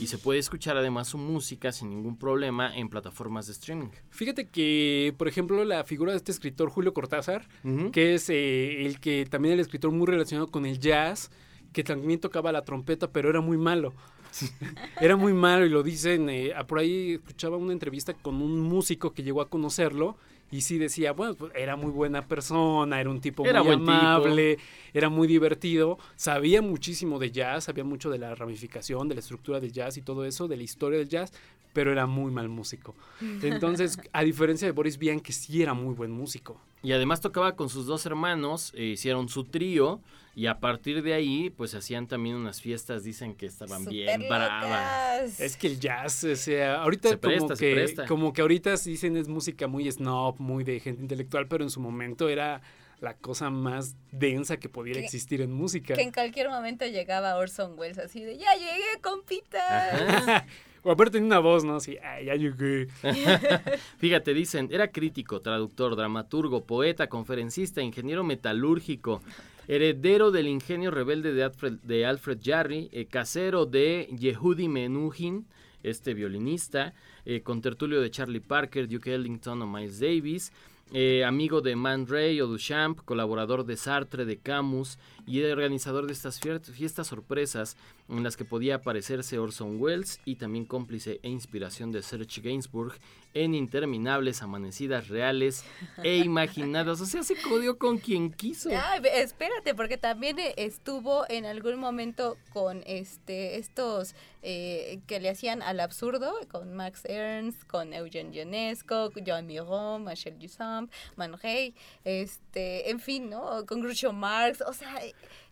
Y 0.00 0.06
se 0.06 0.18
puede 0.18 0.38
escuchar 0.38 0.76
además 0.76 1.08
su 1.08 1.18
música 1.18 1.72
sin 1.72 1.90
ningún 1.90 2.16
problema 2.16 2.76
en 2.76 2.88
plataformas 2.88 3.46
de 3.46 3.52
streaming. 3.52 3.88
Fíjate 4.10 4.46
que, 4.46 5.14
por 5.18 5.26
ejemplo, 5.26 5.64
la 5.64 5.82
figura 5.84 6.12
de 6.12 6.18
este 6.18 6.30
escritor 6.30 6.70
Julio 6.70 6.94
Cortázar, 6.94 7.48
que 7.92 8.14
es 8.14 8.30
eh, 8.30 8.86
el 8.86 9.00
que 9.00 9.26
también 9.28 9.54
el 9.54 9.60
escritor 9.60 9.90
muy 9.90 10.06
relacionado 10.06 10.50
con 10.50 10.66
el 10.66 10.78
jazz, 10.78 11.30
que 11.72 11.84
también 11.84 12.20
tocaba 12.20 12.52
la 12.52 12.64
trompeta, 12.64 13.10
pero 13.10 13.28
era 13.30 13.40
muy 13.40 13.56
malo. 13.56 13.92
era 15.00 15.16
muy 15.16 15.32
malo 15.32 15.64
y 15.64 15.70
lo 15.70 15.82
dicen, 15.82 16.28
eh, 16.28 16.52
ah, 16.54 16.66
por 16.66 16.78
ahí 16.78 17.14
escuchaba 17.14 17.56
una 17.56 17.72
entrevista 17.72 18.14
con 18.14 18.42
un 18.42 18.60
músico 18.60 19.12
que 19.12 19.22
llegó 19.22 19.40
a 19.40 19.48
conocerlo 19.48 20.16
y 20.50 20.62
sí 20.62 20.78
decía, 20.78 21.12
bueno, 21.12 21.34
pues, 21.34 21.52
era 21.54 21.76
muy 21.76 21.90
buena 21.90 22.26
persona, 22.26 23.00
era 23.00 23.10
un 23.10 23.20
tipo 23.20 23.44
Era 23.44 23.62
muy 23.62 23.76
tipo. 23.76 23.90
amable, 23.90 24.58
era 24.94 25.08
muy 25.10 25.28
divertido, 25.28 25.98
sabía 26.16 26.62
muchísimo 26.62 27.18
de 27.18 27.30
jazz, 27.30 27.64
sabía 27.64 27.84
mucho 27.84 28.08
de 28.10 28.18
la 28.18 28.34
ramificación, 28.34 29.08
de 29.08 29.14
la 29.14 29.20
estructura 29.20 29.60
del 29.60 29.72
jazz 29.72 29.98
y 29.98 30.02
todo 30.02 30.24
eso, 30.24 30.48
de 30.48 30.56
la 30.56 30.62
historia 30.62 30.98
del 30.98 31.08
jazz, 31.08 31.32
pero 31.72 31.92
era 31.92 32.06
muy 32.06 32.30
mal 32.32 32.48
músico. 32.48 32.94
Entonces, 33.42 33.98
a 34.12 34.22
diferencia 34.22 34.66
de 34.66 34.72
Boris 34.72 34.98
Vian, 34.98 35.20
que 35.20 35.32
sí 35.32 35.62
era 35.62 35.74
muy 35.74 35.94
buen 35.94 36.10
músico. 36.10 36.60
Y 36.82 36.92
además 36.92 37.20
tocaba 37.20 37.56
con 37.56 37.68
sus 37.68 37.86
dos 37.86 38.06
hermanos, 38.06 38.72
eh, 38.76 38.84
hicieron 38.84 39.28
su 39.28 39.44
trío 39.44 40.00
y 40.36 40.46
a 40.46 40.60
partir 40.60 41.02
de 41.02 41.12
ahí 41.14 41.50
pues 41.50 41.74
hacían 41.74 42.06
también 42.06 42.36
unas 42.36 42.60
fiestas, 42.60 43.02
dicen 43.02 43.34
que 43.34 43.46
estaban 43.46 43.84
bien 43.84 44.28
bravas. 44.28 45.40
Es 45.40 45.56
que 45.56 45.66
el 45.66 45.80
jazz, 45.80 46.22
o 46.22 46.36
sea, 46.36 46.82
ahorita 46.82 47.08
Se 47.08 47.18
como 47.18 47.32
presta, 47.34 47.56
se 47.56 47.66
que 47.66 47.74
presta. 47.74 48.06
como 48.06 48.32
que 48.32 48.42
ahorita 48.42 48.76
dicen 48.76 49.16
es 49.16 49.26
música 49.26 49.66
muy 49.66 49.90
snob, 49.90 50.36
muy 50.38 50.62
de 50.62 50.78
gente 50.78 51.02
intelectual, 51.02 51.48
pero 51.48 51.64
en 51.64 51.70
su 51.70 51.80
momento 51.80 52.28
era 52.28 52.60
la 53.00 53.14
cosa 53.16 53.50
más 53.50 53.96
densa 54.12 54.58
que 54.58 54.68
pudiera 54.68 55.00
Que- 55.00 55.06
existir 55.06 55.40
en 55.40 55.52
música. 55.52 55.94
Que 55.94 56.02
en 56.02 56.12
cualquier 56.12 56.48
momento 56.48 56.86
llegaba 56.86 57.36
Orson 57.36 57.76
Welles 57.76 57.98
así 57.98 58.22
de, 58.22 58.38
ya 58.38 58.54
llegué, 58.54 59.00
compita. 59.02 60.46
o 60.88 60.92
aparte 60.92 61.12
tenía 61.12 61.26
una 61.26 61.38
voz, 61.38 61.64
¿no? 61.64 61.76
Así, 61.76 61.98
"Ay, 62.02 62.24
ya 62.26 62.34
llegué". 62.34 62.88
Fíjate, 63.98 64.32
dicen, 64.32 64.68
era 64.72 64.90
crítico, 64.90 65.40
traductor, 65.42 65.96
dramaturgo, 65.96 66.64
poeta, 66.64 67.08
conferencista, 67.08 67.82
ingeniero 67.82 68.24
metalúrgico, 68.24 69.20
heredero 69.66 70.30
del 70.30 70.48
ingenio 70.48 70.90
rebelde 70.90 71.34
de 71.34 71.44
Alfred, 71.44 71.74
de 71.82 72.06
Alfred 72.06 72.38
Jarry, 72.42 72.88
eh, 72.92 73.04
casero 73.04 73.66
de 73.66 74.08
Yehudi 74.18 74.68
Menuhin, 74.68 75.46
este 75.82 76.14
violinista, 76.14 76.94
eh, 77.26 77.42
contertulio 77.42 78.00
de 78.00 78.10
Charlie 78.10 78.40
Parker, 78.40 78.88
Duke 78.88 79.14
Ellington 79.14 79.60
o 79.60 79.66
Miles 79.66 80.00
Davis, 80.00 80.52
eh, 80.94 81.22
amigo 81.22 81.60
de 81.60 81.76
Man 81.76 82.06
Ray 82.06 82.40
o 82.40 82.46
Duchamp, 82.46 83.00
colaborador 83.04 83.66
de 83.66 83.76
Sartre, 83.76 84.24
de 84.24 84.38
Camus 84.38 84.98
y 85.28 85.42
organizador 85.44 86.06
de 86.06 86.14
estas 86.14 86.40
fiestas 86.40 87.06
sorpresas 87.06 87.76
en 88.08 88.22
las 88.22 88.36
que 88.36 88.44
podía 88.44 88.76
aparecerse 88.76 89.38
Orson 89.38 89.80
Welles 89.80 90.20
y 90.24 90.36
también 90.36 90.64
cómplice 90.64 91.20
e 91.22 91.28
inspiración 91.28 91.92
de 91.92 92.02
Serge 92.02 92.40
Gainsbourg 92.40 92.94
en 93.34 93.54
interminables 93.54 94.42
amanecidas 94.42 95.08
reales 95.08 95.64
e 96.02 96.16
imaginadas. 96.16 97.00
O 97.00 97.06
sea, 97.06 97.22
se 97.22 97.36
codió 97.40 97.78
con 97.78 97.98
quien 97.98 98.32
quiso. 98.32 98.70
Espérate, 99.04 99.74
porque 99.74 99.98
también 99.98 100.38
eh, 100.38 100.54
estuvo 100.56 101.24
en 101.28 101.44
algún 101.44 101.78
momento 101.78 102.36
con 102.52 102.82
este 102.86 103.58
estos 103.58 104.14
eh, 104.42 105.00
que 105.06 105.20
le 105.20 105.28
hacían 105.28 105.62
al 105.62 105.80
absurdo, 105.80 106.32
con 106.50 106.74
Max 106.74 107.04
Ernst, 107.04 107.64
con 107.66 107.92
Eugene 107.92 108.34
Ionesco, 108.34 109.10
John 109.26 109.46
Miron, 109.46 110.04
Michel 110.04 110.38
Duchamp, 110.38 110.92
Man 111.16 111.36
Ray, 111.42 111.74
este, 112.04 112.88
en 112.90 113.00
fin, 113.00 113.28
¿no? 113.28 113.66
Con 113.66 113.80
Groucho 113.80 114.12
Marx, 114.12 114.62
o 114.62 114.72
sea, 114.72 114.94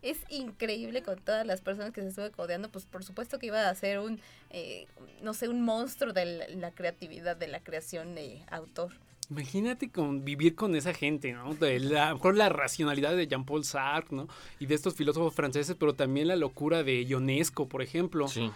es 0.02 0.18
increíble 0.28 1.02
con 1.02 1.18
todas 1.18 1.46
las 1.46 1.60
personas 1.60 1.92
que 1.92 2.02
se 2.02 2.08
estuve 2.08 2.30
codeando, 2.30 2.70
pues 2.70 2.86
por 2.86 3.04
supuesto 3.04 3.38
que 3.38 3.46
iba 3.46 3.68
a 3.68 3.74
ser 3.74 3.98
un, 3.98 4.20
eh, 4.50 4.86
no 5.22 5.34
sé, 5.34 5.48
un 5.48 5.62
monstruo 5.62 6.12
de 6.12 6.24
la, 6.24 6.48
la 6.48 6.70
creatividad, 6.70 7.36
de 7.36 7.48
la 7.48 7.60
creación 7.60 8.14
de 8.14 8.42
autor. 8.50 8.92
Imagínate 9.28 9.90
convivir 9.90 10.54
con 10.54 10.76
esa 10.76 10.94
gente, 10.94 11.32
¿no? 11.32 11.54
De 11.54 11.80
la, 11.80 12.06
a 12.06 12.08
lo 12.10 12.16
mejor 12.16 12.36
la 12.36 12.48
racionalidad 12.48 13.16
de 13.16 13.26
Jean-Paul 13.26 13.64
Sartre, 13.64 14.16
¿no? 14.16 14.28
Y 14.60 14.66
de 14.66 14.76
estos 14.76 14.94
filósofos 14.94 15.34
franceses, 15.34 15.74
pero 15.78 15.94
también 15.94 16.28
la 16.28 16.36
locura 16.36 16.84
de 16.84 17.04
Ionesco, 17.04 17.68
por 17.68 17.82
ejemplo. 17.82 18.28
Sí. 18.28 18.52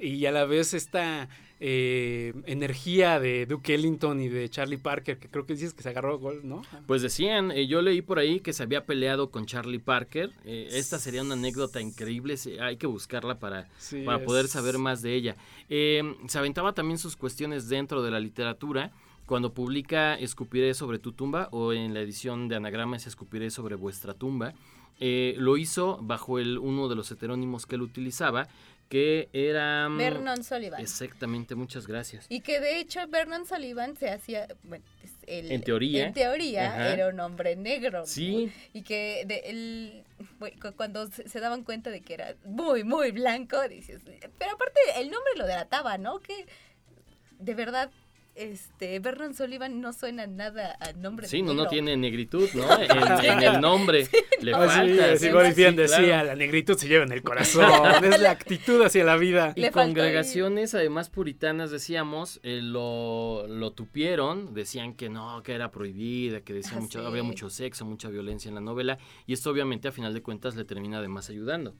Y 0.00 0.26
a 0.26 0.32
la 0.32 0.44
vez 0.44 0.74
esta 0.74 1.28
eh, 1.58 2.34
energía 2.44 3.18
de 3.18 3.46
Duke 3.46 3.74
Ellington 3.74 4.20
y 4.20 4.28
de 4.28 4.48
Charlie 4.48 4.76
Parker, 4.76 5.18
que 5.18 5.28
creo 5.28 5.46
que 5.46 5.54
dices 5.54 5.72
que 5.72 5.82
se 5.82 5.88
agarró 5.88 6.18
gol, 6.18 6.40
¿no? 6.44 6.62
Pues 6.86 7.02
decían, 7.02 7.50
eh, 7.50 7.66
yo 7.66 7.80
leí 7.80 8.02
por 8.02 8.18
ahí 8.18 8.40
que 8.40 8.52
se 8.52 8.62
había 8.62 8.84
peleado 8.84 9.30
con 9.30 9.46
Charlie 9.46 9.78
Parker. 9.78 10.32
Eh, 10.44 10.68
esta 10.72 10.98
sería 10.98 11.22
una 11.22 11.34
anécdota 11.34 11.80
increíble, 11.80 12.34
hay 12.60 12.76
que 12.76 12.86
buscarla 12.86 13.38
para, 13.38 13.68
Sí, 13.78 14.02
para 14.04 14.22
poder 14.22 14.48
saber 14.48 14.78
más 14.78 15.00
de 15.02 15.14
ella. 15.14 15.36
Eh, 15.68 16.02
se 16.28 16.38
aventaba 16.38 16.74
también 16.74 16.98
sus 16.98 17.16
cuestiones 17.16 17.68
dentro 17.68 18.02
de 18.02 18.10
la 18.10 18.20
literatura. 18.20 18.92
Cuando 19.24 19.52
publica 19.52 20.14
Escupiré 20.14 20.72
sobre 20.74 21.00
tu 21.00 21.12
tumba 21.12 21.48
o 21.50 21.72
en 21.72 21.94
la 21.94 22.00
edición 22.00 22.48
de 22.48 22.56
anagramas 22.56 23.06
Escupiré 23.08 23.50
sobre 23.50 23.74
vuestra 23.74 24.14
tumba, 24.14 24.54
eh, 24.98 25.34
lo 25.38 25.56
hizo 25.56 25.98
bajo 26.00 26.38
el, 26.38 26.58
uno 26.58 26.88
de 26.88 26.94
los 26.94 27.10
heterónimos 27.10 27.66
que 27.66 27.74
él 27.74 27.82
utilizaba, 27.82 28.48
que 28.88 29.28
era... 29.32 29.88
Vernon 29.90 30.44
Sullivan. 30.44 30.80
Exactamente, 30.80 31.54
muchas 31.54 31.86
gracias. 31.86 32.26
Y 32.28 32.40
que 32.40 32.60
de 32.60 32.78
hecho 32.78 33.00
Vernon 33.08 33.44
Sullivan 33.46 33.96
se 33.96 34.10
hacía, 34.10 34.46
bueno, 34.62 34.84
el- 35.26 35.50
En 35.50 35.62
teoría. 35.62 36.06
en 36.06 36.12
teoría 36.14 36.68
Ajá. 36.68 36.92
era 36.92 37.08
un 37.08 37.18
hombre 37.18 37.56
negro. 37.56 38.00
¿no? 38.00 38.06
Sí. 38.06 38.52
Y 38.72 38.82
que 38.82 39.24
de 39.26 40.04
cu- 40.60 40.72
cuando 40.76 41.08
se, 41.10 41.28
se 41.28 41.40
daban 41.40 41.64
cuenta 41.64 41.90
de 41.90 42.00
que 42.00 42.14
era 42.14 42.36
muy, 42.44 42.84
muy 42.84 43.10
blanco, 43.10 43.60
dices, 43.68 44.02
pero 44.38 44.52
aparte 44.52 44.78
el 44.98 45.10
nombre 45.10 45.32
lo 45.36 45.46
delataba, 45.46 45.98
¿no? 45.98 46.20
Que 46.20 46.46
de 47.38 47.54
verdad, 47.54 47.90
este, 48.36 48.98
Vernon 49.00 49.34
Sullivan 49.34 49.80
no 49.80 49.92
suena 49.92 50.26
nada 50.26 50.76
a 50.80 50.92
nombre 50.92 51.26
Sí, 51.26 51.38
de 51.38 51.42
no, 51.44 51.54
no 51.54 51.66
tiene 51.68 51.96
negritud, 51.96 52.48
¿no? 52.54 52.64
En, 52.80 53.24
en 53.24 53.42
el 53.42 53.60
nombre 53.60 54.06
le 54.40 54.52
Ah, 54.54 54.68
sí, 54.68 54.96
falta. 54.96 55.30
como 55.32 55.42
decían, 55.42 55.74
claro. 55.74 55.90
decía, 55.90 56.24
la 56.24 56.34
negritud 56.36 56.76
se 56.76 56.86
lleva 56.88 57.04
en 57.04 57.12
el 57.12 57.22
corazón, 57.22 57.64
es 58.04 58.20
la 58.20 58.30
actitud 58.30 58.82
hacia 58.82 59.04
la 59.04 59.16
vida. 59.16 59.52
Y 59.56 59.68
congregaciones, 59.70 60.74
además 60.74 61.10
puritanas, 61.10 61.70
decíamos, 61.70 62.40
eh, 62.42 62.60
lo, 62.62 63.46
lo 63.48 63.72
tupieron, 63.72 64.54
decían 64.54 64.94
que 64.94 65.08
no, 65.08 65.42
que 65.42 65.52
era 65.54 65.70
prohibida, 65.70 66.40
que 66.42 66.52
decía 66.52 66.74
Ah, 66.76 66.80
mucho, 66.80 67.00
sí. 67.00 67.06
había 67.06 67.22
mucho 67.22 67.50
sexo, 67.50 67.84
mucha 67.84 68.08
violencia 68.08 68.48
en 68.48 68.54
la 68.54 68.60
novela, 68.60 68.98
y 69.26 69.32
esto 69.32 69.50
obviamente 69.50 69.88
a 69.88 69.92
final 69.92 70.12
de 70.14 70.22
cuentas 70.22 70.56
le 70.56 70.64
termina 70.64 70.98
además 70.98 71.30
ayudando. 71.30 71.74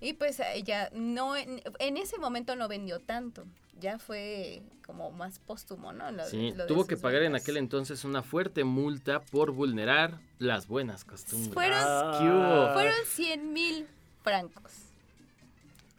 Y 0.00 0.14
pues 0.14 0.40
ella 0.54 0.90
no, 0.94 1.36
en, 1.36 1.60
en 1.78 1.96
ese 1.96 2.18
momento 2.18 2.56
no 2.56 2.68
vendió 2.68 3.00
tanto, 3.00 3.44
ya 3.80 3.98
fue 3.98 4.62
como 4.86 5.10
más 5.10 5.38
póstumo, 5.38 5.92
¿no? 5.92 6.10
Lo- 6.10 6.26
Sí, 6.26 6.52
lo 6.56 6.66
tuvo 6.66 6.86
que 6.86 6.96
pagar 6.96 7.22
en 7.22 7.34
aquel 7.34 7.56
entonces 7.58 8.04
una 8.04 8.22
fuerte 8.22 8.64
multa 8.64 9.20
por 9.20 9.50
vulnerar 9.52 10.18
las 10.38 10.66
buenas 10.66 11.04
costumbres. 11.04 11.52
Fueron, 11.52 12.72
fueron 12.72 12.94
100 13.06 13.52
mil 13.52 13.86
francos. 14.22 14.72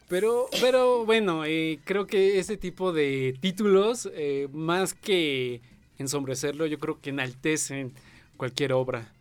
Pero, 0.10 0.50
pero 0.60 1.06
bueno, 1.06 1.46
eh, 1.46 1.80
creo 1.86 2.06
que 2.06 2.38
ese 2.40 2.58
tipo 2.58 2.92
de 2.92 3.34
títulos, 3.40 4.10
eh, 4.14 4.50
más 4.52 4.94
que 4.94 5.62
ensombrecerlo, 6.00 6.66
yo 6.66 6.80
creo 6.80 7.00
que 7.00 7.12
enaltecen 7.12 7.94
cualquier 8.36 8.74
obra. 8.74 9.14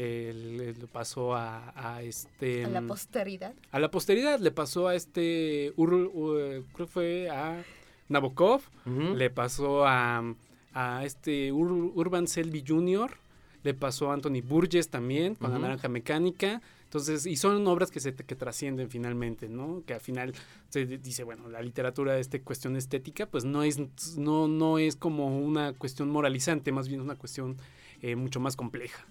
Eh, 0.00 0.32
le, 0.32 0.74
le 0.74 0.86
pasó 0.86 1.34
a, 1.34 1.72
a 1.74 2.02
este... 2.02 2.64
A 2.64 2.68
la 2.68 2.80
mm, 2.80 2.86
posteridad. 2.86 3.52
a 3.72 3.78
la 3.80 3.90
posteridad 3.90 4.38
le 4.38 4.52
pasó 4.52 4.86
a 4.86 4.94
este, 4.94 5.72
Ur- 5.76 6.10
Ur- 6.14 6.64
creo 6.72 6.86
que 6.86 6.92
fue 6.92 7.28
a 7.30 7.64
Nabokov, 8.08 8.62
le 8.86 9.28
pasó 9.28 9.84
a, 9.86 10.22
a 10.72 11.04
este 11.04 11.52
Ur- 11.52 11.90
Urban 11.96 12.28
Selby 12.28 12.64
Jr., 12.66 13.10
le 13.64 13.74
pasó 13.74 14.10
a 14.10 14.14
Anthony 14.14 14.40
Burgess 14.40 14.88
también 14.88 15.34
con 15.34 15.50
la 15.50 15.56
Ujú. 15.56 15.62
naranja 15.66 15.88
mecánica. 15.88 16.62
Entonces, 16.84 17.26
y 17.26 17.36
son 17.36 17.66
obras 17.66 17.90
que 17.90 17.98
se 18.00 18.14
que 18.14 18.34
trascienden 18.36 18.88
finalmente, 18.88 19.48
¿no? 19.48 19.82
Que 19.84 19.94
al 19.94 20.00
final 20.00 20.32
se 20.70 20.86
dice, 20.86 21.24
bueno, 21.24 21.48
la 21.48 21.60
literatura, 21.60 22.16
esta 22.18 22.38
cuestión 22.40 22.76
estética, 22.76 23.26
pues 23.26 23.44
no 23.44 23.64
es, 23.64 23.78
no, 24.16 24.46
no 24.46 24.78
es 24.78 24.94
como 24.96 25.38
una 25.38 25.72
cuestión 25.74 26.08
moralizante, 26.08 26.70
más 26.72 26.86
bien 26.88 27.00
es 27.00 27.04
una 27.04 27.16
cuestión 27.16 27.56
eh, 28.00 28.14
mucho 28.14 28.38
más 28.40 28.54
compleja. 28.56 29.04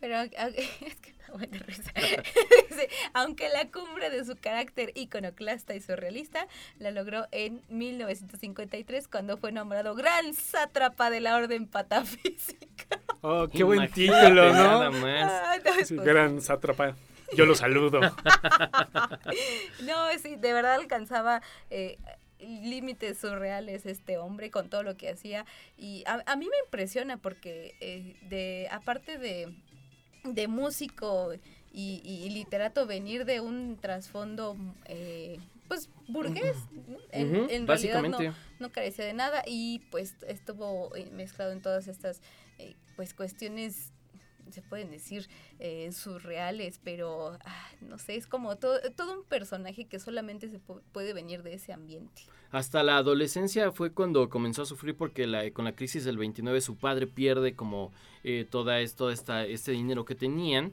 Pero 0.00 0.16
a- 0.16 0.20
a- 0.20 0.48
es 0.48 0.96
que 1.00 1.12
me 1.12 1.18
da 1.24 1.32
buena 1.34 1.58
risa. 1.58 1.92
Dice, 2.70 2.88
aunque 3.14 3.48
la 3.48 3.70
cumbre 3.70 4.10
de 4.10 4.24
su 4.24 4.36
carácter 4.36 4.92
iconoclasta 4.94 5.74
y 5.74 5.80
surrealista 5.80 6.46
la 6.78 6.90
logró 6.90 7.26
en 7.32 7.62
1953 7.68 9.08
cuando 9.08 9.36
fue 9.36 9.52
nombrado 9.52 9.94
gran 9.94 10.34
sátrapa 10.34 11.10
de 11.10 11.20
la 11.20 11.36
orden 11.36 11.66
patafísica. 11.66 13.00
Oh, 13.20 13.48
qué 13.48 13.64
buen 13.64 13.80
Imagínate 13.82 14.20
título, 14.22 14.52
nada 14.52 14.90
¿no? 14.90 14.92
más. 14.92 15.58
No, 15.64 15.84
Sí, 15.84 15.94
pues, 15.96 16.06
gran 16.06 16.40
sátrapa. 16.40 16.94
Yo 17.36 17.44
lo 17.44 17.54
saludo. 17.54 18.00
No, 19.82 20.08
sí, 20.22 20.36
de 20.36 20.52
verdad 20.52 20.74
alcanzaba 20.74 21.42
eh, 21.70 21.98
límites 22.40 23.18
surreales 23.18 23.86
este 23.86 24.18
hombre 24.18 24.50
con 24.50 24.68
todo 24.70 24.82
lo 24.82 24.96
que 24.96 25.10
hacía. 25.10 25.44
Y 25.76 26.04
a, 26.06 26.22
a 26.26 26.36
mí 26.36 26.46
me 26.46 26.58
impresiona 26.64 27.16
porque 27.16 27.74
eh, 27.80 28.16
de 28.28 28.68
aparte 28.70 29.18
de, 29.18 29.54
de 30.24 30.48
músico 30.48 31.32
y, 31.72 32.00
y 32.04 32.30
literato 32.30 32.86
venir 32.86 33.24
de 33.24 33.40
un 33.40 33.76
trasfondo 33.80 34.56
eh, 34.86 35.38
pues 35.68 35.90
burgués, 36.08 36.56
¿no? 36.88 36.96
en, 37.12 37.50
en 37.50 37.66
realidad 37.66 38.02
no, 38.02 38.18
no 38.58 38.72
carecía 38.72 39.04
de 39.04 39.12
nada 39.12 39.42
y 39.46 39.80
pues 39.90 40.14
estuvo 40.26 40.94
eh, 40.96 41.10
mezclado 41.12 41.52
en 41.52 41.60
todas 41.60 41.88
estas 41.88 42.22
eh, 42.58 42.74
pues 42.96 43.12
cuestiones 43.12 43.92
se 44.52 44.62
pueden 44.62 44.90
decir 44.90 45.28
eh, 45.58 45.90
surreales, 45.92 46.80
pero 46.82 47.38
ah, 47.44 47.66
no 47.80 47.98
sé, 47.98 48.16
es 48.16 48.26
como 48.26 48.56
todo, 48.56 48.78
todo 48.96 49.18
un 49.18 49.24
personaje 49.24 49.84
que 49.86 49.98
solamente 49.98 50.48
se 50.48 50.58
pu- 50.60 50.80
puede 50.92 51.12
venir 51.12 51.42
de 51.42 51.54
ese 51.54 51.72
ambiente. 51.72 52.22
Hasta 52.50 52.82
la 52.82 52.96
adolescencia 52.96 53.72
fue 53.72 53.92
cuando 53.92 54.28
comenzó 54.30 54.62
a 54.62 54.66
sufrir 54.66 54.96
porque 54.96 55.26
la, 55.26 55.50
con 55.50 55.64
la 55.66 55.74
crisis 55.76 56.04
del 56.04 56.16
29 56.16 56.60
su 56.62 56.76
padre 56.76 57.06
pierde 57.06 57.54
como 57.54 57.92
eh, 58.24 58.46
toda 58.48 58.80
esto, 58.80 59.10
esta, 59.10 59.44
este 59.44 59.72
dinero 59.72 60.04
que 60.04 60.14
tenían 60.14 60.72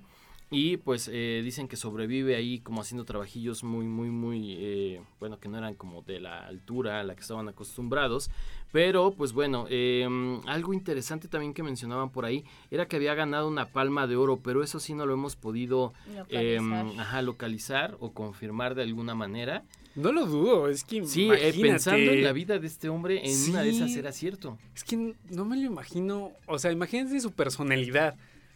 y 0.52 0.78
pues 0.78 1.10
eh, 1.12 1.42
dicen 1.44 1.68
que 1.68 1.76
sobrevive 1.76 2.36
ahí 2.36 2.60
como 2.60 2.82
haciendo 2.82 3.04
trabajillos 3.04 3.64
muy, 3.64 3.86
muy, 3.88 4.10
muy, 4.10 4.56
eh, 4.60 5.02
bueno, 5.20 5.40
que 5.40 5.50
no 5.50 5.58
eran 5.58 5.74
como 5.76 6.02
de 6.04 6.20
la 6.20 6.46
altura 6.46 7.00
a 7.00 7.04
la 7.04 7.16
que 7.16 7.22
estaban 7.22 7.48
acostumbrados. 7.50 8.30
Pero 8.72 9.12
pues 9.12 9.32
bueno, 9.34 9.66
eh, 9.70 10.08
algo 10.48 10.74
interesante 10.74 11.28
también 11.28 11.54
que 11.54 11.64
mencionaban 11.64 12.10
por 12.12 12.26
ahí 12.26 12.44
era 12.70 12.88
que 12.88 12.98
había 12.98 13.16
ganado 13.16 13.48
una 13.48 13.68
palma 13.70 14.06
de 14.06 14.18
oro, 14.18 14.38
pero 14.44 14.62
eso 14.64 14.80
sí 14.80 14.94
no 14.94 15.06
lo 15.06 15.14
hemos 15.14 15.36
podido 15.36 15.94
eh, 16.30 16.58
Localizar. 16.60 17.00
ajá, 17.02 17.22
localizar 17.22 17.98
o 18.00 18.12
confirmar 18.12 18.76
de 18.76 18.84
alguna 18.84 19.16
manera. 19.16 19.64
No 19.96 20.12
lo 20.12 20.26
dudo, 20.26 20.68
es 20.68 20.84
que 20.84 21.06
Sí, 21.06 21.22
eh, 21.24 21.26
imagínate. 21.26 21.62
pensando 21.62 22.12
en 22.12 22.24
la 22.24 22.34
vida 22.34 22.60
de 22.60 22.68
este 22.68 22.90
hombre, 22.90 23.22
en 23.26 23.50
una 23.52 23.62
de 23.64 23.70
esas 23.70 23.94
Sí. 23.94 24.00
era 24.00 24.12
cierto. 24.12 24.58
Es 24.76 24.84
que 24.84 25.16
no 25.30 25.46
me 25.46 25.56
lo 25.56 25.64
imagino, 25.64 26.32
o 26.48 26.60
sea, 26.60 26.72
imagínense 26.74 27.20
su 27.22 27.32
personalidad 27.32 28.16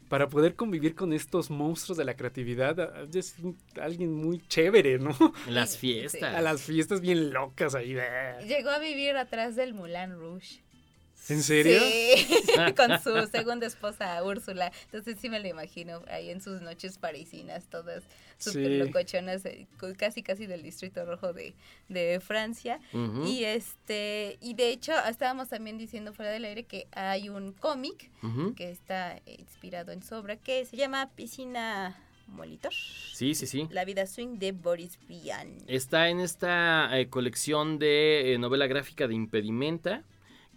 para 0.10 0.28
poder 0.28 0.56
convivir 0.56 0.96
con 0.96 1.14
estos 1.14 1.50
monstruos 1.50 1.98
de 1.98 2.04
la 2.04 2.16
creatividad. 2.16 2.80
ah, 2.80 3.06
Es 3.14 3.36
un- 3.42 3.58
alguien 3.80 4.12
muy 4.14 4.40
chévere, 4.48 4.98
¿no? 5.00 5.12
Las 5.48 5.78
fiestas. 5.78 6.36
A 6.36 6.42
las 6.42 6.62
fiestas 6.62 7.00
bien 7.00 7.32
locas 7.32 7.76
ahí. 7.76 7.96
ah. 7.98 8.40
Llegó 8.42 8.72
a 8.72 8.80
vivir 8.80 9.16
atrás 9.18 9.56
del 9.56 9.74
Moulin 9.74 10.12
Rouge. 10.20 10.60
¿En 11.30 11.44
serio? 11.44 11.80
Sí, 11.80 12.26
con 12.76 13.00
su 13.02 13.28
segunda 13.32 13.68
esposa 13.68 14.24
Úrsula. 14.24 14.72
Entonces 14.86 15.18
sí 15.20 15.30
me 15.30 15.40
lo 15.40 15.48
imagino 15.48 16.02
ahí 16.10 16.30
en 16.30 16.42
sus 16.42 16.62
noches 16.62 16.98
parisinas, 16.98 17.66
todas 17.68 18.04
súper 18.38 18.68
Sí. 18.68 18.78
locochonas, 18.78 19.46
eh, 19.46 19.68
casi 19.98 20.24
casi 20.24 20.46
del 20.46 20.64
distrito 20.64 21.06
rojo 21.06 21.34
de, 21.34 21.54
de 21.90 22.20
Francia. 22.20 22.80
Y 23.26 23.44
este, 23.44 24.38
y 24.42 24.54
de 24.54 24.70
hecho 24.70 24.94
estábamos 25.10 25.50
también 25.50 25.78
diciendo 25.78 26.14
fuera 26.14 26.32
del 26.32 26.46
aire 26.46 26.64
que 26.64 26.88
hay 26.92 27.30
un 27.30 27.52
cómic 27.52 28.10
que 28.56 28.72
está 28.72 29.20
inspirado 29.26 29.92
en 29.92 30.02
su 30.04 30.16
obra 30.16 30.36
que 30.38 30.66
se 30.66 30.78
llama 30.78 31.10
Piscina 31.16 31.96
Molitor. 32.28 32.72
Sí, 33.14 33.34
sí, 33.36 33.46
sí. 33.48 33.68
La 33.72 33.86
vida 33.86 34.06
swing 34.06 34.38
de 34.40 34.52
Boris 34.52 35.00
Vian. 35.08 35.58
Está 35.68 36.10
en 36.10 36.20
esta 36.20 36.98
eh, 36.98 37.08
colección 37.10 37.78
de 37.80 38.34
eh, 38.34 38.38
novela 38.38 38.68
gráfica 38.68 39.08
de 39.08 39.16
Impedimenta, 39.16 40.04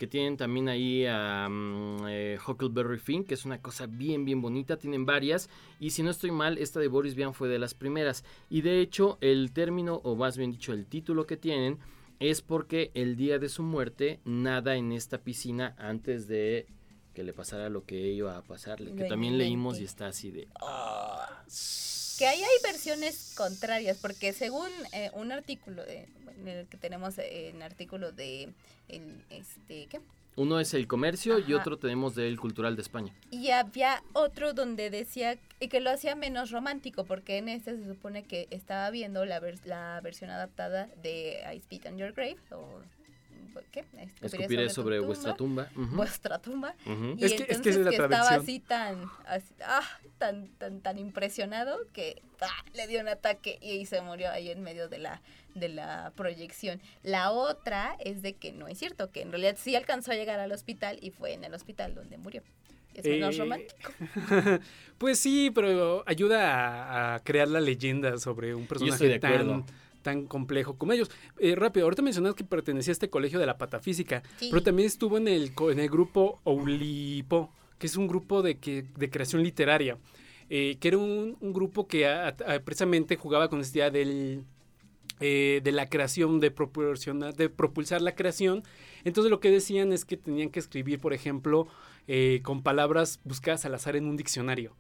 que 0.03 0.09
tienen 0.09 0.37
también 0.37 0.69
ahí 0.69 1.07
a 1.07 1.49
mm, 1.49 2.07
eh, 2.09 2.37
Huckleberry 2.45 2.99
Finn, 2.99 3.23
que 3.23 3.35
es 3.35 3.45
una 3.45 3.63
cosa 3.63 3.87
bien, 3.87 4.25
bien 4.25 4.43
bonita. 4.43 4.77
Tienen 4.77 5.07
varias. 5.07 5.49
Y 5.79 5.91
si 5.91 6.03
no 6.03 6.11
estoy 6.11 6.33
mal, 6.33 6.59
esta 6.59 6.81
de 6.81 6.89
Boris 6.89 7.15
Vian 7.15 7.35
fue 7.35 7.49
de 7.49 7.61
las 7.61 7.73
primeras. 7.73 8.25
Y 8.51 8.63
de 8.63 8.81
hecho, 8.81 9.17
el 9.21 9.53
término, 9.53 10.01
o 10.03 10.17
más 10.17 10.37
bien 10.37 10.51
dicho, 10.51 10.73
el 10.73 10.87
título 10.87 11.25
que 11.25 11.37
tienen, 11.37 11.79
es 12.19 12.43
porque 12.43 12.91
el 12.95 13.15
día 13.15 13.39
de 13.39 13.49
su 13.49 13.63
muerte 13.63 14.19
nada 14.25 14.75
en 14.75 14.91
esta 14.91 15.19
piscina 15.19 15.77
antes 15.79 16.27
de 16.27 16.67
que 17.15 17.23
le 17.23 17.33
pasara 17.33 17.69
lo 17.69 17.85
que 17.85 18.11
iba 18.11 18.37
a 18.37 18.43
pasarle. 18.43 18.97
Que 18.97 19.05
también 19.05 19.39
leímos 19.39 19.79
y 19.79 19.85
está 19.85 20.09
así 20.09 20.33
de... 20.33 20.49
Que 20.49 20.51
que 22.23 22.29
ahí 22.29 22.41
hay 22.41 22.63
versiones 22.63 23.35
contrarias, 23.37 23.99
porque 23.99 24.33
según 24.33 24.69
eh, 24.93 25.11
un 25.15 25.33
artículo 25.33 25.85
de, 25.85 26.07
en 26.39 26.47
el 26.47 26.69
que 26.69 26.77
tenemos 26.77 27.19
eh, 27.19 27.49
en 27.49 27.65
artículo 27.65 28.13
de 28.13 28.49
el, 28.89 29.25
este, 29.31 29.87
¿qué? 29.89 30.01
Uno 30.37 30.61
es 30.61 30.73
el 30.73 30.87
comercio 30.87 31.41
y 31.41 31.43
Ajá. 31.43 31.57
otro 31.57 31.79
tenemos 31.79 32.15
del 32.15 32.39
cultural 32.39 32.77
de 32.77 32.83
España. 32.83 33.13
Y 33.33 33.51
había 33.51 34.05
otro 34.13 34.53
donde 34.55 34.89
decía 34.89 35.37
y 35.59 35.67
que 35.67 35.81
lo 35.81 35.91
hacía 35.91 36.15
menos 36.15 36.53
romántico, 36.53 37.05
porque 37.05 37.39
en 37.39 37.49
este 37.49 37.77
se 37.77 37.87
supone 37.87 38.23
que 38.23 38.47
estaba 38.51 38.89
viendo 38.91 39.25
la, 39.25 39.41
vers- 39.41 39.65
la 39.65 40.01
versión 40.01 40.31
adaptada 40.31 40.89
de 41.03 41.43
I 41.53 41.59
Spit 41.59 41.87
on 41.87 41.99
Your 41.99 42.13
Grave, 42.13 42.37
o 42.53 42.83
¿qué? 43.71 43.85
Escupiré 44.21 44.71
sobre 44.71 44.99
tu 44.99 45.07
vuestra 45.07 45.35
tumba. 45.35 45.69
Ujú. 45.77 45.97
Vuestra 45.97 46.39
tumba. 46.39 46.75
Ujú. 46.87 47.15
Y 47.19 47.25
Es 47.25 47.33
que- 47.35 47.43
es 47.43 47.61
que 47.61 47.71
entonces 47.71 47.77
es 47.77 47.85
la 47.85 47.91
que 47.91 47.97
estaba 47.97 48.29
así 48.31 48.61
tan, 48.61 49.05
así- 49.27 49.55
ah, 49.67 49.83
tan, 50.19 50.49
tan, 50.59 50.81
tan 50.81 50.99
impresionado 50.99 51.79
que 51.93 52.23
ah, 52.41 52.47
le 52.75 52.87
dio 52.87 53.01
un 53.01 53.09
ataque 53.09 53.59
y 53.61 53.85
se 53.87 54.01
murió 54.01 54.31
ahí 54.31 54.51
en 54.51 54.63
medio 54.63 54.89
de 54.89 54.99
la, 54.99 55.21
de 55.55 55.69
la 55.69 56.13
proyección. 56.17 56.81
La 57.03 57.31
otra 57.33 57.97
es 58.01 58.23
de 58.23 58.35
que 58.35 58.53
no 58.53 58.69
es 58.69 58.79
cierto, 58.79 59.11
que 59.11 59.23
en 59.23 59.31
realidad 59.31 59.57
sí 59.61 59.77
alcanzó 59.77 60.13
a 60.13 60.15
llegar 60.15 60.41
al 60.41 60.53
hospital 60.53 60.99
y 61.03 61.11
fue 61.11 61.35
en 61.35 61.45
el 61.45 61.53
hospital 61.55 61.95
donde 61.95 62.17
murió. 62.19 62.43
Es 62.95 63.05
menos 63.07 63.35
Eh, 63.35 63.39
romántico. 63.39 63.93
pues 64.99 65.19
sí, 65.19 65.51
pero 65.55 66.03
ayuda 66.07 66.53
a, 66.53 67.15
a 67.15 67.21
crear 67.21 67.49
la 67.49 67.61
leyenda 67.61 68.19
sobre 68.19 68.55
un 68.55 68.67
personaje 68.67 69.19
tan, 69.19 69.65
tan 70.03 70.27
complejo 70.27 70.77
como 70.77 70.93
ellos. 70.93 71.11
Eh, 71.39 71.55
rápido, 71.55 71.87
ahorita 71.87 72.03
mencionas 72.03 72.35
que 72.35 72.45
pertenecía 72.45 72.91
a 72.91 72.95
este 72.95 73.09
colegio 73.11 73.39
de 73.39 73.47
la 73.47 73.57
patafísica, 73.59 74.23
Sí. 74.39 74.49
pero 74.51 74.63
también 74.63 74.87
estuvo 74.87 75.17
en 75.19 75.29
el, 75.29 75.53
en 75.71 75.79
el 75.79 75.89
grupo 75.89 76.41
Oulipo, 76.45 77.51
que 77.79 77.87
es 77.87 77.97
un 77.97 78.07
grupo 78.09 78.43
de, 78.43 78.59
que, 78.59 78.85
de 78.97 79.11
creación 79.11 79.43
literaria, 79.43 79.99
eh, 80.51 80.77
que 80.81 80.89
era 80.89 80.99
un, 80.99 81.37
un 81.41 81.53
grupo 81.53 81.87
que 81.87 82.07
a- 82.07 82.29
a- 82.29 82.61
precisamente 82.65 83.17
jugaba 83.17 83.49
con 83.49 83.61
esta 83.61 83.79
idea 83.79 83.91
del, 83.91 84.45
eh, 85.21 85.61
de 85.63 85.73
la 85.73 85.89
creación, 85.89 86.41
de 86.41 86.51
proporcionar, 86.51 87.35
de 87.35 87.49
propulsar 87.49 88.03
la 88.03 88.15
creación. 88.15 88.63
Entonces 89.05 89.31
lo 89.31 89.41
que 89.41 89.51
decían 89.51 89.93
es 89.93 90.05
que 90.05 90.17
tenían 90.17 90.51
que 90.51 90.59
escribir, 90.61 91.01
por 91.01 91.13
ejemplo, 91.15 91.67
eh, 92.09 92.41
con 92.43 92.63
palabras 92.63 93.21
buscadas 93.25 93.65
al 93.65 93.75
azar 93.75 93.97
en 93.97 94.07
un 94.07 94.17
diccionario. 94.17 94.75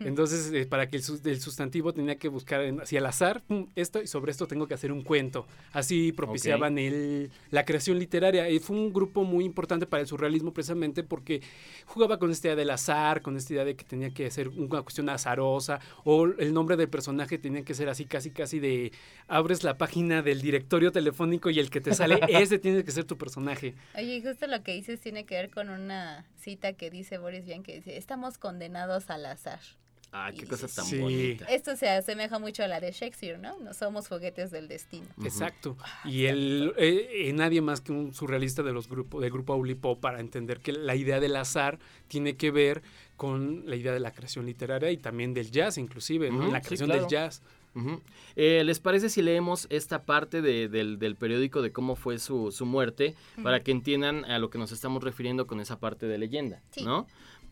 Entonces, 0.00 0.52
eh, 0.52 0.66
para 0.66 0.88
que 0.88 0.96
el, 0.98 1.02
el 1.24 1.40
sustantivo 1.40 1.92
tenía 1.92 2.16
que 2.16 2.28
buscar 2.28 2.62
en- 2.62 2.80
así 2.80 2.96
al 2.96 3.06
azar, 3.06 3.42
pum, 3.42 3.68
esto 3.76 4.02
y 4.02 4.06
sobre 4.06 4.30
esto 4.32 4.46
tengo 4.46 4.66
que 4.66 4.74
hacer 4.74 4.92
un 4.92 5.02
cuento. 5.02 5.46
Así 5.72 6.12
propiciaban 6.12 6.78
el, 6.78 7.30
la 7.50 7.64
creación 7.64 7.98
literaria. 7.98 8.48
Y 8.50 8.58
fue 8.58 8.76
un 8.76 8.92
grupo 8.92 9.24
muy 9.24 9.44
importante 9.44 9.86
para 9.86 10.00
el 10.02 10.06
surrealismo 10.06 10.52
precisamente 10.52 11.02
porque 11.02 11.40
jugaba 11.86 12.18
con 12.18 12.30
esta 12.30 12.48
idea 12.48 12.56
del 12.56 12.70
azar, 12.70 13.22
con 13.22 13.36
esta 13.36 13.52
idea 13.54 13.64
de 13.64 13.74
que 13.76 13.84
tenía 13.84 14.10
que 14.10 14.30
ser 14.30 14.48
una 14.48 14.82
cuestión 14.82 15.08
azarosa, 15.08 15.80
o 16.04 16.26
el 16.26 16.52
nombre 16.52 16.76
del 16.76 16.88
personaje 16.88 17.38
tenía 17.38 17.62
que 17.64 17.74
ser 17.74 17.88
así 17.88 18.04
casi 18.04 18.30
casi 18.30 18.60
de 18.60 18.92
abres 19.28 19.64
la 19.64 19.78
página 19.78 20.22
del 20.22 20.40
directorio 20.42 20.92
telefónico 20.92 21.50
y 21.50 21.58
el 21.58 21.70
que 21.70 21.80
te 21.80 21.94
sale, 21.94 22.20
ese 22.28 22.58
tiene 22.58 22.84
que 22.84 22.90
ser 22.90 23.04
tu 23.04 23.16
personaje. 23.16 23.74
Oye, 23.94 24.16
y 24.16 24.22
justo 24.22 24.46
lo 24.46 24.62
que 24.62 24.72
dices 24.74 25.00
tiene 25.00 25.24
que 25.24 25.34
ver 25.36 25.50
con 25.50 25.70
una 25.70 26.26
cita 26.36 26.74
que 26.74 26.90
dice 26.90 27.18
Boris 27.18 27.44
Vian 27.44 27.62
que 27.62 27.76
dice, 27.76 27.96
estamos 27.96 28.38
condenados 28.38 29.10
al 29.10 29.26
azar. 29.26 29.60
Ah, 30.18 30.32
qué 30.32 30.46
cosa 30.46 30.66
tan 30.66 30.84
Sí. 30.86 30.98
bonita. 30.98 31.44
Esto 31.44 31.76
se 31.76 31.88
asemeja 31.90 32.38
mucho 32.38 32.64
a 32.64 32.68
la 32.68 32.80
de 32.80 32.90
Shakespeare, 32.90 33.38
¿no? 33.38 33.58
No 33.58 33.74
somos 33.74 34.08
juguetes 34.08 34.50
del 34.50 34.66
destino. 34.66 35.06
Exacto. 35.22 35.76
Y 36.06 36.24
él, 36.24 36.72
eh, 36.78 37.26
eh, 37.28 37.32
nadie 37.34 37.60
más 37.60 37.82
que 37.82 37.92
un 37.92 38.14
surrealista 38.14 38.62
de 38.62 38.72
los 38.72 38.88
grupos, 38.88 39.20
del 39.20 39.30
grupo 39.30 39.52
Oulipo 39.52 40.00
para 40.00 40.20
entender 40.20 40.60
que 40.60 40.72
la 40.72 40.96
idea 40.96 41.20
del 41.20 41.36
azar 41.36 41.78
tiene 42.08 42.36
que 42.36 42.50
ver 42.50 42.82
con 43.16 43.64
la 43.66 43.76
idea 43.76 43.92
de 43.92 44.00
la 44.00 44.10
creación 44.12 44.46
literaria 44.46 44.90
y 44.90 44.96
también 44.96 45.34
del 45.34 45.50
jazz, 45.50 45.76
inclusive, 45.76 46.30
¿no? 46.30 46.50
La 46.50 46.60
sí, 46.60 46.68
creación 46.68 46.88
claro. 46.88 47.02
del 47.02 47.10
jazz. 47.10 47.42
Eh, 48.36 48.62
¿Les 48.64 48.80
parece 48.80 49.10
si 49.10 49.20
leemos 49.20 49.66
esta 49.68 50.02
parte 50.04 50.40
de- 50.40 50.68
del, 50.68 50.98
del 50.98 51.14
periódico 51.14 51.60
de 51.60 51.72
cómo 51.72 51.94
fue 51.94 52.18
su, 52.18 52.50
su 52.50 52.64
muerte 52.64 53.14
para 53.42 53.60
que 53.62 53.70
entiendan 53.70 54.24
a 54.24 54.38
lo 54.38 54.48
que 54.48 54.56
nos 54.56 54.72
estamos 54.72 55.04
refiriendo 55.04 55.46
con 55.46 55.60
esa 55.60 55.78
parte 55.78 56.06
de 56.06 56.16
leyenda? 56.16 56.62
Sí. 56.70 56.84
¿no? 56.84 57.06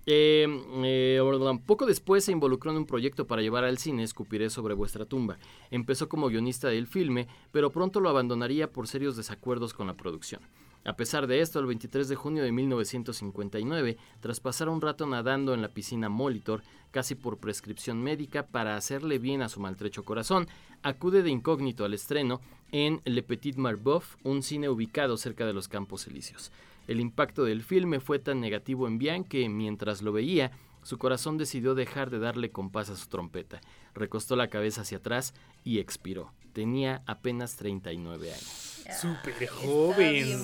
Eh, 0.06 0.46
eh, 0.84 1.58
poco 1.64 1.86
después 1.86 2.24
se 2.24 2.32
involucró 2.32 2.70
en 2.70 2.78
un 2.78 2.86
proyecto 2.86 3.26
para 3.26 3.42
llevar 3.42 3.64
al 3.64 3.78
cine 3.78 4.02
Escupiré 4.02 4.50
sobre 4.50 4.74
vuestra 4.74 5.06
tumba. 5.06 5.38
Empezó 5.70 6.08
como 6.08 6.28
guionista 6.28 6.68
del 6.68 6.86
filme, 6.86 7.26
pero 7.52 7.70
pronto 7.70 8.00
lo 8.00 8.08
abandonaría 8.08 8.70
por 8.70 8.88
serios 8.88 9.16
desacuerdos 9.16 9.72
con 9.72 9.86
la 9.86 9.94
producción. 9.94 10.42
A 10.86 10.96
pesar 10.96 11.26
de 11.26 11.40
esto, 11.40 11.58
el 11.60 11.66
23 11.66 12.08
de 12.08 12.14
junio 12.14 12.42
de 12.42 12.52
1959, 12.52 13.96
tras 14.20 14.40
pasar 14.40 14.68
un 14.68 14.82
rato 14.82 15.06
nadando 15.06 15.54
en 15.54 15.62
la 15.62 15.68
piscina 15.68 16.10
Molitor, 16.10 16.62
casi 16.90 17.14
por 17.14 17.38
prescripción 17.38 18.02
médica 18.02 18.46
para 18.46 18.76
hacerle 18.76 19.18
bien 19.18 19.40
a 19.40 19.48
su 19.48 19.60
maltrecho 19.60 20.04
corazón, 20.04 20.46
acude 20.82 21.22
de 21.22 21.30
incógnito 21.30 21.86
al 21.86 21.94
estreno 21.94 22.42
en 22.70 23.00
Le 23.06 23.22
Petit 23.22 23.56
Marbeuf, 23.56 24.16
un 24.24 24.42
cine 24.42 24.68
ubicado 24.68 25.16
cerca 25.16 25.46
de 25.46 25.54
los 25.54 25.68
Campos 25.68 26.06
Elíseos. 26.06 26.52
El 26.86 27.00
impacto 27.00 27.44
del 27.44 27.62
filme 27.62 28.00
fue 28.00 28.18
tan 28.18 28.40
negativo 28.40 28.86
en 28.86 28.98
Bian 28.98 29.24
que, 29.24 29.48
mientras 29.48 30.02
lo 30.02 30.12
veía, 30.12 30.52
su 30.82 30.98
corazón 30.98 31.38
decidió 31.38 31.74
dejar 31.74 32.10
de 32.10 32.18
darle 32.18 32.50
compás 32.50 32.90
a 32.90 32.96
su 32.96 33.08
trompeta. 33.08 33.60
Recostó 33.94 34.36
la 34.36 34.48
cabeza 34.48 34.82
hacia 34.82 34.98
atrás 34.98 35.32
y 35.64 35.78
expiró. 35.78 36.32
Tenía 36.52 37.02
apenas 37.06 37.56
39 37.56 38.30
años. 38.30 38.74
Súper 39.00 39.42
Está 39.42 39.54
joven. 39.54 40.42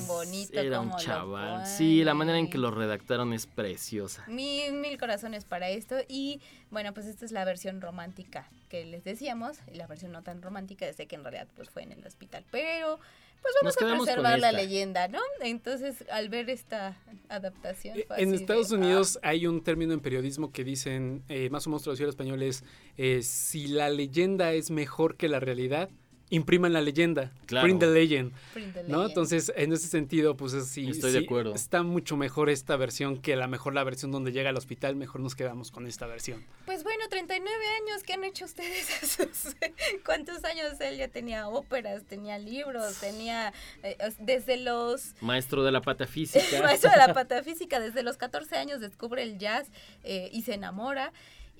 Era 0.53 0.80
un 0.80 0.97
chaval. 0.97 1.66
Sí, 1.66 2.03
la 2.05 2.14
manera 2.14 2.38
en 2.38 2.49
que 2.49 2.57
lo 2.57 2.70
redactaron 2.70 3.34
es 3.34 3.47
preciosa. 3.47 4.24
Mil, 4.28 4.72
mil 4.72 4.99
corazones 4.99 5.45
para 5.45 5.68
esto. 5.68 5.97
Y 6.09 6.41
bueno, 6.70 6.95
pues 6.95 7.07
esta 7.07 7.26
es 7.26 7.32
la 7.32 7.45
versión 7.45 7.82
romántica 7.82 8.49
que 8.70 8.86
les 8.86 9.05
decíamos. 9.05 9.59
Y 9.70 9.76
la 9.76 9.86
versión 9.86 10.12
no 10.12 10.22
tan 10.22 10.41
romántica 10.41 10.86
es 10.86 10.97
de 10.97 11.07
que 11.07 11.16
en 11.16 11.22
realidad 11.22 11.49
pues 11.55 11.68
fue 11.68 11.82
en 11.82 11.93
el 11.93 12.05
hospital. 12.07 12.45
Pero 12.51 12.99
pues 13.43 13.55
vamos 13.61 13.76
a 13.76 14.05
preservar 14.05 14.38
la 14.38 14.53
leyenda, 14.53 15.09
¿no? 15.09 15.20
Entonces, 15.43 16.05
al 16.11 16.28
ver 16.28 16.51
esta 16.51 16.97
adaptación. 17.28 17.97
Fue 18.07 18.20
En 18.20 18.28
así 18.28 18.36
de, 18.36 18.36
Estados 18.36 18.72
ah, 18.72 18.76
Unidos 18.76 19.18
hay 19.22 19.47
un 19.47 19.62
término 19.62 19.93
en 19.93 20.01
periodismo 20.01 20.53
que 20.53 20.64
dicen, 20.64 21.22
eh, 21.28 21.49
más 21.51 21.66
o 21.66 21.70
menos 21.70 21.82
traducido 21.82 22.07
al 22.07 22.11
español 22.11 22.43
es, 22.43 22.64
eh, 22.97 23.22
si 23.22 23.68
la 23.68 23.88
leyenda 23.88 24.53
es 24.53 24.70
mejor 24.70 25.16
que 25.16 25.28
la 25.28 25.41
realidad, 25.41 25.91
impriman 26.30 26.72
la 26.72 26.80
leyenda. 26.80 27.32
Claro. 27.46 27.64
Print 27.64 27.80
the 27.80 27.86
legend. 27.88 28.32
print 28.54 28.72
the 28.74 28.82
¿No? 28.84 28.88
legend. 28.88 29.08
Entonces, 29.10 29.52
en 29.56 29.72
ese 29.72 29.88
sentido, 29.88 30.36
pues 30.36 30.52
es- 30.54 30.68
sí, 30.68 30.88
Estoy 30.88 31.12
de 31.12 31.18
sí, 31.20 31.24
acuerdo. 31.24 31.54
está 31.54 31.82
mucho 31.82 32.16
mejor 32.16 32.48
esta 32.50 32.76
versión 32.76 33.20
que 33.20 33.34
la 33.36 33.48
mejor 33.48 33.74
la 33.74 33.84
versión 33.84 34.10
donde 34.12 34.32
llega 34.32 34.50
al 34.50 34.56
hospital, 34.56 34.96
mejor 34.96 35.20
nos 35.20 35.34
quedamos 35.34 35.70
con 35.70 35.86
esta 35.86 36.06
versión. 36.06 36.44
Pues 36.66 36.84
bueno, 36.84 37.04
39 37.10 37.54
años, 37.82 38.02
¿qué 38.04 38.12
han 38.14 38.24
hecho 38.24 38.44
ustedes? 38.44 38.88
a 39.02 39.06
sus- 39.06 39.56
¿Cuántos 40.04 40.44
años 40.44 40.80
él 40.80 40.96
ya 40.98 41.08
tenía 41.08 41.48
óperas, 41.48 42.04
tenía 42.04 42.38
libros, 42.38 42.98
tenía 43.00 43.52
eh, 43.82 43.96
desde 44.20 44.56
los 44.56 45.14
Maestro 45.20 45.64
de 45.64 45.72
la 45.72 45.80
patafísica. 45.80 46.40
maestro 46.62 46.90
de 46.90 46.96
la 46.96 47.12
patafísica, 47.14 47.80
desde 47.80 48.02
los 48.02 48.16
14 48.16 48.56
años 48.56 48.80
descubre 48.80 49.22
el 49.22 49.38
jazz 49.38 49.68
eh, 50.04 50.28
y 50.32 50.42
se 50.42 50.54
enamora. 50.54 51.12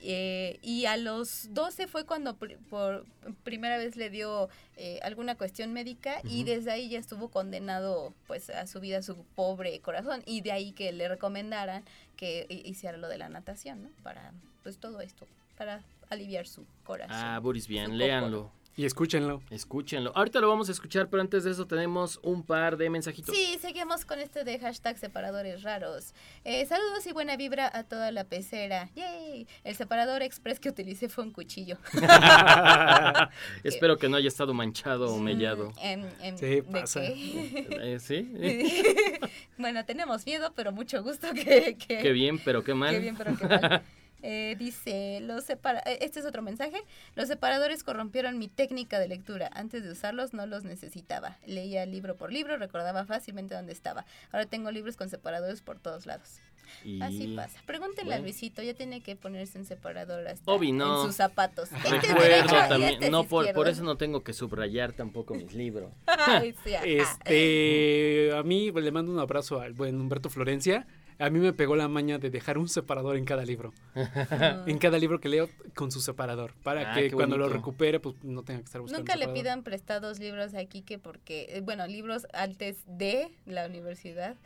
Eh, 0.03 0.59
y 0.62 0.86
a 0.86 0.96
los 0.96 1.48
12 1.53 1.86
fue 1.86 2.05
cuando 2.07 2.36
por 2.36 3.05
primera 3.44 3.76
vez 3.78 3.96
le 3.96 4.11
dio 4.11 4.48
eh, 4.76 4.98
alguna 5.03 5.36
cuestión 5.36 5.72
médica 5.72 6.20
y 6.24 6.44
desde 6.44 6.70
ahí 6.70 6.88
ya 6.88 6.98
estuvo 6.98 7.28
condenado 7.28 8.14
pues 8.26 8.51
a 8.51 8.66
su 8.66 8.80
vida, 8.80 8.98
a 8.98 9.03
su 9.03 9.16
pobre 9.34 9.78
corazón 9.80 10.22
y 10.26 10.40
de 10.40 10.53
ahí 10.53 10.72
que 10.72 10.92
le 10.92 11.09
recomendaran 11.09 11.84
que 12.16 12.46
hi- 12.48 12.62
hiciera 12.64 12.96
lo 12.98 13.09
de 13.09 13.18
la 13.18 13.28
natación, 13.28 13.82
¿no? 13.82 13.88
Para 14.03 14.32
pues 14.62 14.78
todo 14.78 15.01
esto, 15.01 15.26
para 15.57 15.82
aliviar 16.09 16.46
su 16.46 16.64
corazón. 16.84 17.16
Ah, 17.16 17.38
Boris 17.38 17.64
su 17.64 17.72
léanlo. 17.72 18.53
Y 18.81 18.87
escúchenlo. 18.87 19.43
Escúchenlo. 19.51 20.11
Ahorita 20.14 20.41
lo 20.41 20.49
vamos 20.49 20.70
a 20.70 20.72
escuchar, 20.72 21.11
pero 21.11 21.20
antes 21.20 21.45
de 21.45 21.51
eso 21.51 21.66
tenemos 21.66 22.18
un 22.22 22.43
par 22.43 22.78
de 22.78 22.89
mensajitos. 22.89 23.37
Sí, 23.37 23.59
seguimos 23.61 24.07
con 24.07 24.20
este 24.20 24.43
de 24.43 24.59
hashtag 24.59 24.97
separadores 24.97 25.62
raros. 25.62 26.14
Eh, 26.45 26.64
saludos 26.64 27.07
y 27.07 27.12
buena 27.12 27.37
vibra 27.37 27.70
a 27.70 27.85
toda 27.85 28.11
la 28.11 28.24
pecera. 28.24 28.89
¡Yay! 28.97 29.47
El 29.64 29.76
separador 29.76 30.22
express 30.22 30.61
que 30.61 30.70
utilicé 30.70 31.11
fue 31.11 31.24
un 31.24 31.31
cuchillo. 31.31 31.76
Espero 33.64 33.99
que 33.99 34.09
no 34.09 34.16
haya 34.16 34.28
estado 34.28 34.55
manchado 34.55 35.12
o 35.12 35.18
mellado. 35.18 35.74
Em, 35.83 36.03
em, 36.22 36.39
Sí, 36.39 36.47
¿de 36.47 36.62
pasa. 36.62 37.03
qué? 37.03 37.66
Eh, 37.83 37.99
¿Sí? 38.01 38.33
bueno, 39.59 39.85
tenemos 39.85 40.24
miedo, 40.24 40.55
pero 40.57 40.72
mucho 40.72 41.03
gusto 41.03 41.35
que... 41.35 41.76
que 41.76 41.99
Qué 41.99 42.12
bien, 42.12 42.39
pero 42.39 42.64
qué 42.64 42.72
mal. 42.72 42.95
Qué 42.95 43.01
bien, 43.01 43.14
pero 43.14 43.37
qué 43.37 43.47
mal. 43.47 43.83
Eh, 44.22 44.56
dice, 44.58 45.20
los 45.22 45.44
separa 45.44 45.80
eh, 45.86 45.98
este 46.02 46.20
es 46.20 46.26
otro 46.26 46.42
mensaje. 46.42 46.82
Los 47.14 47.28
separadores 47.28 47.84
corrompieron 47.84 48.38
mi 48.38 48.48
técnica 48.48 48.98
de 48.98 49.08
lectura. 49.08 49.50
Antes 49.54 49.82
de 49.84 49.90
usarlos 49.92 50.32
no 50.34 50.46
los 50.46 50.64
necesitaba. 50.64 51.38
Leía 51.46 51.86
libro 51.86 52.16
por 52.16 52.32
libro, 52.32 52.56
recordaba 52.56 53.04
fácilmente 53.04 53.54
dónde 53.54 53.72
estaba. 53.72 54.04
Ahora 54.32 54.46
tengo 54.46 54.70
libros 54.70 54.96
con 54.96 55.08
separadores 55.08 55.62
por 55.62 55.78
todos 55.78 56.06
lados. 56.06 56.40
Y- 56.84 57.02
Así 57.02 57.34
pasa. 57.34 57.58
Pregúntenle 57.66 58.12
a 58.12 58.16
bueno. 58.16 58.24
Luisito, 58.24 58.62
ya 58.62 58.74
tiene 58.74 59.02
que 59.02 59.16
ponerse 59.16 59.58
en 59.58 59.64
separador 59.66 60.26
hasta 60.28 60.50
Obi, 60.50 60.72
no. 60.72 61.00
en 61.02 61.06
sus 61.06 61.16
zapatos. 61.16 61.68
Recuerdo 61.90 62.48
también. 62.68 62.92
este 62.94 63.06
es 63.06 63.10
no, 63.10 63.24
por, 63.24 63.52
por 63.52 63.68
eso 63.68 63.82
no 63.82 63.96
tengo 63.96 64.22
que 64.22 64.32
subrayar 64.32 64.92
tampoco 64.92 65.34
mis 65.34 65.52
libros. 65.52 65.92
Ay, 66.06 66.54
sí, 66.64 66.74
ajá. 66.74 66.84
Este, 66.86 68.30
a 68.36 68.42
mí 68.42 68.70
le 68.70 68.92
mando 68.92 69.10
un 69.12 69.18
abrazo 69.18 69.60
al 69.60 69.72
buen 69.72 70.00
Humberto 70.00 70.30
Florencia. 70.30 70.86
A 71.20 71.30
mí 71.30 71.38
me 71.38 71.52
pegó 71.52 71.76
la 71.76 71.86
maña 71.86 72.18
de 72.18 72.30
dejar 72.30 72.58
un 72.58 72.68
separador 72.68 73.16
en 73.16 73.24
cada 73.24 73.44
libro. 73.44 73.72
en 74.66 74.78
cada 74.78 74.98
libro 74.98 75.20
que 75.20 75.28
leo 75.28 75.48
con 75.74 75.92
su 75.92 76.00
separador. 76.00 76.54
Para 76.62 76.92
Ah, 76.92 76.94
que 76.94 77.10
cuando 77.10 77.36
lo 77.36 77.48
recupere, 77.48 78.00
pues 78.00 78.16
no 78.22 78.42
tenga 78.42 78.60
que 78.60 78.64
estar 78.64 78.80
buscando. 78.80 79.00
Nunca 79.00 79.16
le 79.16 79.28
pidan 79.28 79.62
prestados 79.62 80.18
libros 80.18 80.54
aquí 80.54 80.82
que 80.82 80.98
porque, 80.98 81.46
eh, 81.50 81.60
bueno, 81.60 81.86
libros 81.86 82.26
antes 82.32 82.78
de 82.86 83.30
la 83.44 83.66
universidad, 83.66 84.36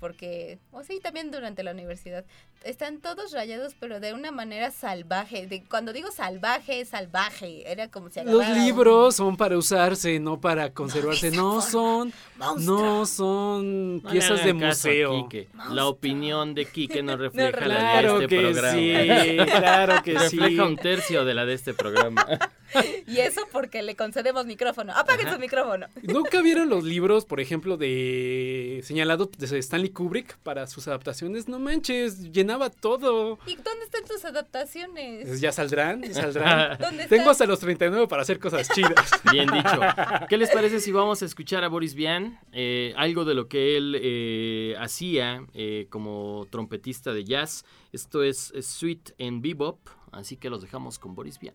porque, 0.00 0.58
o 0.72 0.82
sí, 0.82 1.00
también 1.02 1.30
durante 1.30 1.62
la 1.62 1.70
universidad, 1.72 2.24
están 2.64 3.00
todos 3.00 3.32
rayados, 3.32 3.74
pero 3.78 4.00
de 4.00 4.12
una 4.14 4.30
manera 4.30 4.70
salvaje. 4.70 5.46
De, 5.46 5.62
cuando 5.64 5.92
digo 5.92 6.10
salvaje, 6.10 6.80
es 6.80 6.88
salvaje. 6.90 7.70
Era 7.70 7.88
como 7.88 8.08
si 8.10 8.22
Los 8.24 8.46
un- 8.48 8.54
libros 8.64 9.16
son 9.16 9.36
para 9.36 9.56
usarse, 9.58 10.18
no 10.20 10.40
para 10.40 10.70
conservarse. 10.72 11.30
No 11.30 11.60
son, 11.60 12.12
no 12.58 13.06
son 13.06 14.02
No 14.02 14.10
piezas 14.10 14.44
de 14.44 14.52
museo. 14.54 15.28
La 15.70 15.86
opinión 15.86 16.54
de 16.54 16.66
Quique 16.66 17.02
no 17.02 17.16
refleja 17.18 17.66
la 17.66 17.74
Claro 17.76 18.18
de 18.18 18.24
este 18.24 18.36
que 18.36 18.42
programa. 18.42 18.72
sí, 18.72 19.36
claro 19.58 20.02
que 20.02 20.12
sí. 20.28 20.38
Refleja 20.38 20.64
un 20.64 20.76
tercio 20.76 21.24
de 21.24 21.34
la 21.34 21.44
de 21.44 21.54
este 21.54 21.74
programa. 21.74 22.26
Y 23.06 23.18
eso 23.18 23.42
porque 23.52 23.82
le 23.82 23.94
concedemos 23.96 24.46
micrófono. 24.46 24.92
Apaguen 24.92 25.26
Ajá. 25.26 25.36
su 25.36 25.40
micrófono. 25.40 25.86
¿Nunca 26.02 26.40
vieron 26.42 26.68
los 26.68 26.84
libros, 26.84 27.24
por 27.24 27.40
ejemplo, 27.40 27.76
de 27.76 28.80
señalados 28.84 29.30
de 29.32 29.58
Stanley 29.58 29.90
Kubrick 29.90 30.36
para 30.38 30.66
sus 30.66 30.88
adaptaciones? 30.88 31.48
No 31.48 31.58
manches, 31.58 32.32
llenaba 32.32 32.70
todo. 32.70 33.38
¿Y 33.46 33.56
dónde 33.56 33.84
están 33.84 34.04
tus 34.04 34.24
adaptaciones? 34.24 35.26
Pues 35.26 35.40
Ya 35.40 35.52
saldrán, 35.52 36.02
ya 36.02 36.14
saldrán. 36.14 36.78
¿Dónde 36.80 37.06
Tengo 37.06 37.22
están? 37.22 37.30
hasta 37.30 37.46
los 37.46 37.58
39 37.60 38.08
para 38.08 38.22
hacer 38.22 38.38
cosas 38.38 38.68
chidas. 38.70 39.10
Bien 39.30 39.48
dicho. 39.50 39.80
¿Qué 40.28 40.36
les 40.36 40.50
parece 40.50 40.80
si 40.80 40.92
vamos 40.92 41.22
a 41.22 41.26
escuchar 41.26 41.64
a 41.64 41.68
Boris 41.68 41.94
Vian? 41.94 42.38
Eh, 42.52 42.92
algo 42.96 43.24
de 43.24 43.34
lo 43.34 43.48
que 43.48 43.76
él 43.76 43.96
eh, 44.00 44.74
hacía 44.78 45.44
eh, 45.54 45.86
como 45.90 46.46
trompetista 46.50 47.12
de 47.12 47.24
jazz. 47.24 47.64
Esto 47.92 48.22
es, 48.22 48.52
es 48.54 48.66
Sweet 48.66 49.12
en 49.18 49.40
Bebop, 49.42 49.78
así 50.12 50.36
que 50.36 50.50
los 50.50 50.62
dejamos 50.62 50.98
con 50.98 51.14
Boris 51.14 51.38
Vian. 51.38 51.54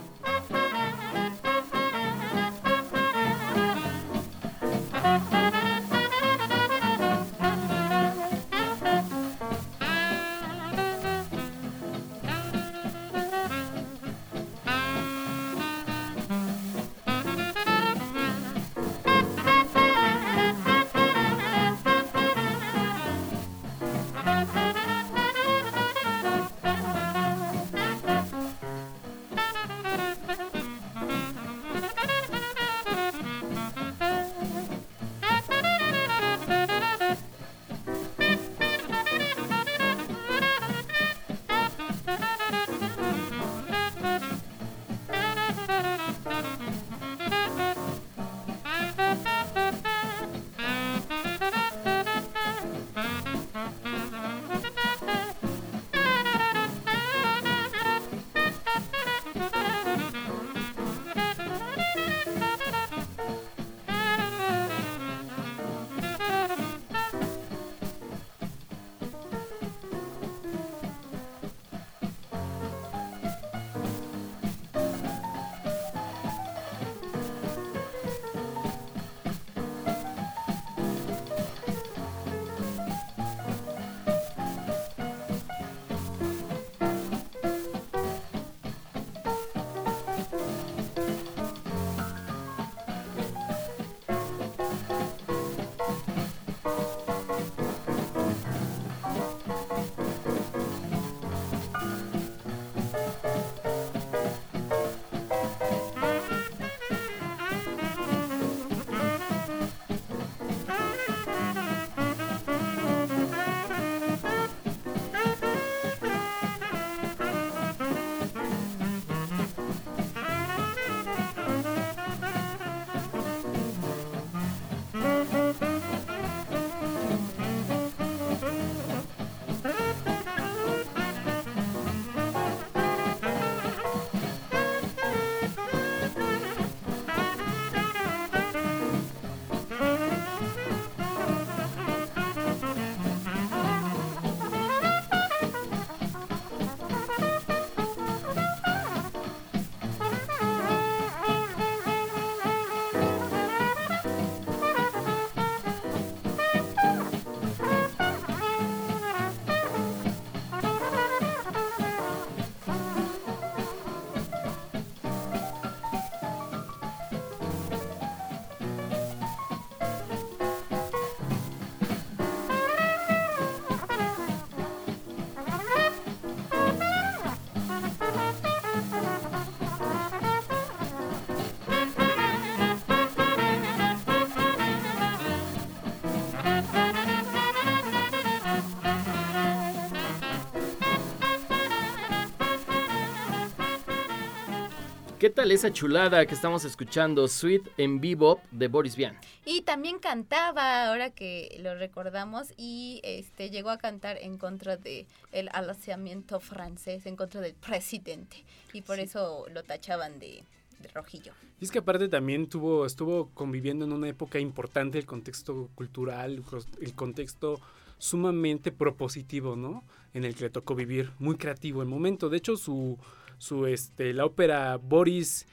¿Qué 195.21 195.29
tal 195.29 195.51
esa 195.51 195.71
chulada 195.71 196.25
que 196.25 196.33
estamos 196.33 196.65
escuchando? 196.65 197.27
Sweet 197.27 197.61
en 197.77 198.01
Bebop 198.01 198.39
de 198.49 198.67
Boris 198.67 198.95
Vian. 198.95 199.15
Y 199.45 199.61
también 199.61 199.99
cantaba, 199.99 200.87
ahora 200.87 201.11
que 201.11 201.59
lo 201.61 201.75
recordamos, 201.75 202.55
y 202.57 203.01
este 203.03 203.51
llegó 203.51 203.69
a 203.69 203.77
cantar 203.77 204.17
en 204.19 204.39
contra 204.39 204.77
de 204.77 205.05
el 205.31 205.47
alzamiento 205.53 206.39
francés, 206.39 207.05
en 207.05 207.15
contra 207.15 207.39
del 207.39 207.53
presidente. 207.53 208.43
Y 208.73 208.81
por 208.81 208.99
eso 208.99 209.45
lo 209.53 209.61
tachaban 209.61 210.17
de, 210.17 210.43
de 210.79 210.87
rojillo. 210.87 211.33
Y 211.59 211.65
es 211.65 211.69
que 211.71 211.77
aparte 211.77 212.07
también 212.07 212.49
tuvo, 212.49 212.87
estuvo 212.87 213.29
conviviendo 213.35 213.85
en 213.85 213.93
una 213.93 214.09
época 214.09 214.39
importante 214.39 214.97
el 214.97 215.05
contexto 215.05 215.69
cultural, 215.75 216.43
el 216.81 216.95
contexto 216.95 217.61
sumamente 217.99 218.71
propositivo, 218.71 219.55
¿no? 219.55 219.83
En 220.15 220.25
el 220.25 220.33
que 220.33 220.45
le 220.45 220.49
tocó 220.49 220.73
vivir, 220.73 221.11
muy 221.19 221.35
creativo 221.35 221.83
el 221.83 221.87
momento. 221.87 222.27
De 222.27 222.37
hecho, 222.37 222.57
su, 222.57 222.97
su 223.41 223.65
este, 223.65 224.13
la 224.13 224.25
ópera 224.25 224.77
Boris 224.77 225.47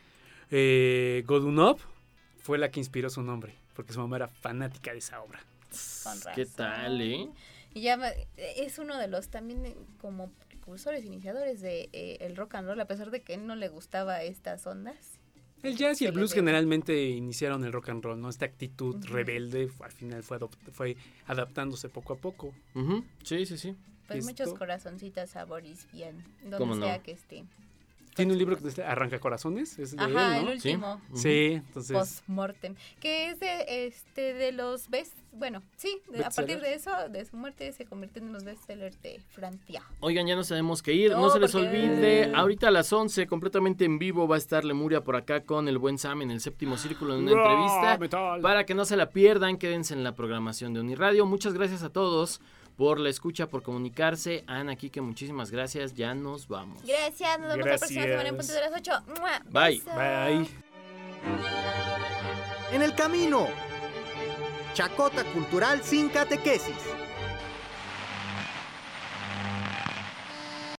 eh, 0.51 1.23
Godunov 1.27 1.79
fue 2.43 2.59
la 2.59 2.71
que 2.71 2.81
inspiró 2.81 3.09
su 3.09 3.23
nombre, 3.23 3.55
porque 3.75 3.95
su 3.95 3.99
mamá 4.01 4.17
era 4.17 4.29
fanática 4.29 4.93
de 4.93 4.99
esa 4.99 5.23
obra. 5.23 5.41
¿Qué 6.35 6.45
tal, 6.45 7.01
eh? 7.01 7.29
Y 7.73 7.81
ya 7.81 7.97
me- 7.97 8.27
es 8.37 8.79
uno 8.79 8.99
de 8.99 9.09
los 9.09 9.29
también 9.29 9.65
eh, 9.65 9.75
como 10.03 10.31
precursores, 10.49 11.05
iniciadores 11.07 11.63
de 11.63 11.89
eh, 11.95 12.19
el 12.21 12.37
rock 12.37 12.57
and 12.57 12.69
roll, 12.69 12.81
a 12.81 12.87
pesar 12.87 13.11
de 13.11 13.23
que 13.23 13.33
él 13.35 13.47
no 13.47 13.57
le 13.57 13.69
gustaba 13.69 14.23
estas 14.23 14.67
ondas. 14.67 14.97
El 15.63 15.77
jazz 15.77 16.01
y 16.03 16.07
el 16.07 16.13
blues 16.13 16.35
generalmente 16.35 17.07
iniciaron 17.09 17.65
el 17.65 17.73
rock 17.73 17.89
and 17.89 18.05
roll, 18.05 18.21
¿no? 18.21 18.29
Esta 18.29 18.45
actitud 18.45 19.03
rebelde 19.07 19.71
al 19.81 19.93
final 19.93 20.23
fue, 20.23 20.39
adopt- 20.39 20.71
fue 20.73 20.97
adaptándose 21.27 21.89
poco 21.89 22.13
a 22.13 22.17
poco. 22.17 22.53
Sí, 23.25 23.47
sí, 23.47 23.57
sí. 23.57 23.75
Pues 24.07 24.21
Esto- 24.21 24.31
muchos 24.45 24.59
corazoncitos 24.59 25.37
a 25.37 25.45
Boris 25.45 25.87
bien, 25.93 26.23
¿Cómo 26.45 26.59
donde 26.59 26.77
no? 26.77 26.87
sea 26.87 27.03
que 27.03 27.13
esté. 27.13 27.45
Tiene 28.19 28.33
un 28.33 28.39
libro 28.39 28.57
que 28.57 28.71
se 28.71 28.85
Arranca 28.85 29.19
Corazones, 29.19 29.79
es 29.79 29.97
de 29.97 30.03
Ajá, 30.03 30.37
él, 30.39 30.45
¿no? 30.45 30.51
el 30.51 30.57
último. 30.57 31.01
Sí, 31.15 31.53
entonces 31.55 31.97
Post-mortem. 31.97 32.75
Que 33.01 33.31
es 33.31 33.41
de, 33.41 33.87
este, 33.87 34.35
de 34.35 34.53
los 34.53 34.89
best. 34.91 35.15
Bueno, 35.33 35.63
sí, 35.77 36.01
de- 36.11 36.25
a 36.25 36.31
partir 36.31 36.61
de 36.61 36.75
eso, 36.75 36.91
de 37.11 37.25
su 37.25 37.37
muerte, 37.37 37.71
se 37.73 37.85
convierte 37.85 38.19
en 38.19 38.33
los 38.33 38.45
bestsellers 38.45 39.01
de 39.03 39.21
Francia. 39.31 39.83
Oigan, 40.01 40.27
ya 40.27 40.35
nos 40.35 40.49
tenemos 40.49 40.83
que 40.83 40.93
ir. 40.95 41.13
No, 41.13 41.21
No, 41.21 41.31
se 41.31 41.39
les 41.39 41.53
porque- 41.53 41.69
olvide, 41.69 42.33
ahorita 42.35 42.69
a 42.69 42.71
las 42.71 42.93
11, 42.93 43.27
completamente 43.27 43.85
en 43.85 43.99
vivo, 43.99 44.27
va 44.27 44.35
a 44.35 44.39
estar 44.39 44.65
Lemuria 44.65 45.03
por 45.05 45.17
acá 45.17 45.45
con 45.45 45.69
el 45.69 45.79
buen 45.79 45.97
Sam 45.99 46.23
en 46.23 46.31
el 46.33 46.41
séptimo 46.41 46.77
círculo 46.77 47.15
en 47.15 47.23
una 47.23 47.33
¡Ra, 47.35 47.51
entrevista. 47.53 47.99
metal! 47.99 48.41
Para 48.41 48.67
que 48.67 48.75
no 48.75 48.85
se 48.85 48.97
la 48.97 49.11
pierdan, 49.11 49.59
quédense 49.59 49.95
en 49.95 50.03
la 50.03 50.15
programación 50.15 50.75
de 50.75 50.81
Uniradio. 50.81 51.25
Muchas 51.27 51.55
gracias 51.55 51.83
a 51.83 51.91
todos 51.91 52.41
por 52.79 53.01
la 53.01 53.11
escucha, 53.11 53.49
por 53.49 53.65
comunicarse. 53.65 54.45
Ana, 54.47 54.77
Kike, 54.77 55.01
muchísimas 55.01 55.51
gracias. 55.51 55.95
Ya 55.95 56.15
nos 56.15 56.47
vamos. 56.47 56.81
Gracias, 56.87 57.41
nos 57.41 57.49
vemos 57.49 57.67
la 57.67 57.77
próxima 57.77 58.03
semana 58.03 58.29
en 58.29 58.37
punto 58.37 58.53
de 58.53 58.61
Gracias. 58.61 58.87
las 58.87 59.03
8. 59.11 59.21
¡Mua! 59.21 59.43
Bye. 59.51 59.83
Bye. 59.97 60.49
En 62.71 62.83
el 62.83 62.95
camino. 62.95 63.49
Chacota 64.75 65.25
cultural 65.25 65.83
sin 65.83 66.09
catequesis. 66.09 66.77